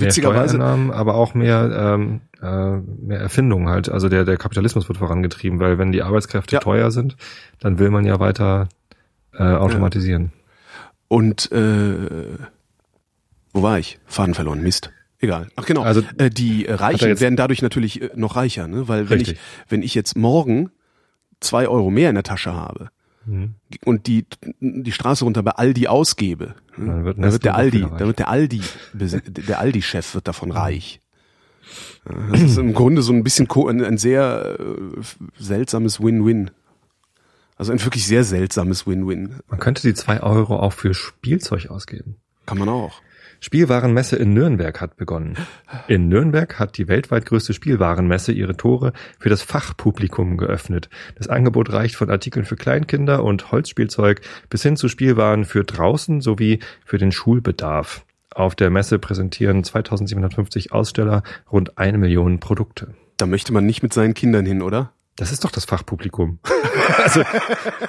witzigerweise. 0.00 0.56
Steuereinnahmen, 0.56 0.90
aber 0.92 1.14
auch 1.14 1.34
mehr, 1.34 1.96
ähm, 1.96 2.20
äh, 2.42 2.76
mehr 3.04 3.20
Erfindungen 3.20 3.68
halt. 3.68 3.88
Also 3.88 4.08
der, 4.08 4.24
der 4.24 4.36
Kapitalismus 4.36 4.88
wird 4.88 4.98
vorangetrieben, 4.98 5.58
weil 5.60 5.78
wenn 5.78 5.92
die 5.92 6.02
Arbeitskräfte 6.02 6.54
Ja. 6.56 6.60
teuer 6.60 6.90
sind, 6.90 7.16
dann 7.60 7.78
will 7.78 7.90
man 7.90 8.04
ja 8.04 8.20
weiter 8.20 8.68
äh, 9.32 9.42
automatisieren. 9.42 10.32
Und 11.08 11.50
äh, 11.52 12.38
wo 13.52 13.62
war 13.62 13.78
ich? 13.78 13.98
Faden 14.06 14.34
verloren, 14.34 14.62
Mist. 14.62 14.90
Egal. 15.20 15.48
Ach 15.56 15.64
genau. 15.64 15.82
Also- 15.82 16.02
äh, 16.18 16.30
die 16.30 16.66
Reichen 16.66 17.18
werden 17.20 17.36
dadurch 17.36 17.62
natürlich 17.62 18.02
äh, 18.02 18.10
noch 18.14 18.36
reicher, 18.36 18.66
ne? 18.68 18.88
Weil 18.88 19.10
wenn 19.10 19.18
Richtig. 19.18 19.38
ich, 19.38 19.70
wenn 19.70 19.82
ich 19.82 19.94
jetzt 19.94 20.16
morgen 20.16 20.70
zwei 21.40 21.66
Euro 21.68 21.90
mehr 21.90 22.08
in 22.10 22.14
der 22.14 22.24
Tasche 22.24 22.54
habe 22.54 22.90
Mhm. 23.26 23.54
und 23.84 24.06
die 24.06 24.26
die 24.60 24.92
Straße 24.92 25.24
runter 25.24 25.42
bei 25.42 25.52
Aldi 25.52 25.88
ausgebe, 25.88 26.54
ne? 26.76 26.86
Dann 26.86 27.04
wird 27.04 27.18
dann 27.18 27.32
wird 27.32 27.44
der 27.44 27.54
Aldi, 27.54 27.82
reich. 27.82 27.98
dann 27.98 28.06
wird 28.08 28.18
der 28.18 28.28
Aldi, 28.28 28.60
der 28.92 29.58
Aldi-Chef 29.60 30.14
wird 30.14 30.28
davon 30.28 30.50
reich. 30.50 31.00
Ja, 32.08 32.14
Das 32.30 32.42
ist 32.42 32.58
im 32.58 32.74
Grunde 32.74 33.02
so 33.02 33.12
ein 33.12 33.24
bisschen 33.24 33.48
ein, 33.50 33.82
ein 33.84 33.98
sehr 33.98 34.56
äh, 34.58 35.02
seltsames 35.38 36.00
Win-Win. 36.00 36.50
Also 37.56 37.72
ein 37.72 37.82
wirklich 37.82 38.06
sehr 38.06 38.24
seltsames 38.24 38.86
Win-Win. 38.86 39.36
Man 39.48 39.60
könnte 39.60 39.82
die 39.82 39.94
zwei 39.94 40.20
Euro 40.22 40.58
auch 40.58 40.72
für 40.72 40.92
Spielzeug 40.92 41.68
ausgeben. 41.70 42.16
Kann 42.46 42.58
man 42.58 42.68
auch. 42.68 43.00
Spielwarenmesse 43.44 44.16
in 44.16 44.32
Nürnberg 44.32 44.80
hat 44.80 44.96
begonnen. 44.96 45.36
In 45.86 46.08
Nürnberg 46.08 46.58
hat 46.58 46.78
die 46.78 46.88
weltweit 46.88 47.26
größte 47.26 47.52
Spielwarenmesse 47.52 48.32
ihre 48.32 48.56
Tore 48.56 48.94
für 49.18 49.28
das 49.28 49.42
Fachpublikum 49.42 50.38
geöffnet. 50.38 50.88
Das 51.16 51.28
Angebot 51.28 51.70
reicht 51.70 51.94
von 51.94 52.08
Artikeln 52.08 52.46
für 52.46 52.56
Kleinkinder 52.56 53.22
und 53.22 53.52
Holzspielzeug 53.52 54.22
bis 54.48 54.62
hin 54.62 54.78
zu 54.78 54.88
Spielwaren 54.88 55.44
für 55.44 55.62
draußen 55.62 56.22
sowie 56.22 56.60
für 56.86 56.96
den 56.96 57.12
Schulbedarf. 57.12 58.06
Auf 58.34 58.54
der 58.54 58.70
Messe 58.70 58.98
präsentieren 58.98 59.62
2750 59.62 60.72
Aussteller 60.72 61.22
rund 61.52 61.76
eine 61.76 61.98
Million 61.98 62.40
Produkte. 62.40 62.94
Da 63.18 63.26
möchte 63.26 63.52
man 63.52 63.66
nicht 63.66 63.82
mit 63.82 63.92
seinen 63.92 64.14
Kindern 64.14 64.46
hin, 64.46 64.62
oder? 64.62 64.94
Das 65.16 65.30
ist 65.30 65.44
doch 65.44 65.52
das 65.52 65.64
Fachpublikum. 65.64 66.40
also, 66.98 67.22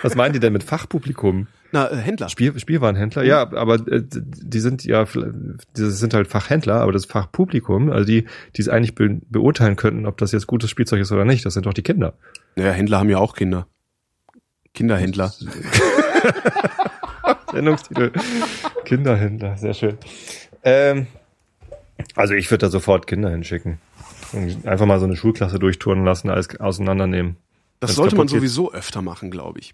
was 0.03 0.15
meinen 0.15 0.33
die 0.33 0.39
denn 0.39 0.53
mit 0.53 0.63
Fachpublikum? 0.63 1.47
Na, 1.71 1.91
äh, 1.91 1.95
Händler. 1.95 2.29
Spiel, 2.29 2.59
Spielwarenhändler, 2.59 3.23
ja, 3.23 3.51
aber 3.53 3.75
äh, 3.88 4.03
die 4.03 4.59
sind 4.59 4.85
ja, 4.85 5.05
die 5.05 5.89
sind 5.89 6.13
halt 6.13 6.27
Fachhändler, 6.27 6.81
aber 6.81 6.91
das 6.91 7.05
Fachpublikum, 7.05 7.89
also 7.89 8.05
die, 8.05 8.25
die 8.55 8.61
es 8.61 8.69
eigentlich 8.69 8.93
be 8.93 9.19
beurteilen 9.27 9.75
könnten, 9.75 10.05
ob 10.05 10.17
das 10.17 10.33
jetzt 10.33 10.45
gutes 10.45 10.69
Spielzeug 10.69 11.01
ist 11.01 11.11
oder 11.11 11.25
nicht, 11.25 11.43
das 11.45 11.55
sind 11.55 11.65
doch 11.65 11.73
die 11.73 11.81
Kinder. 11.81 12.13
Naja, 12.55 12.71
Händler 12.71 12.99
haben 12.99 13.09
ja 13.09 13.17
auch 13.17 13.35
Kinder. 13.35 13.65
Kinderhändler. 14.73 15.33
Sendungstitel. 17.51 18.11
Kinderhändler, 18.83 19.57
sehr 19.57 19.73
schön. 19.73 19.97
Ähm, 20.63 21.07
also 22.15 22.35
ich 22.35 22.51
würde 22.51 22.65
da 22.65 22.69
sofort 22.69 23.07
Kinder 23.07 23.31
hinschicken. 23.31 23.79
Einfach 24.63 24.85
mal 24.85 24.99
so 24.99 25.05
eine 25.05 25.15
Schulklasse 25.15 25.59
durchtouren 25.59 26.03
lassen, 26.05 26.29
alles 26.29 26.59
auseinandernehmen. 26.59 27.37
Das 27.79 27.89
Wenn's 27.89 27.95
sollte 27.95 28.15
man 28.15 28.27
kaputt 28.27 28.41
geht. 28.41 28.49
sowieso 28.49 28.71
öfter 28.71 29.01
machen, 29.01 29.31
glaube 29.31 29.59
ich. 29.59 29.73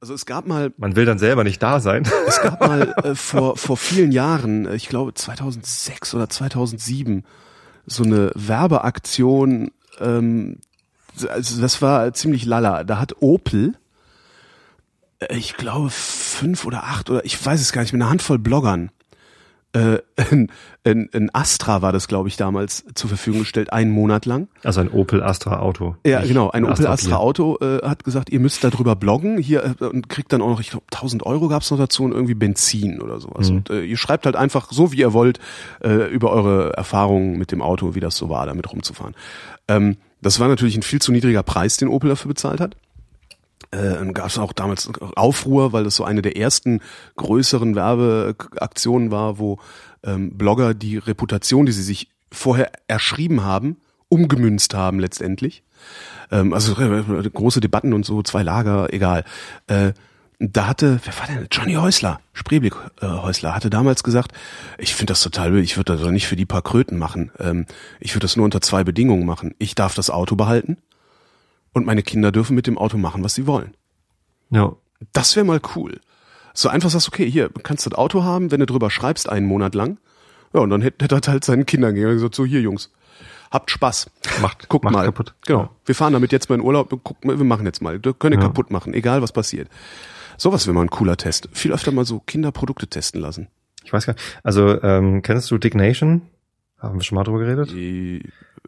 Also 0.00 0.14
es 0.14 0.24
gab 0.24 0.46
mal, 0.46 0.72
Man 0.78 0.96
will 0.96 1.04
dann 1.04 1.18
selber 1.18 1.44
nicht 1.44 1.62
da 1.62 1.78
sein. 1.80 2.08
es 2.26 2.40
gab 2.40 2.60
mal 2.60 2.94
äh, 3.04 3.14
vor 3.14 3.56
vor 3.56 3.76
vielen 3.76 4.12
Jahren, 4.12 4.66
äh, 4.66 4.74
ich 4.74 4.88
glaube 4.88 5.12
2006 5.12 6.14
oder 6.14 6.28
2007, 6.28 7.24
so 7.86 8.04
eine 8.04 8.30
Werbeaktion. 8.34 9.70
Ähm, 9.98 10.58
also 11.28 11.60
das 11.60 11.82
war 11.82 12.14
ziemlich 12.14 12.46
lala. 12.46 12.84
Da 12.84 12.98
hat 12.98 13.16
Opel, 13.20 13.74
äh, 15.18 15.36
ich 15.36 15.56
glaube 15.56 15.90
fünf 15.90 16.64
oder 16.64 16.84
acht 16.84 17.10
oder 17.10 17.24
ich 17.26 17.44
weiß 17.44 17.60
es 17.60 17.72
gar 17.72 17.82
nicht, 17.82 17.92
mit 17.92 18.00
einer 18.00 18.10
Handvoll 18.10 18.38
Bloggern. 18.38 18.90
Äh, 19.72 19.98
ein, 20.16 20.50
ein, 20.82 21.08
ein 21.14 21.30
Astra 21.32 21.80
war 21.80 21.92
das, 21.92 22.08
glaube 22.08 22.28
ich, 22.28 22.36
damals 22.36 22.84
zur 22.94 23.08
Verfügung 23.08 23.40
gestellt, 23.40 23.72
einen 23.72 23.92
Monat 23.92 24.26
lang. 24.26 24.48
Also 24.64 24.80
ein 24.80 24.90
Opel 24.90 25.22
Astra 25.22 25.60
Auto. 25.60 25.94
Ja, 26.04 26.22
genau. 26.22 26.50
Ein 26.50 26.64
Opel 26.64 26.88
Astra 26.88 27.16
Bier. 27.16 27.20
Auto 27.20 27.58
äh, 27.60 27.86
hat 27.86 28.02
gesagt, 28.02 28.30
ihr 28.30 28.40
müsst 28.40 28.64
darüber 28.64 28.96
bloggen 28.96 29.38
hier 29.38 29.76
äh, 29.80 29.84
und 29.84 30.08
kriegt 30.08 30.32
dann 30.32 30.42
auch 30.42 30.48
noch, 30.48 30.60
ich 30.60 30.70
glaube, 30.70 30.86
1000 30.92 31.24
Euro 31.24 31.46
gab's 31.46 31.70
noch 31.70 31.78
dazu 31.78 32.02
und 32.02 32.12
irgendwie 32.12 32.34
Benzin 32.34 33.00
oder 33.00 33.20
sowas. 33.20 33.50
Mhm. 33.50 33.56
Und 33.58 33.70
äh, 33.70 33.82
ihr 33.82 33.96
schreibt 33.96 34.26
halt 34.26 34.34
einfach 34.34 34.72
so, 34.72 34.90
wie 34.90 34.98
ihr 34.98 35.12
wollt, 35.12 35.38
äh, 35.84 36.10
über 36.12 36.32
eure 36.32 36.72
Erfahrungen 36.72 37.38
mit 37.38 37.52
dem 37.52 37.62
Auto, 37.62 37.94
wie 37.94 38.00
das 38.00 38.16
so 38.16 38.28
war, 38.28 38.46
damit 38.46 38.72
rumzufahren. 38.72 39.14
Ähm, 39.68 39.98
das 40.20 40.40
war 40.40 40.48
natürlich 40.48 40.76
ein 40.76 40.82
viel 40.82 41.00
zu 41.00 41.12
niedriger 41.12 41.42
Preis, 41.42 41.76
den 41.76 41.88
Opel 41.88 42.10
dafür 42.10 42.28
bezahlt 42.30 42.60
hat. 42.60 42.76
Äh, 43.70 43.94
dann 43.94 44.14
gab 44.14 44.26
es 44.26 44.38
auch 44.38 44.52
damals 44.52 44.90
Aufruhr, 45.16 45.72
weil 45.72 45.84
das 45.84 45.96
so 45.96 46.04
eine 46.04 46.22
der 46.22 46.36
ersten 46.36 46.80
größeren 47.16 47.74
Werbeaktionen 47.76 49.10
war, 49.10 49.38
wo 49.38 49.58
ähm, 50.04 50.36
Blogger 50.36 50.74
die 50.74 50.98
Reputation, 50.98 51.66
die 51.66 51.72
sie 51.72 51.82
sich 51.82 52.08
vorher 52.32 52.72
erschrieben 52.88 53.44
haben, 53.44 53.76
umgemünzt 54.08 54.74
haben 54.74 54.98
letztendlich. 54.98 55.62
Ähm, 56.30 56.52
also 56.52 56.80
äh, 56.80 57.28
große 57.32 57.60
Debatten 57.60 57.92
und 57.92 58.04
so, 58.04 58.22
zwei 58.22 58.42
Lager, 58.42 58.92
egal. 58.92 59.24
Äh, 59.66 59.92
da 60.42 60.66
hatte, 60.66 61.00
wer 61.04 61.18
war 61.18 61.26
denn? 61.26 61.46
Johnny 61.52 61.74
Häusler, 61.74 62.20
Spreeblick 62.32 62.74
äh, 63.02 63.06
Häusler, 63.06 63.54
hatte 63.54 63.68
damals 63.68 64.02
gesagt, 64.02 64.32
ich 64.78 64.94
finde 64.94 65.12
das 65.12 65.20
total 65.20 65.52
wild, 65.52 65.64
ich 65.64 65.76
würde 65.76 65.92
das 65.92 66.02
doch 66.02 66.10
nicht 66.10 66.26
für 66.26 66.36
die 66.36 66.46
paar 66.46 66.62
Kröten 66.62 66.98
machen. 66.98 67.30
Ähm, 67.38 67.66
ich 68.00 68.14
würde 68.14 68.24
das 68.24 68.36
nur 68.36 68.46
unter 68.46 68.62
zwei 68.62 68.82
Bedingungen 68.82 69.26
machen. 69.26 69.54
Ich 69.58 69.74
darf 69.74 69.94
das 69.94 70.08
Auto 70.08 70.36
behalten 70.36 70.78
und 71.72 71.86
meine 71.86 72.02
Kinder 72.02 72.32
dürfen 72.32 72.54
mit 72.54 72.66
dem 72.66 72.78
Auto 72.78 72.96
machen, 72.98 73.22
was 73.24 73.34
sie 73.34 73.46
wollen. 73.46 73.74
Ja. 74.50 74.72
Das 75.12 75.36
wäre 75.36 75.46
mal 75.46 75.60
cool. 75.76 76.00
So 76.52 76.68
einfach 76.68 76.90
sagst, 76.90 77.08
okay, 77.08 77.30
hier, 77.30 77.48
kannst 77.62 77.86
du 77.86 77.90
das 77.90 77.98
Auto 77.98 78.24
haben, 78.24 78.50
wenn 78.50 78.60
du 78.60 78.66
drüber 78.66 78.90
schreibst, 78.90 79.28
einen 79.28 79.46
Monat 79.46 79.74
lang. 79.74 79.98
Ja, 80.52 80.60
und 80.60 80.70
dann 80.70 80.82
hätte 80.82 81.04
hätte 81.04 81.14
er 81.28 81.32
halt 81.32 81.44
seinen 81.44 81.64
Kindern 81.64 81.94
gesagt, 81.94 82.34
so, 82.34 82.44
hier, 82.44 82.60
Jungs, 82.60 82.90
habt 83.52 83.70
Spaß. 83.70 84.10
Macht, 84.42 84.68
Guckt 84.68 84.84
macht 84.84 84.94
mal. 84.94 85.04
kaputt. 85.04 85.34
Genau. 85.46 85.60
Ja. 85.60 85.70
Wir 85.86 85.94
fahren 85.94 86.12
damit 86.12 86.32
jetzt 86.32 86.48
mal 86.48 86.56
in 86.56 86.60
Urlaub, 86.60 86.90
guckt 86.90 87.22
wir 87.24 87.36
machen 87.36 87.66
jetzt 87.66 87.80
mal. 87.82 88.02
Wir 88.04 88.12
können 88.14 88.40
Ja. 88.40 88.46
kaputt 88.48 88.70
machen, 88.70 88.92
egal 88.94 89.22
was 89.22 89.32
passiert. 89.32 89.68
Sowas 90.36 90.66
wäre 90.66 90.74
mal 90.74 90.82
ein 90.82 90.90
cooler 90.90 91.16
Test. 91.16 91.48
Viel 91.52 91.72
öfter 91.72 91.92
mal 91.92 92.04
so 92.04 92.18
Kinderprodukte 92.20 92.88
testen 92.88 93.20
lassen. 93.20 93.46
Ich 93.84 93.92
weiß 93.92 94.06
gar 94.06 94.14
nicht. 94.14 94.24
Also, 94.42 94.82
ähm, 94.82 95.22
kennst 95.22 95.50
du 95.50 95.58
Dignation? 95.58 96.22
Haben 96.78 96.98
wir 96.98 97.02
schon 97.04 97.16
mal 97.16 97.24
drüber 97.24 97.38
geredet? 97.40 97.70
Die, 97.70 98.22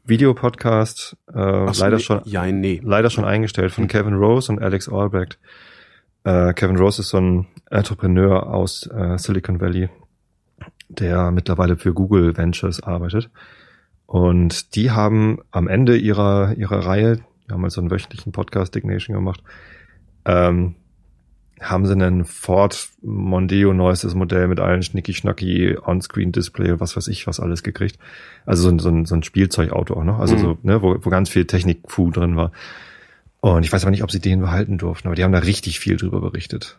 Videopodcast, 0.04 1.16
äh, 1.28 1.72
so, 1.72 1.82
leider 1.84 1.96
nee, 1.96 2.02
schon, 2.02 2.20
Ja, 2.24 2.46
nee. 2.46 2.80
leider 2.82 3.10
schon 3.10 3.24
eingestellt 3.24 3.72
von 3.72 3.86
Kevin 3.86 4.14
Rose 4.14 4.50
und 4.50 4.60
Alex 4.60 4.88
Albrecht. 4.88 5.38
Äh, 6.24 6.52
Kevin 6.54 6.76
Rose 6.76 7.02
ist 7.02 7.10
so 7.10 7.18
ein 7.18 7.46
Entrepreneur 7.70 8.52
aus 8.52 8.86
äh, 8.86 9.16
Silicon 9.18 9.60
Valley, 9.60 9.88
der 10.88 11.30
mittlerweile 11.30 11.76
für 11.76 11.94
Google 11.94 12.36
Ventures 12.36 12.82
arbeitet. 12.82 13.30
Und 14.06 14.74
die 14.74 14.90
haben 14.90 15.38
am 15.50 15.68
Ende 15.68 15.96
ihrer, 15.96 16.54
ihrer 16.56 16.84
Reihe, 16.84 17.16
die 17.48 17.52
haben 17.52 17.62
halt 17.62 17.72
so 17.72 17.80
einen 17.80 17.90
wöchentlichen 17.90 18.32
Podcast 18.32 18.74
Dignation 18.74 19.14
gemacht, 19.14 19.42
ähm, 20.24 20.74
haben 21.62 21.86
sie 21.86 21.92
einen 21.92 22.24
Ford 22.24 22.88
Mondeo 23.02 23.72
neuestes 23.72 24.14
Modell 24.14 24.48
mit 24.48 24.60
allen 24.60 24.82
schnicki-schnacki 24.82 25.78
On-Screen-Display, 25.84 26.80
was 26.80 26.96
weiß 26.96 27.08
ich, 27.08 27.26
was 27.26 27.40
alles 27.40 27.62
gekriegt. 27.62 27.98
Also 28.46 28.64
so 28.64 28.68
ein, 28.70 28.78
so 28.78 28.88
ein, 28.88 29.04
so 29.06 29.14
ein 29.14 29.22
Spielzeugauto 29.22 29.94
auch 29.94 30.04
noch, 30.04 30.18
also 30.18 30.34
Mhm. 30.34 30.40
so, 30.40 30.58
ne, 30.62 30.82
wo, 30.82 30.96
wo 31.00 31.10
ganz 31.10 31.28
viel 31.28 31.46
Technik-Fu 31.46 32.10
drin 32.10 32.36
war. 32.36 32.52
Und 33.40 33.64
ich 33.64 33.72
weiß 33.72 33.82
aber 33.82 33.90
nicht, 33.90 34.04
ob 34.04 34.10
sie 34.10 34.20
den 34.20 34.40
behalten 34.40 34.78
durften, 34.78 35.08
aber 35.08 35.14
die 35.16 35.24
haben 35.24 35.32
da 35.32 35.40
richtig 35.40 35.80
viel 35.80 35.96
drüber 35.96 36.20
berichtet. 36.20 36.78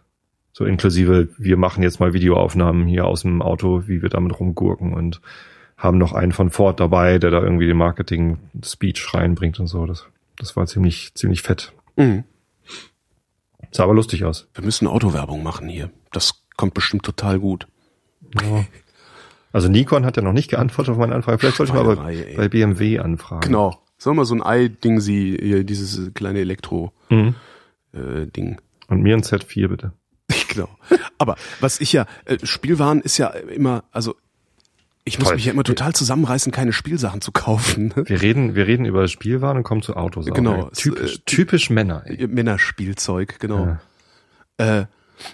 So 0.54 0.65
inklusive, 0.65 1.30
wir 1.38 1.58
machen 1.58 1.82
jetzt 1.84 2.00
mal 2.00 2.13
Videoaufnahmen 2.13 2.86
hier 2.86 3.06
aus 3.06 3.24
dem 3.24 3.41
Auto, 3.41 3.84
wie 3.88 4.02
wir 4.02 4.10
damit 4.10 4.39
rumgurken 4.39 4.93
und 4.93 5.19
haben 5.78 5.98
noch 5.98 6.13
einen 6.13 6.32
von 6.32 6.52
Ford 6.52 6.80
dabei, 6.80 7.17
der 7.17 7.32
da 7.32 7.41
irgendwie 7.41 7.65
den 7.67 7.78
Marketing-Speech 7.78 9.13
reinbringt 9.13 9.60
und 9.60 9.67
so. 9.67 9.86
Das, 9.86 10.06
das 10.38 10.56
war 10.56 10.65
ziemlich, 10.67 11.13
ziemlich 11.15 11.41
fett. 11.41 11.74
Mhm. 11.96 12.24
Sah 13.74 13.84
aber 13.84 13.94
lustig 13.94 14.24
aus. 14.24 14.48
Wir 14.54 14.64
müssen 14.64 14.88
Autowerbung 14.88 15.44
machen 15.44 15.68
hier. 15.68 15.90
Das 16.12 16.44
kommt 16.56 16.74
bestimmt 16.74 17.04
total 17.04 17.40
gut. 17.40 17.68
Ja. 18.42 18.66
Also 19.52 19.68
Nikon 19.68 20.06
hat 20.06 20.18
ja 20.18 20.24
noch 20.24 20.34
nicht 20.34 20.50
geantwortet 20.50 20.94
auf 20.94 20.98
meine 20.98 21.14
Anfrage. 21.16 21.40
Vielleicht 21.40 21.58
sollte 21.58 21.74
ich 21.74 21.84
mal 21.84 21.96
bei, 21.96 22.34
bei 22.36 22.50
BMW 22.50 23.00
anfragen. 23.00 23.42
Genau. 23.42 23.80
Sollen 23.98 24.18
wir 24.18 24.26
so 24.26 24.36
ein 24.36 24.44
Ei-Ding 24.44 25.00
sie, 25.00 25.64
dieses 25.64 26.14
kleine 26.14 26.40
Elektro-Ding. 26.40 27.36
Mhm. 28.50 28.58
Und 28.88 29.02
mir 29.02 29.16
ein 29.16 29.24
Z4 29.24 29.68
bitte. 29.68 29.94
Genau. 30.50 30.70
Aber 31.18 31.36
was 31.62 31.82
ich 31.82 31.94
ja, 31.94 32.06
äh, 32.26 32.38
Spielwaren 32.44 33.02
ist 33.02 33.18
ja 33.18 33.28
immer, 33.30 33.86
also 33.92 34.16
ich 35.06 35.20
muss 35.20 35.28
Toll. 35.28 35.36
mich 35.36 35.46
ja 35.46 35.52
immer 35.52 35.63
total 35.63 35.94
zusammenreißen, 35.94 36.52
keine 36.52 36.72
Spielsachen 36.74 37.22
zu 37.22 37.32
kaufen. 37.32 37.94
ne? 37.96 38.04
Wir 38.08 38.22
reden, 38.22 38.56
wir 38.56 38.68
reden 38.68 38.86
über 38.86 39.08
Spielwaren 39.08 39.58
und 39.58 39.63
kommen 39.63 39.82
zu 39.82 39.96
Autos. 39.96 40.26
Genau. 40.28 40.70
Typisch, 40.74 41.16
Äh, 41.16 41.20
typisch 41.26 41.70
Männer. 41.70 42.04
Ey. 42.06 42.28
Männerspielzeug, 42.28 43.39
genau. 43.39 43.78
Ja. 44.60 44.80
Äh, 44.80 44.86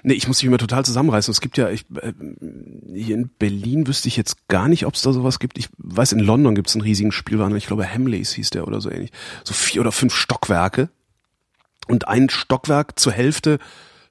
nee, 0.01 0.13
ich 0.13 0.27
muss 0.27 0.37
mich 0.41 0.47
immer 0.47 0.57
total 0.57 0.85
zusammenreißen. 0.85 1.31
Es 1.31 1.39
gibt 1.41 1.57
ja, 1.57 1.69
ich, 1.69 1.85
äh, 2.01 2.13
hier 2.93 3.15
in 3.15 3.29
Berlin 3.37 3.85
wüsste 3.85 4.07
ich 4.07 4.17
jetzt 4.17 4.47
gar 4.47 4.67
nicht, 4.67 4.85
ob 4.87 4.95
es 4.95 5.01
da 5.03 5.11
sowas 5.13 5.37
gibt. 5.39 5.57
Ich 5.59 5.69
weiß, 5.77 6.13
in 6.13 6.19
London 6.19 6.55
gibt 6.55 6.69
es 6.69 6.75
einen 6.75 6.81
riesigen 6.81 7.11
Spielwagen. 7.11 7.55
Ich 7.55 7.67
glaube, 7.67 7.85
Hamleys 7.87 8.31
hieß 8.33 8.49
der 8.49 8.67
oder 8.67 8.81
so 8.81 8.89
ähnlich. 8.89 9.11
So 9.43 9.53
vier 9.53 9.81
oder 9.81 9.91
fünf 9.91 10.15
Stockwerke. 10.15 10.89
Und 11.87 12.07
ein 12.07 12.29
Stockwerk 12.29 12.97
zur 12.99 13.11
Hälfte 13.13 13.59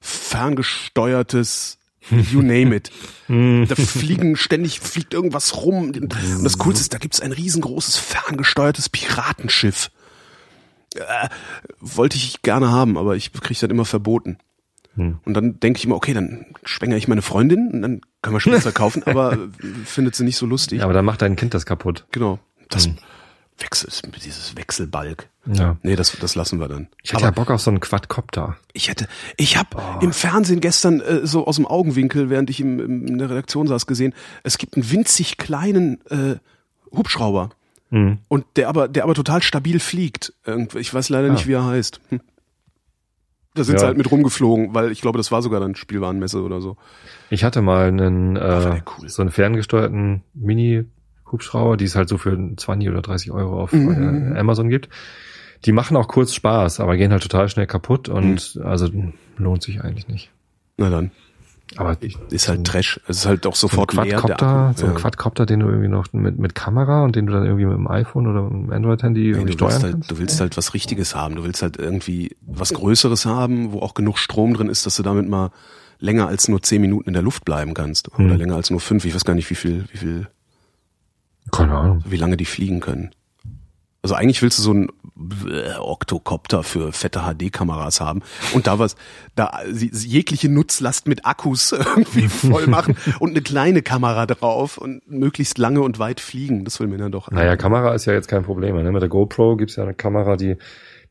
ferngesteuertes 0.01 1.78
You 2.09 2.41
name 2.41 2.75
it. 2.75 2.91
da 3.27 3.75
fliegen 3.75 4.35
ständig, 4.35 4.79
fliegt 4.79 5.13
irgendwas 5.13 5.55
rum. 5.57 5.91
Und 5.91 6.15
das 6.43 6.57
Coolste 6.57 6.81
ist, 6.81 6.93
da 6.93 6.97
gibt's 6.97 7.21
ein 7.21 7.31
riesengroßes 7.31 7.97
ferngesteuertes 7.97 8.89
Piratenschiff. 8.89 9.91
Äh, 10.95 11.29
wollte 11.79 12.17
ich 12.17 12.41
gerne 12.41 12.71
haben, 12.71 12.97
aber 12.97 13.15
ich 13.15 13.31
kriege 13.31 13.59
das 13.59 13.69
immer 13.69 13.85
verboten. 13.85 14.37
Hm. 14.95 15.19
Und 15.23 15.33
dann 15.35 15.59
denke 15.59 15.77
ich 15.77 15.85
immer, 15.85 15.95
okay, 15.95 16.13
dann 16.13 16.47
schwängere 16.63 16.97
ich 16.97 17.07
meine 17.07 17.21
Freundin 17.21 17.69
und 17.71 17.81
dann 17.81 18.01
können 18.21 18.35
wir 18.35 18.39
Spielzeug 18.39 18.73
kaufen, 18.75 19.03
aber 19.03 19.33
äh, 19.33 19.37
findet 19.85 20.15
sie 20.15 20.23
nicht 20.23 20.37
so 20.37 20.45
lustig. 20.45 20.79
Ja, 20.79 20.85
aber 20.85 20.93
dann 20.93 21.05
macht 21.05 21.21
dein 21.21 21.35
Kind 21.35 21.53
das 21.53 21.65
kaputt. 21.65 22.05
Genau. 22.11 22.39
Das 22.69 22.85
Hm. 22.87 22.97
Wechsel, 23.61 23.89
dieses 24.23 24.55
Wechselbalg. 24.55 25.27
Ja. 25.45 25.77
Nee, 25.83 25.95
das, 25.95 26.15
das 26.19 26.35
lassen 26.35 26.59
wir 26.59 26.67
dann. 26.67 26.87
Ich 27.03 27.13
hatte 27.13 27.25
ja 27.25 27.31
Bock 27.31 27.49
auf 27.51 27.61
so 27.61 27.71
einen 27.71 27.79
Quadcopter. 27.79 28.57
Ich 28.73 28.89
hätte, 28.89 29.07
ich 29.37 29.57
habe 29.57 29.69
Oh. 29.77 29.99
im 30.03 30.13
Fernsehen 30.13 30.61
gestern 30.61 30.99
äh, 31.01 31.25
so 31.25 31.45
aus 31.47 31.55
dem 31.55 31.65
Augenwinkel, 31.65 32.29
während 32.29 32.49
ich 32.49 32.59
im, 32.59 32.79
im, 32.79 33.07
in 33.07 33.17
der 33.17 33.29
Redaktion 33.29 33.67
saß, 33.67 33.85
gesehen, 33.87 34.13
es 34.43 34.57
gibt 34.57 34.75
einen 34.75 34.89
winzig 34.91 35.37
kleinen 35.37 35.99
äh, 36.09 36.35
Hubschrauber 36.95 37.49
Mhm. 37.91 38.19
und 38.27 38.45
der 38.55 38.69
aber, 38.69 38.87
der 38.87 39.03
aber 39.03 39.15
total 39.15 39.41
stabil 39.41 39.79
fliegt. 39.79 40.33
Ich 40.75 40.93
weiß 40.93 41.09
leider 41.09 41.29
nicht, 41.29 41.45
Ah. 41.45 41.47
wie 41.47 41.53
er 41.53 41.65
heißt. 41.65 41.99
Hm. 42.09 42.21
Da 43.55 43.63
sind 43.63 43.73
Ja. 43.73 43.79
sie 43.79 43.85
halt 43.87 43.97
mit 43.97 44.11
rumgeflogen, 44.11 44.75
weil 44.75 44.91
ich 44.91 45.01
glaube, 45.01 45.17
das 45.17 45.31
war 45.31 45.41
sogar 45.41 45.59
dann 45.59 45.73
Spielwarenmesse 45.75 46.43
oder 46.43 46.61
so. 46.61 46.77
Ich 47.31 47.43
hatte 47.43 47.63
mal 47.63 47.87
einen, 47.87 48.35
äh, 48.35 48.81
cool. 48.99 49.09
so 49.09 49.23
einen 49.23 49.31
ferngesteuerten 49.31 50.21
Mini-Hubschrauber, 51.31 51.77
die 51.77 51.85
es 51.85 51.95
halt 51.95 52.09
so 52.09 52.17
für 52.17 52.37
20 52.57 52.89
oder 52.89 53.01
30 53.01 53.31
Euro 53.31 53.61
auf 53.61 53.73
Mhm. 53.73 54.35
äh, 54.35 54.39
Amazon 54.39 54.69
gibt. 54.69 54.89
Die 55.65 55.71
machen 55.71 55.97
auch 55.97 56.07
kurz 56.07 56.33
Spaß, 56.33 56.79
aber 56.79 56.95
gehen 56.97 57.11
halt 57.11 57.21
total 57.23 57.49
schnell 57.49 57.67
kaputt 57.67 58.09
und 58.09 58.55
Mhm. 58.55 58.61
also 58.65 58.89
lohnt 59.37 59.61
sich 59.63 59.81
eigentlich 59.83 60.07
nicht. 60.07 60.31
Na 60.77 60.89
dann. 60.89 61.11
Aber 61.75 61.97
ist 62.31 62.47
halt 62.49 62.65
Trash. 62.65 62.99
Es 63.07 63.17
ist 63.17 63.25
halt 63.27 63.45
auch 63.45 63.53
sofort 63.55 63.91
so 63.91 64.01
ein 64.01 64.09
Quadcopter, 64.09 64.73
so 64.75 64.85
ein 64.87 64.93
Ja. 64.93 64.97
Quadcopter, 64.97 65.45
den 65.45 65.59
du 65.59 65.67
irgendwie 65.67 65.87
noch 65.87 66.11
mit, 66.13 66.39
mit 66.39 66.55
Kamera 66.55 67.03
und 67.03 67.15
den 67.15 67.27
du 67.27 67.33
dann 67.33 67.45
irgendwie 67.45 67.65
mit 67.65 67.75
dem 67.75 67.87
iPhone 67.87 68.25
oder 68.25 68.41
mit 68.41 68.51
dem 68.69 68.71
Android-Handy 68.71 69.19
Nee, 69.21 69.27
irgendwie 69.27 69.55
du, 69.55 69.59
willst 69.65 69.75
steuern 69.75 69.83
halt, 69.83 69.91
kannst. 69.93 70.09
du 70.11 70.17
willst 70.17 70.41
halt 70.41 70.57
was 70.57 70.73
Richtiges 70.73 71.13
haben. 71.13 71.35
Du 71.35 71.43
willst 71.43 71.61
halt 71.61 71.77
irgendwie 71.77 72.35
was 72.41 72.73
Größeres 72.73 73.27
haben, 73.27 73.71
wo 73.71 73.81
auch 73.81 73.93
genug 73.93 74.17
Strom 74.17 74.55
drin 74.55 74.67
ist, 74.67 74.87
dass 74.87 74.95
du 74.95 75.03
damit 75.03 75.29
mal 75.29 75.51
länger 75.99 76.27
als 76.27 76.47
nur 76.47 76.59
zehn 76.63 76.81
Minuten 76.81 77.09
in 77.09 77.13
der 77.13 77.21
Luft 77.21 77.45
bleiben 77.45 77.75
kannst. 77.75 78.07
Oder 78.15 78.31
Hm. 78.31 78.37
länger 78.37 78.55
als 78.55 78.71
nur 78.71 78.79
fünf. 78.79 79.05
Ich 79.05 79.13
weiß 79.13 79.23
gar 79.25 79.35
nicht, 79.35 79.49
wie 79.51 79.55
viel, 79.55 79.85
wie 79.91 79.97
viel, 79.97 80.27
Keine 81.51 81.77
Ahnung. 81.77 82.03
wie 82.07 82.17
lange 82.17 82.37
die 82.37 82.45
fliegen 82.45 82.79
können. 82.79 83.11
Also 84.01 84.15
eigentlich 84.15 84.41
willst 84.41 84.57
du 84.57 84.61
so 84.63 84.71
einen 84.71 84.87
äh, 85.51 85.73
Octocopter 85.77 86.63
für 86.63 86.93
fette 86.93 87.19
HD-Kameras 87.23 87.99
haben 87.99 88.21
und 88.53 88.65
da 88.65 88.79
was, 88.79 88.95
da 89.35 89.59
jegliche 89.67 90.47
Nutzlast 90.47 91.05
mit 91.05 91.25
Akkus 91.25 91.71
irgendwie 91.73 92.29
voll 92.29 92.67
machen 92.67 92.95
und 93.19 93.31
eine 93.31 93.41
kleine 93.41 93.81
Kamera 93.81 94.25
drauf 94.25 94.77
und 94.77 95.05
möglichst 95.09 95.57
lange 95.57 95.81
und 95.81 95.99
weit 95.99 96.21
fliegen. 96.21 96.63
Das 96.63 96.79
will 96.79 96.87
mir 96.87 96.97
dann 96.97 97.11
doch. 97.11 97.29
Naja, 97.29 97.57
Kamera 97.57 97.93
ist 97.93 98.05
ja 98.05 98.13
jetzt 98.13 98.29
kein 98.29 98.43
Problem. 98.43 98.81
Ne? 98.81 98.89
Mit 98.89 99.01
der 99.01 99.09
GoPro 99.09 99.57
gibt's 99.57 99.75
ja 99.75 99.83
eine 99.83 99.93
Kamera, 99.93 100.37
die, 100.37 100.55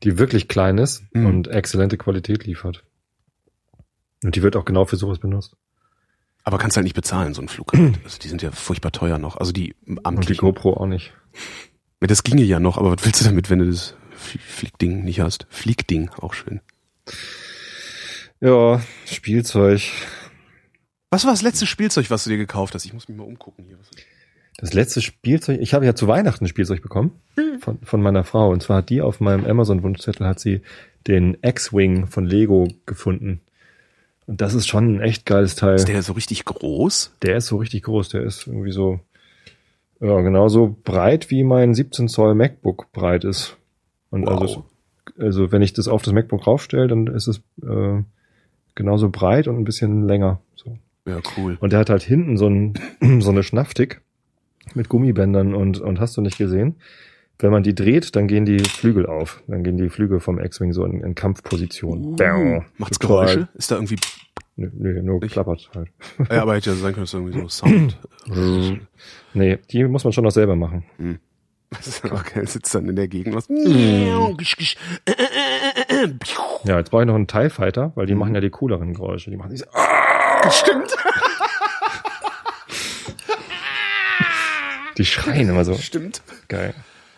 die 0.01 0.17
wirklich 0.17 0.47
klein 0.47 0.79
ist 0.79 1.03
Mhm. 1.13 1.25
und 1.27 1.47
exzellente 1.47 1.97
Qualität 1.97 2.45
liefert. 2.45 2.83
Und 4.23 4.35
die 4.35 4.41
wird 4.41 4.55
auch 4.55 4.65
genau 4.65 4.85
für 4.85 4.95
sowas 4.97 5.19
benutzt. 5.19 5.55
Aber 6.49 6.57
kannst 6.57 6.77
halt 6.77 6.83
nicht 6.83 6.95
bezahlen, 6.95 7.35
so 7.35 7.43
ein 7.43 7.47
Fluggerät. 7.47 7.99
Also 8.03 8.17
die 8.17 8.27
sind 8.27 8.41
ja 8.41 8.49
furchtbar 8.49 8.91
teuer 8.91 9.19
noch. 9.19 9.37
Also 9.37 9.51
die 9.51 9.75
Und 9.85 9.99
die 9.99 10.05
amtlichen. 10.05 10.41
GoPro 10.41 10.73
auch 10.77 10.87
nicht. 10.87 11.13
Das 11.99 12.23
ginge 12.23 12.41
ja 12.41 12.59
noch, 12.59 12.79
aber 12.79 12.91
was 12.97 13.05
willst 13.05 13.21
du 13.21 13.25
damit, 13.25 13.51
wenn 13.51 13.59
du 13.59 13.65
das 13.67 13.93
Flie- 14.15 14.41
Fliegding 14.41 15.03
nicht 15.03 15.19
hast? 15.19 15.45
Fliegding, 15.51 16.09
auch 16.19 16.33
schön. 16.33 16.61
Ja, 18.41 18.81
Spielzeug. 19.05 19.83
Was 21.11 21.25
war 21.25 21.33
das 21.33 21.43
letzte 21.43 21.67
Spielzeug, 21.67 22.09
was 22.09 22.23
du 22.23 22.31
dir 22.31 22.37
gekauft 22.37 22.73
hast? 22.73 22.83
Ich 22.83 22.93
muss 22.93 23.07
mich 23.07 23.15
mal 23.17 23.25
umgucken 23.25 23.65
hier. 23.65 23.77
Das 24.57 24.73
letzte 24.73 25.01
Spielzeug, 25.03 25.59
ich 25.61 25.75
habe 25.75 25.85
ja 25.85 25.93
zu 25.93 26.07
Weihnachten 26.07 26.45
ein 26.45 26.47
Spielzeug 26.47 26.81
bekommen 26.81 27.11
von, 27.59 27.77
von 27.83 28.01
meiner 28.01 28.23
Frau. 28.23 28.49
Und 28.49 28.63
zwar 28.63 28.77
hat 28.77 28.89
die 28.89 29.01
auf 29.01 29.19
meinem 29.19 29.45
Amazon-Wunschzettel 29.45 30.25
hat 30.25 30.39
sie 30.39 30.61
den 31.05 31.37
X-Wing 31.43 32.07
von 32.07 32.25
Lego 32.25 32.67
gefunden. 32.87 33.41
Und 34.29 34.41
das 34.41 34.53
ist 34.53 34.67
schon 34.67 34.97
ein 34.97 35.01
echt 35.01 35.25
geiles 35.25 35.55
Teil. 35.55 35.73
Ist 35.73 35.87
der 35.87 36.03
so 36.03 36.13
richtig 36.13 36.45
groß? 36.45 37.15
Der 37.23 37.37
ist 37.37 37.47
so 37.47 37.57
richtig 37.57 37.81
groß. 37.81 38.09
Der 38.09 38.21
ist 38.21 38.45
irgendwie 38.45 38.71
so, 38.71 38.99
ja, 39.99 40.21
genauso 40.21 40.77
breit 40.83 41.31
wie 41.31 41.43
mein 41.43 41.73
17 41.73 42.07
Zoll 42.07 42.35
MacBook 42.35 42.91
breit 42.91 43.23
ist. 43.23 43.57
Und 44.11 44.27
Wow. 44.27 44.39
also, 44.39 44.65
also 45.17 45.51
wenn 45.51 45.63
ich 45.63 45.73
das 45.73 45.87
auf 45.87 46.03
das 46.03 46.13
MacBook 46.13 46.45
raufstelle, 46.45 46.87
dann 46.87 47.07
ist 47.07 47.25
es 47.25 47.37
äh, 47.63 48.03
genauso 48.75 49.09
breit 49.09 49.47
und 49.47 49.57
ein 49.57 49.63
bisschen 49.63 50.07
länger. 50.07 50.39
So. 50.55 50.77
Ja, 51.07 51.21
cool. 51.35 51.57
Und 51.59 51.73
der 51.73 51.79
hat 51.79 51.89
halt 51.89 52.03
hinten 52.03 52.37
so, 52.37 52.47
ein, 52.47 52.75
so 53.21 53.31
eine 53.31 53.41
Schnafftick 53.41 54.01
mit 54.75 54.89
Gummibändern 54.89 55.55
und, 55.55 55.79
und 55.79 55.99
hast 55.99 56.15
du 56.17 56.21
nicht 56.21 56.37
gesehen. 56.37 56.75
Wenn 57.41 57.51
man 57.51 57.63
die 57.63 57.73
dreht, 57.73 58.15
dann 58.17 58.27
gehen 58.27 58.43
die 58.45 58.59
Flügel 58.59 59.05
auf. 59.05 59.41
Dann 59.47 59.63
gehen 59.63 59.77
die 59.77 59.87
Flügel 59.89 60.19
vom 60.19 60.39
X-Wing 60.39 60.73
so 60.73 60.83
in, 60.85 61.01
in 61.01 61.15
Kampfposition. 61.15 62.19
Uh, 62.19 62.61
Macht's 62.77 62.99
Total- 62.99 63.25
Geräusche? 63.27 63.47
Ist 63.55 63.71
da 63.71 63.75
irgendwie, 63.75 63.95
Nö, 64.57 64.69
nö, 64.77 65.01
nur 65.01 65.21
Nicht? 65.21 65.31
klappert 65.31 65.69
halt. 65.73 65.87
ja, 66.29 66.41
aber 66.41 66.55
hätte 66.55 66.71
ja 66.71 66.75
sein 66.75 66.91
können, 66.93 67.03
dass 67.05 67.11
da 67.11 67.19
irgendwie 67.19 67.39
so 67.39 67.47
Sound. 67.47 67.97
Nee, 69.33 69.57
die 69.71 69.85
muss 69.85 70.03
man 70.03 70.11
schon 70.11 70.25
noch 70.25 70.31
selber 70.31 70.57
machen. 70.57 70.83
Ist 71.79 72.03
okay, 72.11 72.45
sitzt 72.45 72.75
dann 72.75 72.89
in 72.89 72.97
der 72.97 73.07
Gegend 73.07 73.33
was. 73.35 73.47
Mhm. 73.47 74.35
Ja, 76.65 76.77
jetzt 76.77 76.91
brauche 76.91 77.03
ich 77.03 77.07
noch 77.07 77.15
einen 77.15 77.27
TIE 77.27 77.49
Fighter, 77.49 77.93
weil 77.95 78.05
die 78.05 78.15
machen 78.15 78.35
ja 78.35 78.41
die 78.41 78.49
cooleren 78.49 78.93
Geräusche. 78.93 79.31
Die 79.31 79.37
machen 79.37 79.51
diese, 79.51 79.65
Stimmt. 80.51 80.91
die 84.97 85.05
schreien 85.05 85.47
immer 85.49 85.63
so. 85.63 85.75
Stimmt. 85.75 86.21
Geil. 86.49 86.73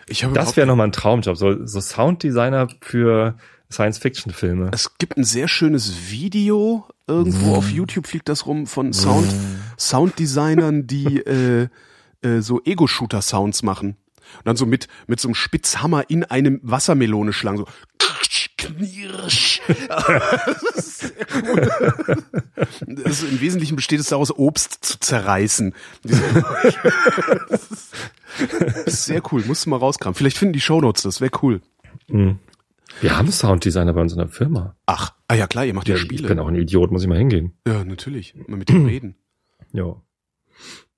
Ich 0.07 0.23
habe 0.23 0.33
Das 0.33 0.57
wäre 0.57 0.67
nochmal 0.67 0.87
ein 0.87 0.91
Traumjob. 0.91 1.37
So, 1.37 1.65
so 1.65 1.81
Sounddesigner 1.81 2.67
für 2.81 3.35
Science-Fiction-Filme. 3.71 4.71
Es 4.73 4.97
gibt 4.97 5.17
ein 5.17 5.23
sehr 5.23 5.47
schönes 5.47 6.11
Video, 6.11 6.85
irgendwo 7.07 7.55
auf 7.55 7.69
YouTube 7.69 8.07
fliegt 8.07 8.29
das 8.29 8.45
rum, 8.45 8.67
von 8.67 8.93
Sound, 8.93 9.33
Sounddesignern, 9.77 10.87
die 10.87 11.17
äh, 11.25 11.67
äh, 12.21 12.41
so 12.41 12.61
Ego-Shooter-Sounds 12.63 13.63
machen. 13.63 13.97
Und 14.37 14.45
dann 14.47 14.55
so 14.55 14.65
mit, 14.65 14.87
mit 15.07 15.19
so 15.19 15.27
einem 15.27 15.35
Spitzhammer 15.35 16.09
in 16.09 16.23
einem 16.23 16.59
Wassermelone 16.63 17.33
schlagen, 17.33 17.57
so 17.57 17.65
knirsch. 18.67 19.61
das 19.87 20.63
ist 20.63 20.99
sehr 20.99 21.11
cool. 21.35 22.23
Ist, 23.05 23.23
Im 23.23 23.41
Wesentlichen 23.41 23.75
besteht 23.75 23.99
es 23.99 24.07
daraus, 24.07 24.31
Obst 24.35 24.83
zu 24.83 24.99
zerreißen. 24.99 25.73
Sehr 28.85 29.21
cool, 29.31 29.43
musst 29.45 29.65
du 29.65 29.69
mal 29.69 29.77
rauskramen. 29.77 30.15
Vielleicht 30.15 30.37
finden 30.37 30.53
die 30.53 30.61
Shownotes, 30.61 31.03
das 31.03 31.21
wäre 31.21 31.31
cool. 31.41 31.61
Mhm. 32.07 32.39
Wir 32.99 33.17
haben 33.17 33.31
Sounddesigner 33.31 33.93
bei 33.93 34.01
uns 34.01 34.11
in 34.11 34.19
der 34.19 34.27
Firma. 34.27 34.75
Ach, 34.85 35.13
ah 35.27 35.35
ja 35.35 35.47
klar, 35.47 35.65
ihr 35.65 35.73
macht 35.73 35.87
ja, 35.87 35.95
Ich 35.95 36.01
Spiele. 36.01 36.27
bin 36.27 36.39
auch 36.39 36.47
ein 36.47 36.55
Idiot, 36.55 36.91
muss 36.91 37.03
ich 37.03 37.07
mal 37.07 37.17
hingehen. 37.17 37.53
Ja, 37.65 37.83
natürlich. 37.83 38.35
Mal 38.47 38.57
mit 38.57 38.69
dem 38.69 38.85
reden. 38.87 39.15
Ja. 39.71 39.95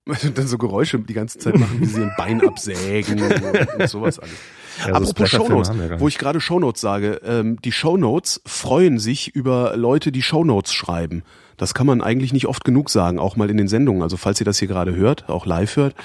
Und 0.06 0.38
dann 0.38 0.48
so 0.48 0.58
Geräusche 0.58 1.00
die 1.00 1.14
ganze 1.14 1.40
Zeit 1.40 1.58
machen, 1.58 1.80
wie 1.80 1.86
sie 1.86 2.02
ein 2.02 2.14
Bein 2.18 2.46
absägen 2.46 3.22
und, 3.22 3.42
und 3.80 3.88
sowas 3.90 4.20
alles. 4.20 4.34
Ja, 4.80 4.88
so 4.88 5.12
Apropos 5.12 5.30
Shownotes, 5.30 5.72
wo 6.00 6.08
ich 6.08 6.18
gerade 6.18 6.42
Shownotes 6.42 6.82
sage, 6.82 7.22
ähm, 7.26 7.60
die 7.64 7.72
Shownotes 7.72 8.42
freuen 8.46 9.00
sich 9.00 9.36
über 9.36 9.78
Leute, 9.78 10.12
die 10.12 10.22
Shownotes 10.22 10.74
schreiben. 10.74 11.24
Das 11.58 11.74
kann 11.74 11.88
man 11.88 12.02
eigentlich 12.02 12.34
nicht 12.34 12.48
oft 12.48 12.66
genug 12.66 12.90
sagen, 12.90 13.20
auch 13.20 13.36
mal 13.36 13.50
in 13.50 13.58
den 13.58 13.68
Sendungen. 13.68 14.02
Also 14.02 14.16
falls 14.18 14.40
ihr 14.42 14.46
das 14.46 14.58
hier 14.60 14.68
gerade 14.68 14.96
hört, 14.96 15.30
auch 15.30 15.46
live 15.46 15.76
hört, 15.76 15.96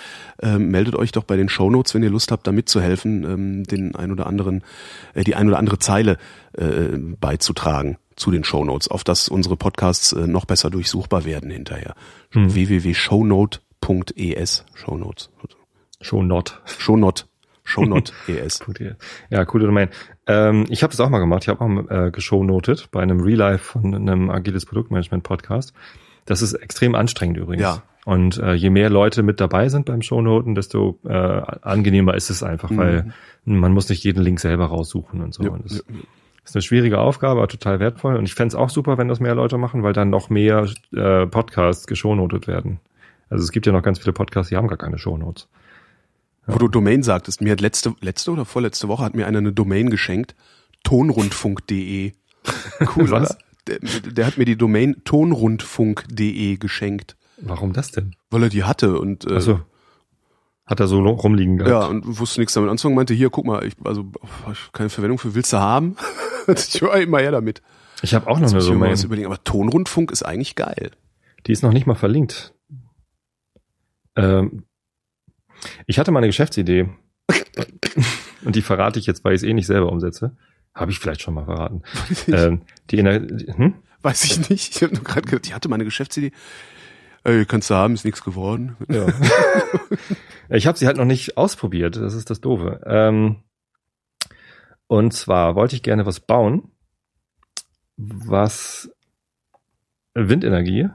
ähm, 0.42 0.70
meldet 0.70 0.94
euch 0.94 1.12
doch 1.12 1.24
bei 1.24 1.36
den 1.36 1.48
Shownotes, 1.48 1.94
wenn 1.94 2.02
ihr 2.02 2.10
Lust 2.10 2.30
habt, 2.32 2.46
da 2.46 2.52
mitzuhelfen, 2.52 3.24
ähm, 3.24 3.64
den 3.64 3.94
ein 3.94 4.12
oder 4.12 4.26
anderen, 4.26 4.62
äh, 5.14 5.24
die 5.24 5.34
ein 5.34 5.48
oder 5.48 5.58
andere 5.58 5.78
Zeile 5.78 6.18
äh, 6.52 6.98
beizutragen 6.98 7.96
zu 8.16 8.30
den 8.30 8.44
Shownotes, 8.44 8.88
auf 8.88 9.04
dass 9.04 9.28
unsere 9.28 9.56
Podcasts 9.56 10.12
äh, 10.12 10.26
noch 10.26 10.44
besser 10.44 10.68
durchsuchbar 10.70 11.24
werden 11.24 11.50
hinterher. 11.50 11.94
Hm. 12.32 12.54
www.shownote.es 12.54 14.64
Shownotes. 14.74 15.30
Show 16.76 16.96
not. 16.96 17.28
Shownot. 17.68 18.12
Shownot 18.26 18.40
ES. 18.40 18.60
Ja, 19.30 19.44
coole 19.44 19.66
Domain. 19.66 19.88
Ähm, 20.26 20.64
ich 20.68 20.82
habe 20.82 20.90
das 20.90 21.00
auch 21.00 21.10
mal 21.10 21.18
gemacht. 21.18 21.42
Ich 21.42 21.48
habe 21.48 21.60
auch 21.60 21.90
äh, 21.90 22.10
geshownotet 22.10 22.88
bei 22.90 23.02
einem 23.02 23.20
Real 23.20 23.38
Life 23.38 23.64
von 23.64 23.94
einem 23.94 24.30
agiles 24.30 24.66
Produktmanagement 24.66 25.22
Podcast. 25.22 25.74
Das 26.24 26.42
ist 26.42 26.54
extrem 26.54 26.94
anstrengend 26.94 27.38
übrigens. 27.38 27.62
Ja. 27.62 27.82
Und 28.04 28.38
äh, 28.38 28.54
je 28.54 28.70
mehr 28.70 28.88
Leute 28.88 29.22
mit 29.22 29.38
dabei 29.38 29.68
sind 29.68 29.84
beim 29.84 30.00
Shownoten, 30.00 30.54
desto 30.54 30.98
äh, 31.04 31.12
angenehmer 31.12 32.14
ist 32.14 32.30
es 32.30 32.42
einfach, 32.42 32.70
weil 32.74 33.12
man 33.44 33.72
muss 33.72 33.88
nicht 33.90 34.02
jeden 34.02 34.22
Link 34.22 34.40
selber 34.40 34.66
raussuchen 34.66 35.20
und 35.20 35.34
so. 35.34 35.42
Mhm. 35.42 35.48
Ja, 35.48 35.54
und 35.54 35.64
das 35.66 35.84
ja, 35.86 35.94
ist 36.44 36.56
eine 36.56 36.62
schwierige 36.62 37.00
Aufgabe, 37.00 37.40
aber 37.40 37.48
total 37.48 37.80
wertvoll. 37.80 38.16
Und 38.16 38.24
ich 38.24 38.34
fänd's 38.34 38.54
auch 38.54 38.70
super, 38.70 38.96
wenn 38.96 39.08
das 39.08 39.20
mehr 39.20 39.34
Leute 39.34 39.58
machen, 39.58 39.82
weil 39.82 39.92
dann 39.92 40.08
noch 40.08 40.30
mehr 40.30 40.66
äh, 40.94 41.26
Podcasts 41.26 41.86
geshownotet 41.86 42.46
werden. 42.46 42.80
Also 43.28 43.44
es 43.44 43.52
gibt 43.52 43.66
ja 43.66 43.72
noch 43.72 43.82
ganz 43.82 43.98
viele 43.98 44.14
Podcasts, 44.14 44.48
die 44.48 44.56
haben 44.56 44.68
gar 44.68 44.78
keine 44.78 44.96
Shownotes. 44.96 45.48
Wo 46.48 46.58
du 46.58 46.68
Domain 46.68 47.02
sagtest, 47.02 47.40
mir 47.40 47.52
hat 47.52 47.60
letzte, 47.60 47.94
letzte 48.00 48.30
oder 48.32 48.44
vorletzte 48.44 48.88
Woche 48.88 49.04
hat 49.04 49.14
mir 49.14 49.26
einer 49.26 49.38
eine 49.38 49.52
Domain 49.52 49.90
geschenkt. 49.90 50.34
Tonrundfunk.de. 50.84 52.12
Cool, 52.96 53.10
Was? 53.10 53.30
was? 53.30 53.38
Der, 53.66 53.78
der 54.12 54.26
hat 54.26 54.38
mir 54.38 54.44
die 54.46 54.56
Domain 54.56 55.02
tonrundfunk.de 55.04 56.56
geschenkt, 56.56 57.16
Warum 57.42 57.72
das 57.74 57.90
denn? 57.92 58.14
weil 58.30 58.44
er 58.44 58.48
die 58.48 58.64
hatte 58.64 58.98
und 58.98 59.26
äh, 59.30 59.34
Also 59.34 59.60
hat 60.64 60.80
er 60.80 60.88
so 60.88 61.00
rumliegen 61.00 61.58
gehabt. 61.58 61.70
ja 61.70 61.86
und 61.86 62.18
wusste 62.18 62.40
nichts 62.40 62.54
damit 62.54 62.70
anzufangen. 62.70 62.96
Meinte 62.96 63.12
hier, 63.14 63.28
guck 63.30 63.44
mal, 63.44 63.64
ich 63.66 63.74
also 63.84 64.10
ich 64.50 64.72
keine 64.72 64.88
Verwendung 64.88 65.18
für, 65.18 65.34
willst 65.34 65.52
du 65.52 65.58
haben? 65.58 65.96
ich 66.46 66.80
war 66.80 66.96
immer 66.98 67.18
her 67.18 67.32
damit. 67.32 67.60
Ich 68.02 68.14
habe 68.14 68.26
auch 68.30 68.38
noch 68.38 68.50
eine 68.50 68.60
Domain. 68.64 68.92
was 68.92 69.04
überlegen. 69.04 69.26
Aber 69.26 69.42
Tonrundfunk 69.44 70.10
ist 70.10 70.22
eigentlich 70.22 70.54
geil. 70.54 70.92
Die 71.46 71.52
ist 71.52 71.62
noch 71.62 71.72
nicht 71.72 71.86
mal 71.86 71.94
verlinkt. 71.94 72.54
Ähm, 74.16 74.64
ich 75.86 75.98
hatte 75.98 76.10
mal 76.10 76.20
eine 76.20 76.28
Geschäftsidee. 76.28 76.88
Und 78.44 78.56
die 78.56 78.62
verrate 78.62 78.98
ich 78.98 79.06
jetzt, 79.06 79.24
weil 79.24 79.34
ich 79.34 79.42
es 79.42 79.48
eh 79.48 79.52
nicht 79.52 79.66
selber 79.66 79.90
umsetze. 79.90 80.36
Habe 80.74 80.90
ich 80.90 80.98
vielleicht 80.98 81.22
schon 81.22 81.34
mal 81.34 81.44
verraten. 81.44 81.82
ähm, 82.28 82.62
die 82.90 82.98
Ener 82.98 83.14
hm? 83.14 83.74
Weiß 84.02 84.24
ich 84.24 84.48
nicht. 84.48 84.76
Ich 84.76 84.82
habe 84.82 84.94
nur 84.94 85.04
gerade 85.04 85.22
gedacht, 85.22 85.46
ich 85.46 85.54
hatte 85.54 85.68
meine 85.68 85.84
Geschäftsidee. 85.84 86.32
Ey, 87.24 87.44
kannst 87.46 87.68
du 87.68 87.74
haben, 87.74 87.94
ist 87.94 88.04
nichts 88.04 88.22
geworden. 88.22 88.76
ja. 88.88 89.06
ich 90.48 90.66
habe 90.66 90.78
sie 90.78 90.86
halt 90.86 90.96
noch 90.96 91.04
nicht 91.04 91.36
ausprobiert. 91.36 91.96
Das 91.96 92.14
ist 92.14 92.30
das 92.30 92.40
Doofe. 92.40 92.80
Ähm, 92.86 93.42
und 94.86 95.12
zwar 95.12 95.54
wollte 95.56 95.76
ich 95.76 95.82
gerne 95.82 96.06
was 96.06 96.20
bauen, 96.20 96.70
was 97.96 98.90
Windenergie. 100.14 100.88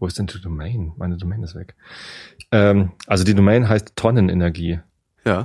Wo 0.00 0.06
ist 0.06 0.18
denn 0.18 0.26
die 0.26 0.40
Domain? 0.40 0.92
Meine 0.96 1.18
Domain 1.18 1.42
ist 1.42 1.54
weg. 1.54 1.76
Ähm, 2.50 2.92
also 3.06 3.22
die 3.22 3.34
Domain 3.34 3.68
heißt 3.68 3.94
Tonnenenergie. 3.96 4.80
Ja. 5.26 5.44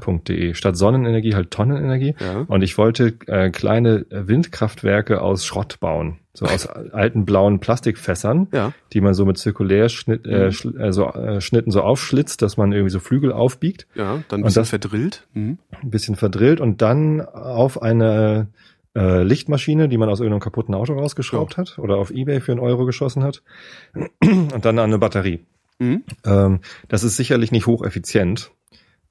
Statt 0.54 0.78
Sonnenenergie 0.78 1.36
halt 1.36 1.52
Tonnenenergie. 1.52 2.16
Ja. 2.20 2.46
Und 2.48 2.62
ich 2.62 2.78
wollte 2.78 3.14
äh, 3.28 3.50
kleine 3.50 4.06
Windkraftwerke 4.10 5.22
aus 5.22 5.46
Schrott 5.46 5.82
bauen. 5.82 6.20
So 6.34 6.46
aus 6.46 6.68
alten 6.94 7.26
blauen 7.26 7.60
Plastikfässern, 7.60 8.48
ja. 8.54 8.72
die 8.94 9.02
man 9.02 9.14
so 9.14 9.26
mit 9.26 9.38
Zirkulärschnitten 9.38 10.32
äh, 10.32 10.50
mhm. 10.50 10.80
äh, 10.80 10.94
so, 10.94 11.12
äh, 11.12 11.42
Schnitten 11.42 11.72
so 11.72 11.82
aufschlitzt, 11.82 12.42
dass 12.42 12.56
man 12.56 12.72
irgendwie 12.72 12.92
so 12.92 13.00
Flügel 13.00 13.34
aufbiegt. 13.34 13.88
Ja, 13.96 14.24
dann 14.30 14.40
ein 14.40 14.44
bisschen 14.44 14.62
das, 14.62 14.70
verdrillt. 14.70 15.28
Mhm. 15.34 15.58
Ein 15.84 15.90
bisschen 15.90 16.16
verdrillt 16.16 16.62
und 16.62 16.82
dann 16.82 17.20
auf 17.20 17.82
eine 17.82 18.48
äh, 18.96 19.24
Lichtmaschine, 19.24 19.90
die 19.90 19.98
man 19.98 20.10
aus 20.10 20.20
irgendeinem 20.20 20.42
kaputten 20.42 20.74
Auto 20.74 20.94
rausgeschraubt 20.94 21.54
ja. 21.54 21.58
hat 21.58 21.80
oder 21.80 21.98
auf 21.98 22.12
Ebay 22.12 22.42
für 22.42 22.52
einen 22.52 22.62
Euro 22.62 22.86
geschossen 22.86 23.24
hat 23.24 23.44
und 24.24 24.66
dann 24.66 24.80
an 24.80 24.86
eine 24.86 25.00
Batterie. 25.00 25.46
Mhm. 25.80 26.04
Ähm, 26.26 26.60
das 26.88 27.04
ist 27.04 27.18
sicherlich 27.18 27.52
nicht 27.52 27.68
hocheffizient, 27.68 28.52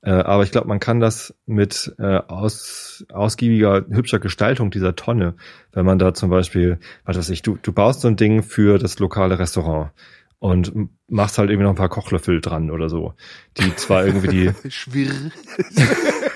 äh, 0.05 0.11
aber 0.11 0.43
ich 0.43 0.51
glaube, 0.51 0.68
man 0.68 0.80
kann 0.80 1.01
das 1.01 1.35
mit 1.47 1.95
äh, 1.99 2.18
aus, 2.28 3.05
ausgiebiger, 3.12 3.85
hübscher 3.89 4.18
Gestaltung 4.18 4.70
dieser 4.70 4.97
Tonne, 4.97 5.35
wenn 5.72 5.87
man 5.87 5.99
da 5.99 6.14
zum 6.14 6.30
Beispiel, 6.30 6.78
was 7.05 7.16
weiß 7.16 7.30
ich, 7.30 7.43
du, 7.43 7.59
du 7.61 7.72
baust 7.72 8.03
so 8.03 8.09
ein 8.09 8.16
Ding 8.16 8.43
für 8.43 8.78
das 8.78 8.99
lokale 8.99 9.39
Restaurant 9.39 9.93
und 10.39 10.91
machst 11.09 11.39
halt 11.39 11.49
irgendwie 11.49 11.64
noch 11.64 11.72
ein 11.72 11.76
paar 11.76 11.89
Kochlöffel 11.89 12.43
dran 12.43 12.70
oder 12.70 12.91
so, 12.91 13.14
die 13.57 13.74
zwar 13.76 14.05
irgendwie 14.05 14.28
die 14.28 14.53
Schwirr. 14.70 15.11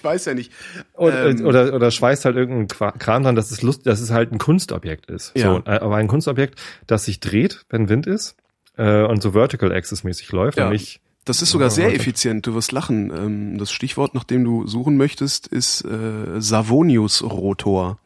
ich 0.00 0.04
weiß 0.04 0.24
ja 0.24 0.34
nicht. 0.34 0.50
Oder, 0.94 1.28
ähm, 1.28 1.44
oder, 1.44 1.74
oder 1.74 1.90
schweißt 1.90 2.24
halt 2.24 2.34
irgendeinen 2.34 2.68
Kram 2.98 3.22
dran, 3.22 3.36
dass 3.36 3.50
es 3.50 3.60
Lust, 3.60 3.86
dass 3.86 4.00
es 4.00 4.10
halt 4.10 4.32
ein 4.32 4.38
Kunstobjekt 4.38 5.10
ist. 5.10 5.36
Ja. 5.36 5.54
So, 5.54 5.62
äh, 5.66 5.78
aber 5.78 5.96
ein 5.96 6.08
Kunstobjekt, 6.08 6.58
das 6.86 7.04
sich 7.04 7.20
dreht, 7.20 7.66
wenn 7.68 7.90
Wind 7.90 8.06
ist 8.06 8.36
äh, 8.78 9.02
und 9.02 9.22
so 9.22 9.32
Vertical 9.32 9.72
Axis 9.72 10.02
mäßig 10.02 10.32
läuft 10.32 10.56
ja. 10.56 10.66
und 10.66 10.72
nicht 10.72 11.00
das 11.26 11.42
ist 11.42 11.50
sogar 11.50 11.68
sehr 11.68 11.94
effizient. 11.94 12.46
Du 12.46 12.54
wirst 12.54 12.72
lachen. 12.72 13.12
Ähm, 13.14 13.58
das 13.58 13.70
Stichwort, 13.70 14.14
nach 14.14 14.24
dem 14.24 14.42
du 14.42 14.66
suchen 14.66 14.96
möchtest, 14.96 15.46
ist 15.46 15.84
äh, 15.84 16.40
Savonius-Rotor. 16.40 17.98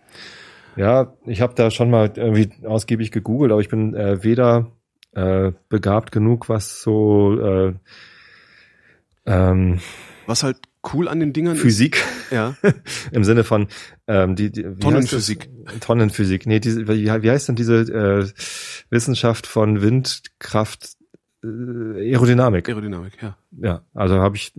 Ja, 0.74 1.14
ich 1.24 1.40
habe 1.40 1.54
da 1.54 1.70
schon 1.70 1.90
mal 1.90 2.10
irgendwie 2.16 2.50
ausgiebig 2.66 3.12
gegoogelt, 3.12 3.52
aber 3.52 3.60
ich 3.60 3.68
bin 3.68 3.94
äh, 3.94 4.24
weder 4.24 4.66
äh, 5.12 5.52
begabt 5.68 6.10
genug, 6.10 6.48
was 6.48 6.82
so 6.82 7.38
äh, 7.40 7.74
ähm, 9.26 9.78
was 10.26 10.42
halt 10.42 10.58
cool 10.92 11.08
an 11.08 11.20
den 11.20 11.32
Dingern 11.32 11.56
Physik. 11.56 11.96
ist. 11.96 12.32
Ja. 12.32 12.56
Im 13.12 13.24
Sinne 13.24 13.44
von 13.44 13.68
ähm, 14.06 14.36
die, 14.36 14.50
die 14.50 14.62
Tonnenphysik. 14.62 15.48
Tonnenphysik. 15.80 16.46
Nee, 16.46 16.60
diese, 16.60 16.86
wie, 16.88 17.06
wie 17.06 17.30
heißt 17.30 17.48
denn 17.48 17.56
diese 17.56 17.80
äh, 17.80 18.26
Wissenschaft 18.90 19.46
von 19.46 19.80
Windkraft 19.82 20.96
äh, 21.44 22.10
Aerodynamik. 22.10 22.68
Aerodynamik, 22.68 23.22
ja. 23.22 23.36
Ja, 23.60 23.82
also 23.94 24.16
habe 24.16 24.36
ich 24.36 24.52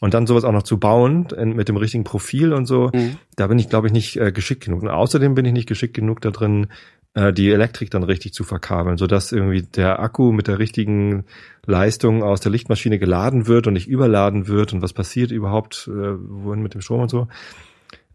und 0.00 0.14
dann 0.14 0.26
sowas 0.26 0.44
auch 0.44 0.52
noch 0.52 0.62
zu 0.62 0.78
bauen 0.78 1.28
mit 1.36 1.68
dem 1.68 1.76
richtigen 1.76 2.04
Profil 2.04 2.52
und 2.52 2.66
so, 2.66 2.90
mhm. 2.94 3.16
da 3.36 3.46
bin 3.46 3.58
ich 3.58 3.68
glaube 3.68 3.88
ich 3.88 3.92
nicht 3.92 4.16
äh, 4.16 4.32
geschickt 4.32 4.64
genug. 4.64 4.82
Und 4.82 4.88
außerdem 4.88 5.34
bin 5.34 5.44
ich 5.44 5.52
nicht 5.52 5.68
geschickt 5.68 5.94
genug 5.94 6.20
da 6.20 6.30
drin, 6.30 6.68
die 7.16 7.50
Elektrik 7.50 7.90
dann 7.90 8.04
richtig 8.04 8.32
zu 8.32 8.44
verkabeln, 8.44 8.96
so 8.96 9.06
dass 9.06 9.32
irgendwie 9.32 9.62
der 9.62 9.98
Akku 9.98 10.30
mit 10.30 10.46
der 10.46 10.58
richtigen 10.58 11.24
Leistung 11.66 12.22
aus 12.22 12.40
der 12.40 12.52
Lichtmaschine 12.52 12.98
geladen 12.98 13.46
wird 13.46 13.66
und 13.66 13.72
nicht 13.72 13.88
überladen 13.88 14.46
wird 14.46 14.72
und 14.72 14.82
was 14.82 14.92
passiert 14.92 15.30
überhaupt 15.30 15.88
äh, 15.88 15.92
wohin 15.92 16.62
mit 16.62 16.74
dem 16.74 16.80
Strom 16.80 17.00
und 17.00 17.10
so. 17.10 17.28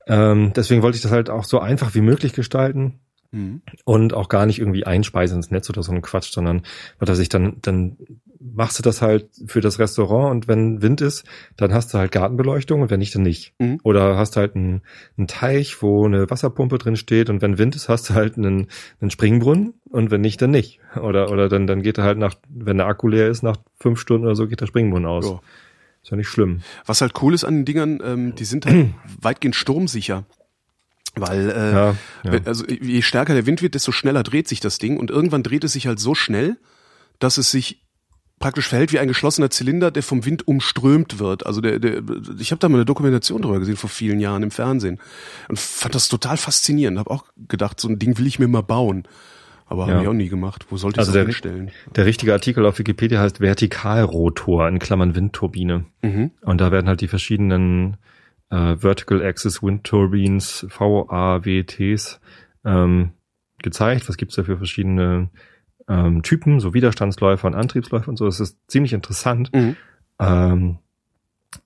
Ähm, 0.08 0.54
deswegen 0.56 0.82
wollte 0.84 0.96
ich 0.96 1.02
das 1.02 1.12
halt 1.12 1.30
auch 1.30 1.44
so 1.44 1.60
einfach 1.60 1.96
wie 1.96 2.02
möglich 2.02 2.34
gestalten 2.34 3.00
Mhm. 3.34 3.62
Und 3.84 4.14
auch 4.14 4.30
gar 4.30 4.46
nicht 4.46 4.60
irgendwie 4.60 4.86
einspeisen 4.86 5.38
ins 5.38 5.50
Netz 5.52 5.70
oder 5.70 5.82
so 5.82 5.92
ein 5.92 6.04
Quatsch, 6.04 6.32
sondern 6.32 6.62
dass 7.00 7.18
ich 7.18 7.30
dann, 7.30 7.58
dann 7.62 7.98
machst 8.40 8.78
du 8.78 8.84
das 8.84 9.02
halt 9.02 9.28
für 9.48 9.60
das 9.60 9.80
Restaurant 9.80 10.32
und 10.32 10.48
wenn 10.48 10.82
Wind 10.82 11.02
ist, 11.02 11.26
dann 11.58 11.74
hast 11.74 11.94
du 11.94 11.98
halt 11.98 12.12
Gartenbeleuchtung 12.12 12.82
und 12.82 12.92
wenn 12.92 13.00
nicht, 13.00 13.16
dann 13.16 13.24
nicht. 13.24 13.54
Mhm. 13.58 13.80
Oder 13.84 14.18
hast 14.18 14.38
halt 14.38 14.56
einen, 14.56 14.82
einen 15.18 15.28
Teich, 15.28 15.82
wo 15.82 16.06
eine 16.06 16.30
Wasserpumpe 16.30 16.78
drin 16.78 16.96
steht 16.96 17.32
und 17.32 17.42
wenn 17.42 17.58
Wind 17.58 17.76
ist, 17.76 17.90
hast 17.90 18.10
du 18.10 18.14
halt 18.14 18.38
einen, 18.38 18.68
einen 19.02 19.10
Springbrunnen 19.10 19.74
und 19.90 20.12
wenn 20.12 20.22
nicht, 20.22 20.42
dann 20.42 20.52
nicht. 20.52 20.80
Oder, 21.02 21.32
oder 21.32 21.50
dann, 21.50 21.66
dann 21.66 21.82
geht 21.82 21.98
er 21.98 22.04
halt 22.04 22.20
nach, 22.20 22.36
wenn 22.50 22.78
der 22.78 22.86
Akku 22.86 23.08
leer 23.08 23.28
ist, 23.28 23.42
nach 23.42 23.58
fünf 23.80 24.00
Stunden 24.00 24.26
oder 24.26 24.36
so 24.36 24.48
geht 24.48 24.62
der 24.62 24.68
Springbrunnen 24.68 25.08
aus. 25.08 25.26
Oh. 25.26 25.42
Ist 26.04 26.12
ja 26.12 26.18
nicht 26.18 26.28
schlimm. 26.28 26.62
Was 26.86 27.02
halt 27.02 27.14
cool 27.22 27.34
ist 27.34 27.46
an 27.46 27.56
den 27.56 27.66
Dingern, 27.66 28.00
ähm, 28.04 28.36
die 28.36 28.46
sind 28.46 28.66
halt 28.66 28.90
weitgehend 29.22 29.56
sturmsicher. 29.56 30.26
Weil 31.16 31.49
äh, 31.51 31.72
ja, 31.72 31.95
ja. 32.24 32.39
also 32.45 32.66
je 32.66 33.01
stärker 33.01 33.34
der 33.34 33.45
Wind 33.45 33.61
wird, 33.61 33.76
desto 33.76 33.91
schneller 33.91 34.24
dreht 34.24 34.47
sich 34.47 34.59
das 34.59 34.80
Ding 34.80 34.97
und 34.97 35.11
irgendwann 35.11 35.43
dreht 35.43 35.64
es 35.64 35.74
sich 35.74 35.86
halt 35.86 35.99
so 35.99 36.16
schnell, 36.16 36.57
dass 37.20 37.38
es 37.38 37.51
sich 37.51 37.84
praktisch 38.39 38.68
verhält 38.68 38.91
wie 38.91 38.99
ein 38.99 39.07
geschlossener 39.07 39.49
Zylinder, 39.49 39.91
der 39.91 40.03
vom 40.03 40.26
Wind 40.26 40.47
umströmt 40.47 41.20
wird. 41.20 41.45
Also 41.45 41.61
der, 41.61 41.80
der 41.80 42.01
ich 42.39 42.51
habe 42.51 42.59
da 42.59 42.68
mal 42.68 42.78
eine 42.78 42.86
Dokumentation 42.86 43.41
drüber 43.41 43.59
gesehen 43.59 43.78
vor 43.78 43.89
vielen 43.89 44.20
Jahren 44.20 44.43
im 44.43 44.51
Fernsehen 44.51 44.99
und 45.47 45.59
fand 45.59 45.95
das 45.95 46.09
total 46.09 46.38
faszinierend. 46.38 46.99
Habe 46.99 47.11
auch 47.11 47.26
gedacht, 47.47 47.80
so 47.80 47.88
ein 47.88 47.99
Ding 47.99 48.18
will 48.18 48.28
ich 48.28 48.39
mir 48.39 48.47
mal 48.47 48.61
bauen. 48.61 49.07
Aber 49.66 49.88
ja. 49.88 49.93
habe 49.93 50.03
ich 50.03 50.09
auch 50.09 50.14
nie 50.14 50.30
gemacht. 50.30 50.66
Wo 50.70 50.78
sollte 50.78 50.99
ich 50.99 51.07
also 51.07 51.14
das 51.14 51.24
hinstellen? 51.24 51.72
Der 51.95 52.05
richtige 52.05 52.34
Artikel 52.34 52.66
auf 52.66 52.80
Wikipedia 52.80 53.22
heißt 53.22 53.39
Vertikalrotor 53.39 54.68
in 54.68 54.80
Klammern 54.80 55.16
Windturbine. 55.16 55.86
Mhm. 56.01 56.32
Und 56.41 56.59
da 56.59 56.72
werden 56.72 56.88
halt 56.88 57.01
die 57.01 57.07
verschiedenen 57.07 57.97
äh, 58.50 58.78
Vertical 58.78 59.24
Axis 59.24 59.62
Wind 59.62 59.84
Turbines, 59.84 60.66
VAWTs, 60.70 62.20
ähm, 62.66 63.12
gezeigt. 63.60 64.10
Was 64.10 64.18
gibt's 64.18 64.36
da 64.36 64.44
für 64.44 64.58
verschiedene 64.58 65.30
ähm, 65.88 66.24
Typen, 66.24 66.60
so 66.60 66.74
Widerstandsläufer 66.74 67.48
und 67.48 67.56
Antriebsläufer 67.56 68.10
und 68.10 68.18
so. 68.18 68.26
Das 68.26 68.39
ist 68.39 68.60
ziemlich 68.68 68.94
interessant. 68.94 69.52
Mhm. 69.54 69.76
Ähm, 70.20 70.78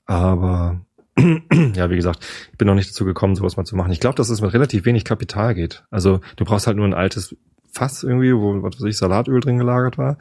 aber 0.05 0.82
ja, 1.75 1.89
wie 1.89 1.95
gesagt, 1.95 2.25
ich 2.51 2.57
bin 2.57 2.67
noch 2.67 2.75
nicht 2.75 2.89
dazu 2.89 3.05
gekommen, 3.05 3.36
sowas 3.36 3.57
mal 3.57 3.65
zu 3.65 3.75
machen. 3.75 3.91
Ich 3.91 3.99
glaube, 3.99 4.15
dass 4.15 4.30
es 4.30 4.41
mit 4.41 4.53
relativ 4.53 4.86
wenig 4.86 5.05
Kapital 5.05 5.55
geht. 5.55 5.84
Also 5.89 6.19
du 6.36 6.45
brauchst 6.45 6.67
halt 6.67 6.78
nur 6.78 6.86
ein 6.86 6.93
altes 6.93 7.36
Fass 7.71 8.03
irgendwie, 8.03 8.34
wo, 8.34 8.63
was 8.63 8.75
weiß 8.75 8.88
ich, 8.88 8.97
Salatöl 8.97 9.39
drin 9.39 9.57
gelagert 9.57 9.97
war, 9.97 10.17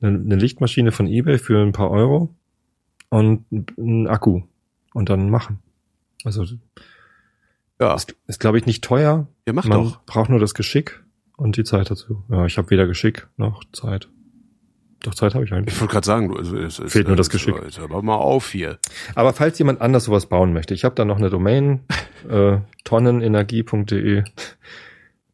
eine, 0.00 0.18
eine 0.18 0.36
Lichtmaschine 0.36 0.92
von 0.92 1.06
eBay 1.06 1.38
für 1.38 1.60
ein 1.60 1.72
paar 1.72 1.90
Euro 1.90 2.34
und 3.08 3.44
ein 3.50 4.06
Akku 4.06 4.42
und 4.94 5.08
dann 5.08 5.30
machen. 5.30 5.58
Also 6.24 6.44
ja. 7.80 7.94
ist, 7.94 8.14
ist 8.26 8.40
glaube 8.40 8.58
ich 8.58 8.66
nicht 8.66 8.84
teuer. 8.84 9.26
Ja, 9.46 9.52
mach 9.52 9.64
Man 9.64 9.84
doch. 9.84 10.04
braucht 10.04 10.30
nur 10.30 10.38
das 10.38 10.54
Geschick 10.54 11.02
und 11.36 11.56
die 11.56 11.64
Zeit 11.64 11.90
dazu. 11.90 12.24
Ja, 12.28 12.46
ich 12.46 12.58
habe 12.58 12.70
weder 12.70 12.86
Geschick 12.86 13.28
noch 13.36 13.62
Zeit. 13.72 14.08
Doch 15.02 15.14
Zeit 15.14 15.34
habe 15.34 15.44
ich 15.44 15.52
eigentlich. 15.52 15.74
Ich 15.74 15.80
wollte 15.80 15.92
gerade 15.92 16.06
sagen, 16.06 16.36
es, 16.38 16.78
es, 16.78 16.92
fehlt 16.92 17.06
nur 17.06 17.16
das 17.16 17.30
Geschick. 17.30 17.54
Jetzt 17.64 17.78
aber 17.78 18.02
mal 18.02 18.16
auf 18.16 18.50
hier. 18.50 18.78
Aber 19.14 19.32
falls 19.32 19.58
jemand 19.58 19.80
anders 19.80 20.04
sowas 20.04 20.26
bauen 20.26 20.52
möchte, 20.52 20.74
ich 20.74 20.84
habe 20.84 20.94
da 20.94 21.06
noch 21.06 21.16
eine 21.16 21.30
Domain 21.30 21.80
äh, 22.28 22.58
tonnenenergie.de 22.84 24.24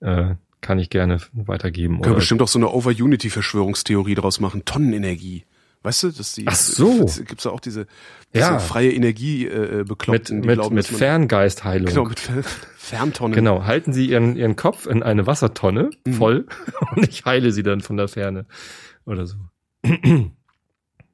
äh, 0.01 0.35
kann 0.61 0.79
ich 0.79 0.91
gerne 0.91 1.21
weitergeben. 1.33 2.01
Können 2.01 2.15
bestimmt 2.15 2.43
auch 2.43 2.49
so 2.49 2.59
eine 2.59 2.71
Over-Unity-Verschwörungstheorie 2.71 4.15
draus 4.15 4.41
machen. 4.41 4.65
Tonnenenergie. 4.65 5.45
Weißt 5.87 6.03
du, 6.03 6.11
dass 6.11 6.33
die 6.33 6.49
Ach 6.49 6.57
so. 6.57 7.07
gibt's 7.25 7.45
ja 7.45 7.53
auch 7.53 7.61
diese, 7.61 7.87
diese 8.35 8.45
ja. 8.45 8.59
freie 8.59 8.93
Energie 8.93 9.47
äh, 9.47 9.85
bekloppten, 9.87 10.39
mit, 10.39 10.47
mit, 10.47 10.55
glauben, 10.57 10.75
mit 10.75 10.85
Ferngeistheilung. 10.85 11.87
Genau, 11.87 12.05
mit 12.07 12.19
Fer 12.19 12.43
Ferntonnen. 12.43 13.37
Genau, 13.37 13.67
halten 13.67 13.93
Sie 13.93 14.11
Ihren 14.11 14.35
ihren 14.35 14.57
Kopf 14.57 14.87
in 14.87 15.05
eine 15.05 15.29
Wassertonne 15.29 15.91
mhm. 16.05 16.13
voll 16.13 16.47
und 16.97 17.09
ich 17.09 17.25
heile 17.25 17.53
Sie 17.53 17.63
dann 17.63 17.83
von 17.83 17.97
der 17.97 18.09
Ferne 18.09 18.47
oder 19.05 19.27
so. 19.27 19.37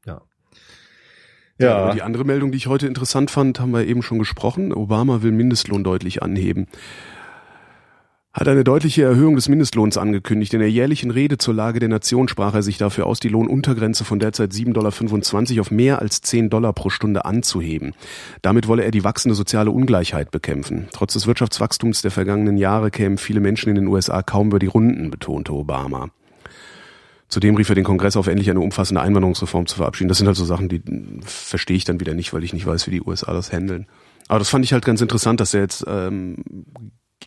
ja. 0.06 0.22
Ja. 1.58 1.92
Die 1.92 2.00
andere 2.00 2.24
Meldung, 2.24 2.50
die 2.50 2.56
ich 2.56 2.66
heute 2.66 2.86
interessant 2.86 3.30
fand, 3.30 3.60
haben 3.60 3.72
wir 3.72 3.84
eben 3.84 4.02
schon 4.02 4.18
gesprochen. 4.18 4.72
Obama 4.72 5.20
will 5.20 5.32
Mindestlohn 5.32 5.84
deutlich 5.84 6.22
anheben 6.22 6.66
hat 8.32 8.48
eine 8.48 8.64
deutliche 8.64 9.02
Erhöhung 9.02 9.34
des 9.34 9.50
Mindestlohns 9.50 9.98
angekündigt. 9.98 10.54
In 10.54 10.60
der 10.60 10.70
jährlichen 10.70 11.10
Rede 11.10 11.36
zur 11.36 11.52
Lage 11.52 11.80
der 11.80 11.90
Nation 11.90 12.28
sprach 12.28 12.54
er 12.54 12.62
sich 12.62 12.78
dafür 12.78 13.06
aus, 13.06 13.20
die 13.20 13.28
Lohnuntergrenze 13.28 14.04
von 14.04 14.18
derzeit 14.18 14.52
7,25 14.52 15.48
Dollar 15.48 15.60
auf 15.60 15.70
mehr 15.70 15.98
als 15.98 16.22
10 16.22 16.48
Dollar 16.48 16.72
pro 16.72 16.88
Stunde 16.88 17.26
anzuheben. 17.26 17.94
Damit 18.40 18.68
wolle 18.68 18.84
er 18.84 18.90
die 18.90 19.04
wachsende 19.04 19.34
soziale 19.34 19.70
Ungleichheit 19.70 20.30
bekämpfen. 20.30 20.88
Trotz 20.92 21.12
des 21.12 21.26
Wirtschaftswachstums 21.26 22.00
der 22.00 22.10
vergangenen 22.10 22.56
Jahre 22.56 22.90
kämen 22.90 23.18
viele 23.18 23.40
Menschen 23.40 23.68
in 23.68 23.74
den 23.74 23.86
USA 23.86 24.22
kaum 24.22 24.48
über 24.48 24.58
die 24.58 24.66
Runden, 24.66 25.10
betonte 25.10 25.52
Obama. 25.52 26.08
Zudem 27.28 27.56
rief 27.56 27.68
er 27.68 27.74
den 27.74 27.84
Kongress 27.84 28.16
auf, 28.16 28.26
endlich 28.28 28.50
eine 28.50 28.60
umfassende 28.60 29.00
Einwanderungsreform 29.02 29.66
zu 29.66 29.76
verabschieden. 29.76 30.08
Das 30.08 30.18
sind 30.18 30.26
halt 30.26 30.36
so 30.36 30.44
Sachen, 30.44 30.68
die 30.68 30.82
verstehe 31.22 31.76
ich 31.76 31.84
dann 31.84 32.00
wieder 32.00 32.14
nicht, 32.14 32.32
weil 32.32 32.44
ich 32.44 32.52
nicht 32.52 32.66
weiß, 32.66 32.86
wie 32.86 32.92
die 32.92 33.02
USA 33.02 33.32
das 33.32 33.52
handeln. 33.52 33.86
Aber 34.28 34.38
das 34.38 34.48
fand 34.48 34.64
ich 34.64 34.72
halt 34.72 34.84
ganz 34.84 35.00
interessant, 35.00 35.40
dass 35.40 35.54
er 35.54 35.60
jetzt 35.60 35.84
ähm, 35.86 36.36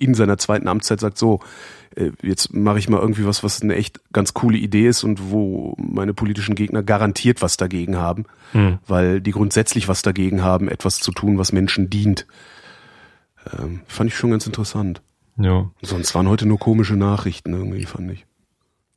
in 0.01 0.13
seiner 0.13 0.37
zweiten 0.37 0.67
Amtszeit 0.67 0.99
sagt, 0.99 1.17
so, 1.17 1.39
äh, 1.95 2.11
jetzt 2.21 2.53
mache 2.53 2.79
ich 2.79 2.89
mal 2.89 2.99
irgendwie 2.99 3.25
was, 3.25 3.43
was 3.43 3.61
eine 3.61 3.75
echt 3.75 3.99
ganz 4.11 4.33
coole 4.33 4.57
Idee 4.57 4.87
ist 4.87 5.03
und 5.03 5.31
wo 5.31 5.75
meine 5.77 6.13
politischen 6.13 6.55
Gegner 6.55 6.83
garantiert 6.83 7.41
was 7.41 7.57
dagegen 7.57 7.97
haben, 7.97 8.25
hm. 8.51 8.79
weil 8.87 9.21
die 9.21 9.31
grundsätzlich 9.31 9.87
was 9.87 10.01
dagegen 10.01 10.43
haben, 10.43 10.67
etwas 10.67 10.99
zu 10.99 11.11
tun, 11.11 11.37
was 11.37 11.51
Menschen 11.51 11.89
dient. 11.89 12.27
Ähm, 13.57 13.81
fand 13.87 14.09
ich 14.09 14.17
schon 14.17 14.31
ganz 14.31 14.45
interessant. 14.45 15.01
Ja. 15.37 15.69
Sonst 15.81 16.15
waren 16.15 16.29
heute 16.29 16.45
nur 16.45 16.59
komische 16.59 16.95
Nachrichten 16.95 17.53
irgendwie, 17.53 17.85
fand 17.85 18.11
ich. 18.11 18.25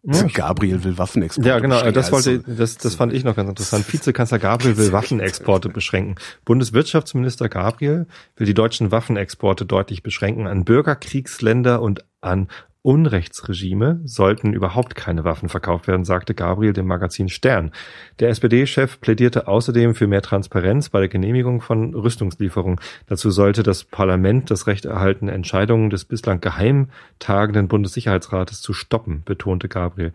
Ja. 0.04 0.22
Gabriel 0.32 0.84
will 0.84 0.96
Waffenexporte. 0.96 1.48
Ja, 1.48 1.58
genau. 1.58 1.90
Das 1.90 2.12
wollte, 2.12 2.38
das, 2.40 2.78
das 2.78 2.94
fand 2.94 3.12
ich 3.12 3.24
noch 3.24 3.34
ganz 3.34 3.48
interessant. 3.48 3.84
Vizekanzler 3.92 4.38
Gabriel 4.38 4.76
will 4.76 4.92
Waffenexporte 4.92 5.68
beschränken. 5.68 6.14
Bundeswirtschaftsminister 6.44 7.48
Gabriel 7.48 8.06
will 8.36 8.46
die 8.46 8.54
deutschen 8.54 8.92
Waffenexporte 8.92 9.66
deutlich 9.66 10.02
beschränken 10.02 10.46
an 10.46 10.64
Bürgerkriegsländer 10.64 11.82
und 11.82 12.04
an 12.20 12.48
Unrechtsregime 12.82 14.00
sollten 14.04 14.52
überhaupt 14.52 14.94
keine 14.94 15.24
Waffen 15.24 15.48
verkauft 15.48 15.88
werden, 15.88 16.04
sagte 16.04 16.34
Gabriel 16.34 16.72
dem 16.72 16.86
Magazin 16.86 17.28
Stern. 17.28 17.72
Der 18.20 18.28
SPD-Chef 18.28 19.00
plädierte 19.00 19.48
außerdem 19.48 19.94
für 19.94 20.06
mehr 20.06 20.22
Transparenz 20.22 20.88
bei 20.88 21.00
der 21.00 21.08
Genehmigung 21.08 21.60
von 21.60 21.94
Rüstungslieferungen. 21.94 22.80
Dazu 23.06 23.30
sollte 23.30 23.62
das 23.62 23.84
Parlament 23.84 24.50
das 24.50 24.66
Recht 24.66 24.84
erhalten, 24.84 25.28
Entscheidungen 25.28 25.90
des 25.90 26.04
bislang 26.04 26.40
geheim 26.40 26.88
tagenden 27.18 27.68
Bundessicherheitsrates 27.68 28.60
zu 28.60 28.72
stoppen, 28.72 29.22
betonte 29.24 29.68
Gabriel 29.68 30.12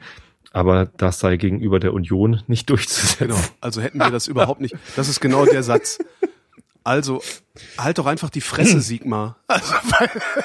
aber 0.56 0.86
das 0.98 1.20
sei 1.20 1.38
gegenüber 1.38 1.80
der 1.80 1.94
Union 1.94 2.44
nicht 2.46 2.70
durchzusetzen. 2.70 3.28
Genau. 3.28 3.40
Also 3.60 3.82
hätten 3.82 3.98
wir 3.98 4.12
das 4.12 4.28
überhaupt 4.28 4.62
nicht. 4.62 4.76
Das 4.96 5.10
ist 5.10 5.20
genau 5.20 5.46
der 5.46 5.64
Satz. 5.64 5.98
Also, 6.84 7.22
halt 7.78 7.98
doch 7.98 8.06
einfach 8.06 8.30
die 8.30 8.42
Fresse, 8.42 8.82
Sigmar. 8.82 9.38
Also, 9.48 9.74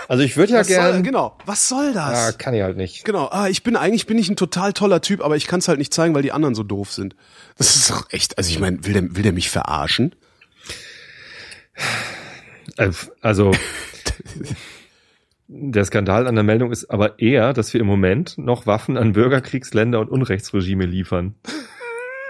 also 0.09 0.23
ich 0.23 0.37
würde 0.37 0.53
ja 0.53 0.63
gerne. 0.63 1.03
Genau. 1.03 1.37
Was 1.47 1.69
soll 1.69 1.93
das? 1.93 2.13
Ja, 2.13 2.33
kann 2.33 2.55
ich 2.55 2.63
halt 2.63 2.77
nicht. 2.77 3.05
Genau. 3.05 3.29
Ah, 3.31 3.49
ich 3.49 3.63
bin 3.63 3.77
eigentlich 3.77 4.07
bin 4.07 4.19
ich 4.19 4.29
ein 4.29 4.37
total 4.37 4.73
toller 4.73 5.01
Typ, 5.01 5.23
aber 5.23 5.37
ich 5.37 5.47
kann 5.47 5.61
es 5.61 5.69
halt 5.69 5.79
nicht 5.79 5.95
zeigen, 5.95 6.15
weil 6.15 6.23
die 6.23 6.33
anderen 6.33 6.55
so 6.55 6.63
doof 6.63 6.93
sind. 6.93 7.17
Das 7.57 7.75
ist 7.75 7.91
doch 7.91 8.07
echt. 8.11 8.39
Also 8.39 8.51
ich 8.51 8.59
meine, 8.59 8.85
will 8.85 8.93
der 8.93 9.17
will 9.17 9.23
der 9.23 9.33
mich 9.33 9.51
verarschen? 9.51 10.15
Äh, 12.77 12.91
also 13.23 13.53
der 15.49 15.85
Skandal 15.85 16.27
an 16.27 16.35
der 16.35 16.45
Meldung 16.45 16.71
ist 16.71 16.91
aber 16.91 17.19
eher, 17.19 17.55
dass 17.55 17.73
wir 17.73 17.81
im 17.81 17.87
Moment 17.87 18.37
noch 18.37 18.67
Waffen 18.67 18.99
an 18.99 19.13
Bürgerkriegsländer 19.13 19.99
und 19.99 20.11
Unrechtsregime 20.11 20.85
liefern. 20.85 21.35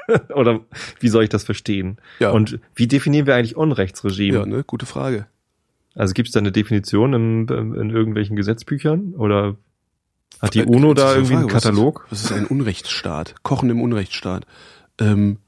Oder 0.34 0.60
wie 1.00 1.08
soll 1.08 1.24
ich 1.24 1.28
das 1.28 1.44
verstehen? 1.44 1.98
Ja. 2.18 2.30
Und 2.30 2.60
wie 2.74 2.86
definieren 2.86 3.26
wir 3.26 3.34
eigentlich 3.34 3.56
Unrechtsregime? 3.56 4.38
Ja, 4.38 4.46
ne, 4.46 4.64
gute 4.64 4.86
Frage. 4.86 5.26
Also 5.94 6.14
gibt 6.14 6.28
es 6.28 6.32
da 6.32 6.40
eine 6.40 6.52
Definition 6.52 7.12
in, 7.12 7.48
in 7.48 7.90
irgendwelchen 7.90 8.36
Gesetzbüchern? 8.36 9.14
Oder 9.14 9.56
hat 10.40 10.54
die 10.54 10.64
UNO 10.64 10.94
da 10.94 11.12
irgendwie 11.12 11.34
Frage, 11.34 11.40
einen 11.40 11.48
Katalog? 11.48 12.06
Was 12.10 12.20
ist, 12.20 12.30
was 12.30 12.30
ist 12.30 12.36
ein 12.38 12.46
Unrechtsstaat? 12.46 13.34
Kochen 13.42 13.70
im 13.70 13.82
Unrechtsstaat. 13.82 14.46
Ähm, 15.00 15.38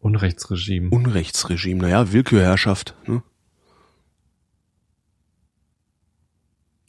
Unrechtsregime. 0.00 0.90
Unrechtsregime, 0.90 1.82
naja, 1.82 2.12
Willkürherrschaft. 2.12 2.94
Ne? 3.06 3.22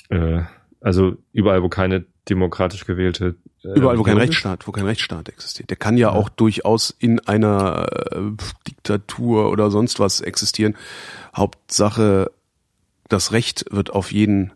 Äh, 0.10 0.44
also 0.80 1.18
überall, 1.34 1.64
wo 1.64 1.70
keine 1.70 2.06
demokratisch 2.30 2.86
gewählte 2.86 3.36
äh, 3.64 3.70
überall, 3.70 3.98
wo 3.98 4.04
kein 4.04 4.18
Rechtsstaat, 4.18 4.68
wo 4.68 4.72
kein 4.72 4.86
Rechtsstaat 4.86 5.30
existiert. 5.30 5.70
Der 5.70 5.78
kann 5.78 5.98
ja, 5.98 6.10
ja. 6.10 6.14
auch 6.14 6.30
durchaus 6.30 6.96
in 6.98 7.20
einer 7.22 7.88
äh, 8.12 8.22
Diktatur 8.68 9.50
oder 9.52 9.72
sonst 9.72 10.00
was 10.00 10.22
existieren. 10.22 10.76
Hauptsache, 11.36 12.32
das 13.10 13.32
Recht 13.32 13.66
wird 13.72 13.92
auf 13.92 14.12
jeden 14.12 14.52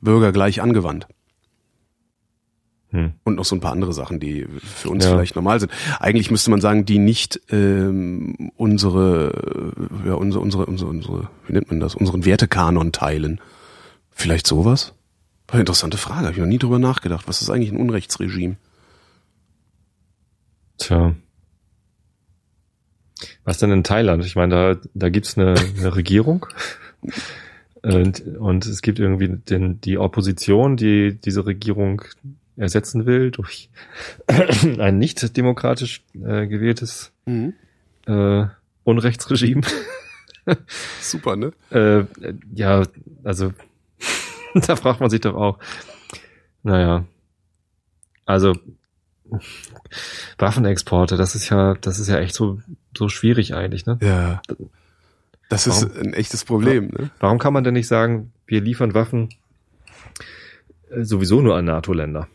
Bürger 0.00 0.32
gleich 0.32 0.62
angewandt. 0.62 1.06
Hm. 2.92 3.12
Und 3.22 3.36
noch 3.36 3.44
so 3.44 3.54
ein 3.54 3.60
paar 3.60 3.72
andere 3.72 3.92
Sachen, 3.92 4.18
die 4.18 4.46
für 4.60 4.90
uns 4.90 5.04
ja. 5.04 5.12
vielleicht 5.12 5.36
normal 5.36 5.60
sind. 5.60 5.70
Eigentlich 6.00 6.30
müsste 6.30 6.50
man 6.50 6.60
sagen, 6.60 6.84
die 6.84 6.98
nicht 6.98 7.40
ähm, 7.50 8.50
unsere, 8.56 9.72
ja, 10.04 10.14
unsere, 10.14 10.42
unsere, 10.42 10.66
unsere, 10.66 10.90
unsere, 10.90 11.30
wie 11.46 11.52
nennt 11.52 11.70
man 11.70 11.78
das, 11.78 11.94
unseren 11.94 12.24
Wertekanon 12.24 12.90
teilen. 12.90 13.40
Vielleicht 14.10 14.46
sowas? 14.46 14.92
Interessante 15.52 15.96
Frage, 15.96 16.26
habe 16.26 16.32
ich 16.32 16.38
noch 16.38 16.46
nie 16.46 16.58
drüber 16.58 16.78
nachgedacht. 16.78 17.26
Was 17.26 17.42
ist 17.42 17.50
eigentlich 17.50 17.72
ein 17.72 17.80
Unrechtsregime? 17.80 18.56
Tja. 20.78 21.14
Was 23.44 23.58
denn 23.58 23.70
in 23.70 23.84
Thailand? 23.84 24.24
Ich 24.24 24.36
meine, 24.36 24.74
da, 24.74 24.80
da 24.94 25.08
gibt's 25.08 25.36
eine, 25.36 25.54
eine 25.78 25.94
Regierung 25.96 26.46
und, 27.82 28.22
und 28.38 28.66
es 28.66 28.82
gibt 28.82 28.98
irgendwie 28.98 29.28
den, 29.28 29.80
die 29.80 29.98
Opposition, 29.98 30.76
die 30.76 31.18
diese 31.18 31.46
Regierung 31.46 32.02
ersetzen 32.56 33.06
will 33.06 33.30
durch 33.30 33.70
ein 34.78 34.98
nicht 34.98 35.36
demokratisch 35.36 36.02
äh, 36.14 36.46
gewähltes 36.46 37.12
mhm. 37.26 37.54
äh, 38.06 38.46
Unrechtsregime. 38.84 39.62
Super, 41.00 41.36
ne? 41.36 41.52
Äh, 41.70 42.04
ja, 42.54 42.82
also 43.24 43.52
da 44.66 44.76
fragt 44.76 45.00
man 45.00 45.10
sich 45.10 45.20
doch 45.20 45.34
auch. 45.34 45.58
Naja. 46.62 47.04
Also 48.26 48.54
Waffenexporte, 50.38 51.16
das 51.16 51.34
ist 51.34 51.48
ja, 51.48 51.74
das 51.74 51.98
ist 51.98 52.08
ja 52.08 52.18
echt 52.18 52.34
so, 52.34 52.60
so 52.96 53.08
schwierig 53.08 53.54
eigentlich, 53.54 53.86
ne? 53.86 53.98
Ja. 54.02 54.42
Das 55.48 55.68
warum, 55.68 55.90
ist 55.90 55.98
ein 55.98 56.14
echtes 56.14 56.44
Problem, 56.44 56.88
ne? 56.88 57.10
Warum 57.18 57.38
kann 57.38 57.52
man 57.52 57.64
denn 57.64 57.74
nicht 57.74 57.88
sagen, 57.88 58.32
wir 58.46 58.60
liefern 58.60 58.94
Waffen 58.94 59.30
äh, 60.90 61.02
sowieso 61.02 61.40
nur 61.40 61.56
an 61.56 61.64
NATO-Länder 61.64 62.28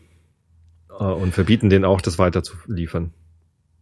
äh, 0.90 1.04
und 1.04 1.32
verbieten 1.32 1.70
denen 1.70 1.84
auch, 1.84 2.00
das 2.00 2.18
weiter 2.18 2.42
zu 2.42 2.56
liefern? 2.66 3.12